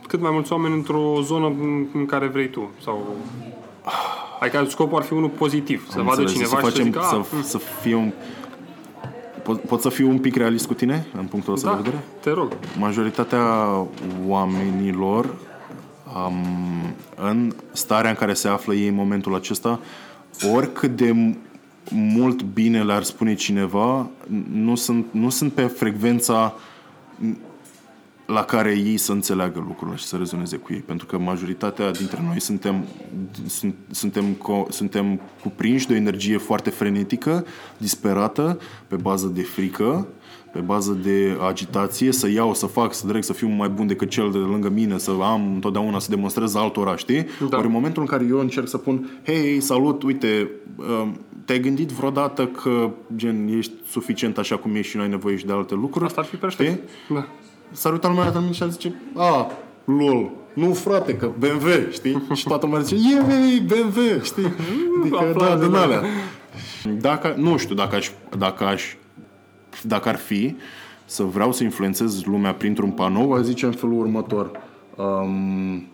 cât 0.08 0.20
mai 0.20 0.30
mulți 0.32 0.52
oameni 0.52 0.74
într-o 0.74 1.20
zonă 1.22 1.46
în- 1.46 1.86
în 1.94 2.06
care 2.06 2.26
vrei 2.26 2.48
tu 2.50 2.70
sau 2.82 3.16
Adică 4.40 4.64
scopul 4.68 4.96
ar 4.98 5.02
fi 5.04 5.12
unul 5.12 5.28
pozitiv, 5.28 5.86
să 5.90 5.98
Am 5.98 6.04
vadă 6.04 6.20
înțeles, 6.20 6.48
cineva 6.48 6.60
să 6.60 6.66
și 6.68 6.74
să 6.76 6.82
facem, 6.82 6.84
zică, 6.92 7.00
să, 7.30 7.36
"Ah, 7.36 7.42
să 7.42 7.58
fie 7.58 7.94
un... 7.94 8.12
Pot, 9.44 9.60
pot 9.60 9.80
să 9.80 9.88
fiu 9.88 10.08
un 10.08 10.18
pic 10.18 10.36
realist 10.36 10.66
cu 10.66 10.74
tine 10.74 11.06
în 11.16 11.24
punctul 11.24 11.52
ăsta 11.52 11.68
da, 11.68 11.76
de 11.76 11.82
vedere? 11.82 12.02
te 12.20 12.30
rog. 12.30 12.52
majoritatea 12.78 13.42
oamenilor 14.26 15.34
um, 16.26 16.94
în 17.16 17.52
starea 17.72 18.10
în 18.10 18.16
care 18.16 18.34
se 18.34 18.48
află 18.48 18.74
ei 18.74 18.88
în 18.88 18.94
momentul 18.94 19.34
acesta, 19.34 19.80
oricât 20.54 20.96
de 20.96 21.10
m- 21.10 21.36
mult 21.90 22.42
bine 22.42 22.82
le-ar 22.82 23.02
spune 23.02 23.34
cineva, 23.34 24.06
nu 24.52 24.74
sunt, 24.74 25.06
nu 25.10 25.28
sunt 25.28 25.52
pe 25.52 25.62
frecvența 25.62 26.54
la 28.26 28.44
care 28.44 28.70
ei 28.70 28.96
să 28.96 29.12
înțeleagă 29.12 29.64
lucrurile 29.66 29.96
și 29.96 30.04
să 30.04 30.16
rezoneze 30.16 30.56
cu 30.56 30.72
ei. 30.72 30.80
Pentru 30.80 31.06
că 31.06 31.18
majoritatea 31.18 31.90
dintre 31.90 32.20
noi 32.26 32.40
suntem, 32.40 32.84
sunt, 33.46 33.74
suntem, 33.90 34.24
co, 34.24 34.66
suntem 34.68 35.20
cuprinși 35.42 35.86
de 35.86 35.92
o 35.92 35.96
energie 35.96 36.36
foarte 36.36 36.70
frenetică, 36.70 37.46
disperată, 37.76 38.58
pe 38.86 38.96
bază 38.96 39.26
de 39.26 39.42
frică, 39.42 40.06
pe 40.52 40.60
bază 40.60 40.92
de 40.92 41.36
agitație, 41.48 42.12
să 42.12 42.28
iau, 42.28 42.54
să 42.54 42.66
fac, 42.66 42.94
să 42.94 43.06
direct, 43.06 43.24
să 43.24 43.32
fiu 43.32 43.48
mai 43.48 43.68
bun 43.68 43.86
decât 43.86 44.08
cel 44.08 44.30
de 44.30 44.38
lângă 44.38 44.68
mine, 44.68 44.98
să 44.98 45.10
am 45.20 45.52
întotdeauna, 45.54 45.98
să 45.98 46.10
demonstrez 46.10 46.54
altora, 46.54 46.96
știi? 46.96 47.26
Da. 47.48 47.56
Ori 47.56 47.66
în 47.66 47.72
momentul 47.72 48.02
în 48.02 48.08
care 48.08 48.24
eu 48.28 48.38
încerc 48.38 48.68
să 48.68 48.78
pun, 48.78 49.20
hei, 49.24 49.60
salut, 49.60 50.02
uite, 50.02 50.50
um, 50.76 51.20
te-ai 51.44 51.60
gândit 51.60 51.88
vreodată 51.88 52.46
că, 52.46 52.90
gen, 53.16 53.48
ești 53.48 53.72
suficient 53.90 54.38
așa 54.38 54.56
cum 54.56 54.74
ești 54.74 54.90
și 54.90 54.96
nu 54.96 55.02
ai 55.02 55.08
nevoie 55.08 55.36
și 55.36 55.46
de 55.46 55.52
alte 55.52 55.74
lucruri? 55.74 56.04
Asta 56.04 56.20
ar 56.20 56.26
fi 56.26 56.36
perfect. 56.36 56.90
Da 57.08 57.26
s-ar 57.74 57.92
uita 57.92 58.08
lumea 58.08 58.30
la 58.34 58.40
mine 58.40 58.52
și 58.52 58.62
ar 58.62 58.70
zice, 58.70 58.94
a, 59.16 59.50
lol, 59.84 60.30
nu 60.54 60.72
frate, 60.72 61.16
că 61.16 61.30
BMW, 61.38 61.90
știi? 61.90 62.22
și 62.32 62.44
toată 62.44 62.66
lumea 62.66 62.80
zice, 62.80 63.16
e, 63.16 63.60
BMW, 63.60 64.22
știi? 64.22 64.52
Adică, 65.00 65.34
da, 65.38 65.56
din 65.56 65.74
alea. 65.74 66.02
Dacă, 67.00 67.34
nu 67.36 67.56
știu, 67.56 67.74
dacă 67.74 67.96
aș, 67.96 68.10
dacă 68.38 68.64
aș, 68.64 68.96
dacă 69.82 70.08
ar 70.08 70.16
fi 70.16 70.56
să 71.04 71.22
vreau 71.22 71.52
să 71.52 71.62
influențez 71.62 72.22
lumea 72.22 72.54
printr-un 72.54 72.90
panou, 72.90 73.32
aș 73.32 73.42
zice 73.42 73.66
în 73.66 73.72
felul 73.72 73.98
următor. 73.98 74.50
Um, 74.96 75.86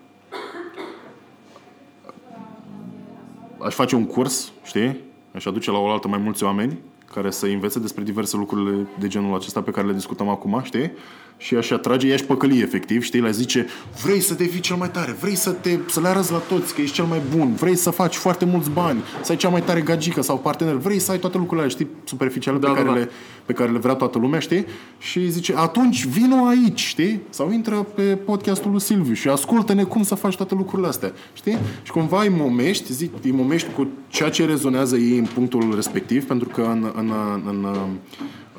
aș 3.59 3.74
face 3.74 3.97
un 3.97 4.07
curs, 4.07 4.53
știi? 4.64 4.97
Aș 5.35 5.45
aduce 5.45 5.70
la 5.70 5.78
o 5.78 5.91
altă 5.91 6.09
mai 6.09 6.18
mulți 6.18 6.45
oameni 6.45 6.78
care 7.14 7.31
să 7.31 7.47
învețe 7.47 7.78
despre 7.78 8.03
diverse 8.03 8.37
lucruri 8.37 8.87
de 8.99 9.09
genul 9.09 9.35
acesta 9.35 9.62
pe 9.62 9.70
care 9.70 9.87
le 9.87 9.93
discutăm 9.93 10.28
acum, 10.28 10.61
știi? 10.62 10.93
Și 11.41 11.55
aș 11.55 11.70
atrage, 11.70 12.07
i-aș 12.07 12.20
păcăli 12.20 12.61
efectiv, 12.61 13.03
știi, 13.03 13.20
le 13.20 13.30
zice 13.30 13.66
vrei 14.03 14.20
să 14.20 14.34
devii 14.34 14.61
cel 14.61 14.76
mai 14.76 14.91
tare, 14.91 15.16
vrei 15.20 15.34
să, 15.34 15.51
te, 15.51 15.78
să 15.88 16.01
le 16.01 16.09
arăți 16.09 16.32
la 16.32 16.38
toți 16.38 16.74
că 16.74 16.80
ești 16.80 16.95
cel 16.95 17.05
mai 17.05 17.20
bun, 17.36 17.55
vrei 17.55 17.76
să 17.76 17.91
faci 17.91 18.16
foarte 18.16 18.45
mulți 18.45 18.70
bani, 18.70 19.03
să 19.22 19.32
ai 19.32 19.38
cea 19.38 19.49
mai 19.49 19.62
tare 19.62 19.80
gagică 19.80 20.22
sau 20.22 20.38
partener, 20.38 20.74
vrei 20.74 20.99
să 20.99 21.11
ai 21.11 21.18
toate 21.18 21.36
lucrurile 21.36 21.66
alea, 21.66 21.76
știi, 21.76 21.88
superficiale 22.05 22.59
da, 22.59 22.66
pe, 22.66 22.72
da, 22.72 22.78
care 22.78 22.88
da. 22.93 23.05
Le, 23.05 23.11
pe 23.47 23.53
care 23.53 23.70
le 23.70 23.78
vrea 23.78 23.95
toată 23.95 24.18
lumea, 24.18 24.38
știi? 24.38 24.64
Și 24.99 25.30
zice, 25.30 25.55
atunci 25.57 26.07
vino 26.07 26.47
aici, 26.47 26.80
știi? 26.80 27.20
Sau 27.30 27.53
intră 27.53 27.86
pe 27.95 28.03
podcastul 28.03 28.70
lui 28.70 28.80
Silviu 28.80 29.14
și 29.14 29.28
ascultă-ne 29.28 29.82
cum 29.82 30.03
să 30.03 30.14
faci 30.14 30.36
toate 30.36 30.55
lucrurile 30.55 30.88
astea, 30.88 31.12
știi? 31.32 31.59
Și 31.82 31.91
cumva 31.91 32.22
îi 32.22 32.28
momești, 32.28 32.93
zic, 32.93 33.12
îi 33.22 33.30
momești 33.30 33.68
cu 33.76 33.88
ceea 34.09 34.30
ce 34.30 34.45
rezonează 34.45 34.97
ei 34.97 35.18
în 35.18 35.26
punctul 35.34 35.74
respectiv, 35.74 36.26
pentru 36.26 36.49
că 36.49 36.61
în, 36.61 36.93
în, 36.97 37.12
în, 37.47 37.66
în 37.74 37.99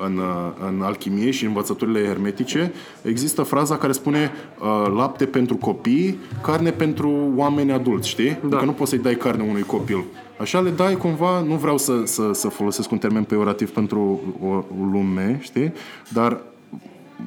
în, 0.04 0.20
în 0.68 0.82
alchimie 0.82 1.30
și 1.30 1.42
în 1.42 1.48
învățăturile 1.48 2.06
hermetice, 2.06 2.72
există 3.02 3.42
fraza 3.42 3.76
care 3.76 3.92
spune 3.92 4.30
uh, 4.60 4.92
lapte 4.96 5.24
pentru 5.26 5.56
copii, 5.56 6.18
carne 6.42 6.70
pentru 6.70 7.32
oameni 7.36 7.72
adulți, 7.72 8.08
știi? 8.08 8.38
Da. 8.48 8.56
Că 8.56 8.64
nu 8.64 8.72
poți 8.72 8.90
să-i 8.90 8.98
dai 8.98 9.14
carne 9.14 9.42
unui 9.48 9.62
copil. 9.62 10.04
Așa 10.38 10.60
le 10.60 10.70
dai 10.70 10.96
cumva, 10.96 11.40
nu 11.40 11.54
vreau 11.54 11.78
să, 11.78 12.02
să, 12.04 12.30
să 12.32 12.48
folosesc 12.48 12.90
un 12.90 12.98
termen 12.98 13.24
peorativ 13.24 13.70
pentru 13.70 14.20
o, 14.42 14.46
o 14.46 14.84
lume, 14.92 15.38
știi? 15.40 15.72
Dar 16.08 16.40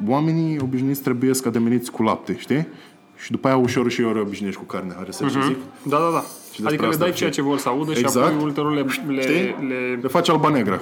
oamenii 0.08 0.60
obișnuiți 0.62 1.02
trebuie 1.02 1.34
să 1.34 1.48
ademeniți 1.48 1.92
cu 1.92 2.04
lapte, 2.04 2.36
știi? 2.38 2.68
Și 3.16 3.32
după 3.32 3.48
aia 3.48 3.58
ușor 3.58 3.92
și 3.92 4.02
ori 4.02 4.20
obișnuiești 4.20 4.60
cu 4.60 4.66
carne. 4.66 4.96
Are 5.00 5.12
să 5.12 5.26
uh-huh. 5.26 5.46
zic? 5.46 5.58
Da, 5.84 5.98
da, 5.98 6.10
da. 6.12 6.24
Și 6.54 6.62
adică 6.64 6.88
le 6.88 6.96
dai 6.96 7.12
ceea 7.12 7.30
ce 7.30 7.42
vor 7.42 7.58
să 7.58 7.70
audă 7.70 7.92
exact. 7.92 8.12
și 8.12 8.18
apoi 8.18 8.44
ulterior 8.44 8.74
le... 8.74 8.86
Le, 9.08 9.56
le... 9.68 10.00
le 10.02 10.08
faci 10.08 10.30
alba 10.30 10.50
negră. 10.50 10.82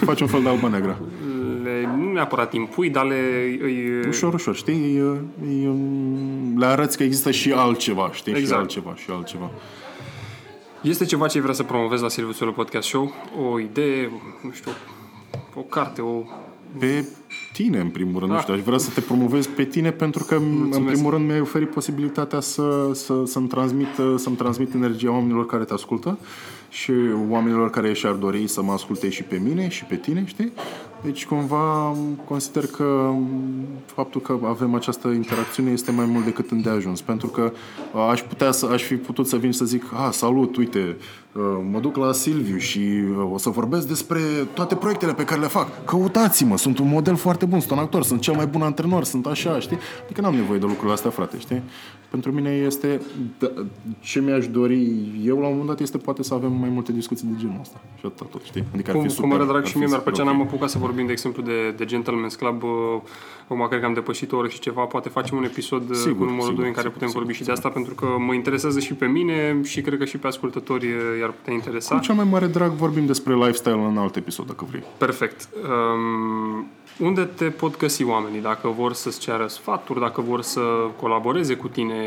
le 0.00 0.06
faci 0.06 0.20
un 0.20 0.26
fel 0.26 0.42
de 0.42 0.48
alba 0.48 0.68
negră. 0.68 1.00
Le, 1.62 1.88
nu 1.96 2.12
neapărat 2.12 2.52
impui, 2.52 2.90
dar 2.90 3.06
le... 3.06 3.20
Îi... 3.62 4.06
Ușor, 4.08 4.34
ușor, 4.34 4.54
știi? 4.54 4.74
Îi, 4.74 4.98
îi, 5.42 5.76
le 6.56 6.66
arăți 6.66 6.96
că 6.96 7.02
există 7.02 7.30
și 7.30 7.52
altceva, 7.52 8.10
știi? 8.12 8.32
Exact. 8.32 8.48
Și 8.48 8.54
altceva, 8.54 8.94
și 8.96 9.10
altceva. 9.10 9.50
Este 10.80 11.04
ceva 11.04 11.26
ce 11.26 11.40
vrea 11.40 11.54
să 11.54 11.62
promovezi 11.62 12.02
la 12.02 12.08
Silviu 12.08 12.52
Podcast 12.52 12.88
Show? 12.88 13.12
O 13.50 13.60
idee, 13.60 14.10
nu 14.42 14.50
știu, 14.50 14.70
o 15.54 15.60
carte, 15.60 16.00
o 16.00 16.22
pe 16.78 17.08
tine, 17.54 17.78
în 17.78 17.88
primul 17.88 18.20
rând. 18.20 18.30
Ah. 18.30 18.36
Nu 18.36 18.42
știu, 18.42 18.54
aș 18.54 18.60
vrea 18.60 18.78
să 18.78 18.90
te 18.90 19.00
promovez 19.00 19.46
pe 19.46 19.64
tine 19.64 19.90
pentru 19.90 20.24
că, 20.24 20.38
Mulțumesc. 20.38 20.78
în 20.78 20.84
primul 20.84 21.10
rând, 21.10 21.26
mi-ai 21.26 21.40
oferit 21.40 21.70
posibilitatea 21.70 22.40
să, 22.40 22.90
să, 22.94 23.22
să-mi, 23.26 23.48
transmit, 23.48 23.88
să-mi 24.16 24.36
transmit 24.36 24.74
energia 24.74 25.10
oamenilor 25.10 25.46
care 25.46 25.64
te 25.64 25.72
ascultă 25.72 26.18
și 26.68 26.92
oamenilor 27.28 27.70
care 27.70 27.92
și-ar 27.92 28.12
dori 28.12 28.46
să 28.46 28.62
mă 28.62 28.72
asculte 28.72 29.08
și 29.08 29.22
pe 29.22 29.40
mine 29.44 29.68
și 29.68 29.84
pe 29.84 29.96
tine, 29.96 30.22
știi? 30.26 30.52
Deci, 31.04 31.26
cumva, 31.26 31.96
consider 32.24 32.66
că 32.66 33.12
faptul 33.84 34.20
că 34.20 34.38
avem 34.44 34.74
această 34.74 35.08
interacțiune 35.08 35.70
este 35.70 35.90
mai 35.90 36.04
mult 36.04 36.24
decât 36.24 36.50
îndeajuns. 36.50 37.00
Pentru 37.00 37.26
că 37.26 37.52
aș 38.10 38.20
putea 38.20 38.50
să, 38.50 38.66
aș 38.72 38.82
fi 38.82 38.94
putut 38.96 39.26
să 39.26 39.36
vin 39.36 39.50
și 39.50 39.58
să 39.58 39.64
zic, 39.64 39.84
ah, 39.94 40.08
salut, 40.10 40.56
uite, 40.56 40.96
mă 41.70 41.80
duc 41.80 41.96
la 41.96 42.12
Silviu 42.12 42.56
și 42.56 42.80
o 43.32 43.38
să 43.38 43.48
vorbesc 43.48 43.88
despre 43.88 44.20
toate 44.54 44.74
proiectele 44.74 45.14
pe 45.14 45.24
care 45.24 45.40
le 45.40 45.46
fac. 45.46 45.84
Căutați-mă, 45.84 46.56
sunt 46.56 46.78
un 46.78 46.88
model 46.88 47.16
foarte 47.16 47.44
bun, 47.44 47.60
sunt 47.60 47.72
un 47.72 47.78
actor, 47.78 48.02
sunt 48.02 48.20
cel 48.20 48.34
mai 48.34 48.46
bun 48.46 48.62
antrenor, 48.62 49.04
sunt 49.04 49.26
așa, 49.26 49.58
știi? 49.58 49.78
Adică 50.04 50.20
n-am 50.20 50.34
nevoie 50.34 50.58
de 50.58 50.66
lucrurile 50.66 50.92
astea, 50.92 51.10
frate, 51.10 51.38
știi? 51.38 51.62
Pentru 52.14 52.32
mine 52.32 52.50
este, 52.50 53.00
da, 53.38 53.50
ce 54.00 54.20
mi-aș 54.20 54.48
dori 54.48 54.88
eu 55.24 55.38
la 55.40 55.46
un 55.46 55.50
moment 55.50 55.68
dat 55.68 55.80
este 55.80 55.98
poate 55.98 56.22
să 56.22 56.34
avem 56.34 56.52
mai 56.52 56.68
multe 56.68 56.92
discuții 56.92 57.28
de 57.28 57.34
genul 57.38 57.56
ăsta. 57.60 57.80
Și 57.98 58.06
atât 58.06 58.30
tot, 58.30 58.42
știi? 58.42 58.64
Adică 58.74 58.90
cum, 58.90 59.00
ar 59.00 59.06
fi 59.06 59.12
super. 59.14 59.30
Cum 59.30 59.38
mă 59.38 59.52
drag 59.52 59.64
și 59.64 59.78
mie 59.78 59.86
mi-ar 59.86 60.00
plăcea, 60.00 60.24
n-am 60.24 60.40
apucat 60.40 60.68
să 60.68 60.78
vorbim, 60.78 61.06
de 61.06 61.12
exemplu, 61.12 61.42
de, 61.42 61.74
de 61.76 61.84
Gentleman's 61.84 62.36
Club. 62.38 62.62
Acum 63.44 63.66
cred 63.68 63.80
că 63.80 63.86
am 63.86 63.92
depășit 63.92 64.32
o 64.32 64.36
oră 64.36 64.48
și 64.48 64.58
ceva. 64.58 64.82
Poate 64.82 65.08
facem 65.08 65.36
un 65.36 65.44
episod 65.44 65.90
uh, 65.90 65.96
sigur, 65.96 66.16
cu 66.16 66.24
numărul 66.24 66.42
sigur, 66.42 66.58
2 66.58 66.66
în 66.66 66.72
care 66.72 66.86
sigur, 66.86 66.92
putem 66.92 67.08
sigur, 67.08 67.22
vorbi 67.22 67.32
sigur, 67.32 67.34
și 67.34 67.44
de 67.44 67.52
asta, 67.52 67.68
pentru 67.68 67.94
că 67.94 68.06
mă 68.18 68.34
interesează 68.34 68.80
și 68.80 68.94
pe 68.94 69.06
mine 69.06 69.60
și 69.64 69.80
cred 69.80 69.98
că 69.98 70.04
și 70.04 70.18
pe 70.18 70.26
ascultători 70.26 70.86
uh, 70.86 71.18
i-ar 71.20 71.30
putea 71.30 71.52
interesa. 71.52 71.94
Cu 71.94 72.00
cea 72.00 72.12
mai 72.12 72.26
mare 72.30 72.46
drag 72.46 72.70
vorbim 72.70 73.06
despre 73.06 73.34
lifestyle 73.34 73.86
în 73.90 73.98
alt 73.98 74.16
episod, 74.16 74.46
dacă 74.46 74.64
vrei. 74.68 74.82
Perfect. 74.98 75.48
Um, 75.62 76.66
unde 76.98 77.24
te 77.24 77.44
pot 77.44 77.76
găsi 77.76 78.04
oamenii? 78.04 78.40
Dacă 78.40 78.68
vor 78.68 78.92
să-ți 78.92 79.20
ceară 79.20 79.46
sfaturi, 79.46 80.00
dacă 80.00 80.20
vor 80.20 80.42
să 80.42 80.60
colaboreze 81.00 81.54
cu 81.54 81.68
tine 81.68 82.03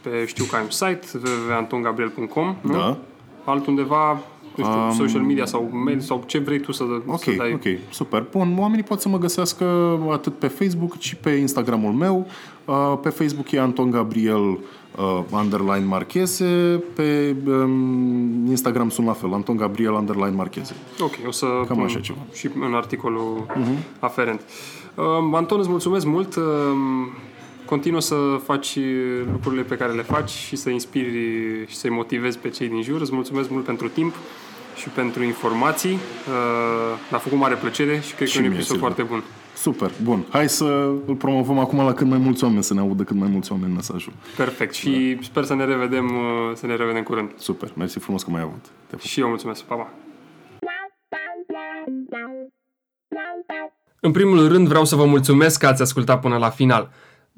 pe, 0.00 0.24
știu 0.26 0.44
că 0.44 0.56
ai 0.56 0.62
un 0.62 0.70
site, 0.70 1.00
www.antongabriel.com, 1.14 2.56
nu? 2.60 2.72
Da. 2.72 2.96
Altundeva, 3.44 4.12
nu 4.54 4.64
știu, 4.64 4.80
um, 4.84 4.92
social 4.92 5.20
media 5.20 5.44
sau 5.44 5.68
mail 5.72 6.00
sau 6.00 6.22
ce 6.26 6.38
vrei 6.38 6.60
tu 6.60 6.72
să, 6.72 6.84
Ok, 7.06 7.22
să 7.22 7.30
dai. 7.36 7.52
ok, 7.52 7.78
super. 7.90 8.26
Bun, 8.30 8.56
oamenii 8.58 8.84
pot 8.84 9.00
să 9.00 9.08
mă 9.08 9.18
găsească 9.18 9.98
atât 10.10 10.38
pe 10.38 10.46
Facebook, 10.46 10.90
cât 10.90 11.00
și 11.00 11.16
pe 11.16 11.30
Instagramul 11.30 11.92
meu. 11.92 12.26
Uh, 12.64 12.98
pe 13.02 13.08
Facebook 13.08 13.50
e 13.50 13.60
Anton 13.60 13.90
Gabriel 13.90 14.58
uh, 14.96 15.22
underline 15.30 15.84
Marchese, 15.84 16.82
pe 16.94 17.36
um, 17.46 18.46
Instagram 18.48 18.88
sunt 18.88 19.06
la 19.06 19.12
fel, 19.12 19.32
Anton 19.32 19.56
Gabriel 19.56 19.92
underline 19.92 20.36
Marchese. 20.36 20.74
Ok, 21.00 21.14
o 21.26 21.30
să 21.30 21.46
Cam 21.46 21.76
pun 21.76 21.84
așa 21.84 22.00
ceva. 22.00 22.18
și 22.32 22.48
în 22.60 22.74
articolul 22.74 23.46
uh-huh. 23.48 23.98
aferent. 23.98 24.40
Uh, 24.94 25.04
Anton, 25.32 25.58
îți 25.58 25.68
mulțumesc 25.68 26.06
mult. 26.06 26.36
Uh, 26.36 26.42
continuă 27.70 28.00
să 28.00 28.16
faci 28.44 28.78
lucrurile 29.32 29.62
pe 29.62 29.76
care 29.76 29.92
le 29.92 30.02
faci 30.02 30.30
și 30.30 30.56
să 30.56 30.70
inspiri 30.70 31.66
și 31.66 31.76
să-i 31.76 31.90
motivezi 31.90 32.38
pe 32.38 32.48
cei 32.48 32.68
din 32.68 32.82
jur. 32.82 33.00
Îți 33.00 33.14
mulțumesc 33.14 33.50
mult 33.50 33.64
pentru 33.64 33.88
timp 33.88 34.14
și 34.76 34.88
pentru 34.88 35.22
informații. 35.22 35.92
Uh, 35.92 36.98
mi-a 37.10 37.18
făcut 37.18 37.38
mare 37.38 37.54
plăcere 37.54 38.00
și 38.00 38.14
cred 38.14 38.28
și 38.28 38.38
că 38.38 38.44
e 38.44 38.48
un 38.48 38.54
episod 38.54 38.78
foarte 38.78 39.02
bun. 39.02 39.22
Super, 39.56 39.90
bun. 40.02 40.24
Hai 40.28 40.48
să 40.48 40.64
îl 41.06 41.14
promovăm 41.14 41.58
acum 41.58 41.78
la 41.84 41.94
cât 41.94 42.06
mai 42.06 42.18
mulți 42.18 42.44
oameni, 42.44 42.62
să 42.62 42.74
ne 42.74 42.80
audă 42.80 43.02
cât 43.02 43.16
mai 43.16 43.28
mulți 43.28 43.52
oameni 43.52 43.72
mesajul. 43.72 44.12
Perfect 44.36 44.74
și 44.74 45.14
da. 45.14 45.22
sper 45.22 45.44
să 45.44 45.54
ne 45.54 45.64
revedem, 45.64 46.04
uh, 46.04 46.54
să 46.54 46.66
ne 46.66 46.76
revedem 46.76 47.02
curând. 47.02 47.30
Super, 47.36 47.72
mersi 47.76 47.98
frumos 47.98 48.22
că 48.22 48.30
m-ai 48.30 48.42
avut. 48.42 48.64
Te 48.86 48.96
și 48.98 49.20
eu 49.20 49.28
mulțumesc, 49.28 49.62
pa, 49.62 49.74
pa. 49.74 49.90
În 54.00 54.12
primul 54.12 54.48
rând 54.48 54.68
vreau 54.68 54.84
să 54.84 54.96
vă 54.96 55.04
mulțumesc 55.04 55.60
că 55.60 55.66
ați 55.66 55.82
ascultat 55.82 56.20
până 56.20 56.36
la 56.36 56.50
final. 56.50 56.90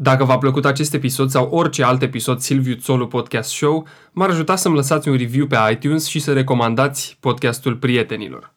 Dacă 0.02 0.24
v-a 0.24 0.38
plăcut 0.38 0.64
acest 0.64 0.94
episod 0.94 1.30
sau 1.30 1.48
orice 1.50 1.84
alt 1.84 2.02
episod 2.02 2.40
Silviu 2.40 2.74
Țolu 2.74 3.06
Podcast 3.06 3.50
Show, 3.50 3.86
m-ar 4.12 4.30
ajuta 4.30 4.56
să-mi 4.56 4.74
lăsați 4.74 5.08
un 5.08 5.16
review 5.16 5.46
pe 5.46 5.56
iTunes 5.70 6.06
și 6.06 6.18
să 6.18 6.32
recomandați 6.32 7.16
podcastul 7.20 7.76
prietenilor. 7.76 8.54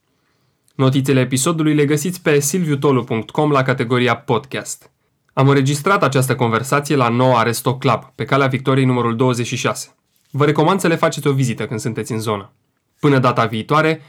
Notițele 0.75 1.19
episodului 1.19 1.73
le 1.73 1.85
găsiți 1.85 2.21
pe 2.21 2.39
silviutolu.com 2.39 3.51
la 3.51 3.61
categoria 3.61 4.15
podcast. 4.15 4.91
Am 5.33 5.47
înregistrat 5.47 6.03
această 6.03 6.35
conversație 6.35 6.95
la 6.95 7.09
noua 7.09 7.43
Resto 7.43 7.77
Club, 7.77 8.03
pe 8.15 8.25
calea 8.25 8.47
Victoriei 8.47 8.85
numărul 8.85 9.15
26. 9.15 9.95
Vă 10.31 10.45
recomand 10.45 10.79
să 10.79 10.87
le 10.87 10.95
faceți 10.95 11.27
o 11.27 11.33
vizită 11.33 11.65
când 11.65 11.79
sunteți 11.79 12.11
în 12.11 12.19
zonă. 12.19 12.51
Până 12.99 13.19
data 13.19 13.45
viitoare, 13.45 14.01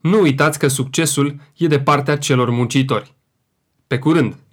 nu 0.00 0.20
uitați 0.20 0.58
că 0.58 0.68
succesul 0.68 1.36
e 1.56 1.66
de 1.66 1.80
partea 1.80 2.18
celor 2.18 2.50
muncitori. 2.50 3.14
Pe 3.86 3.98
curând! 3.98 4.43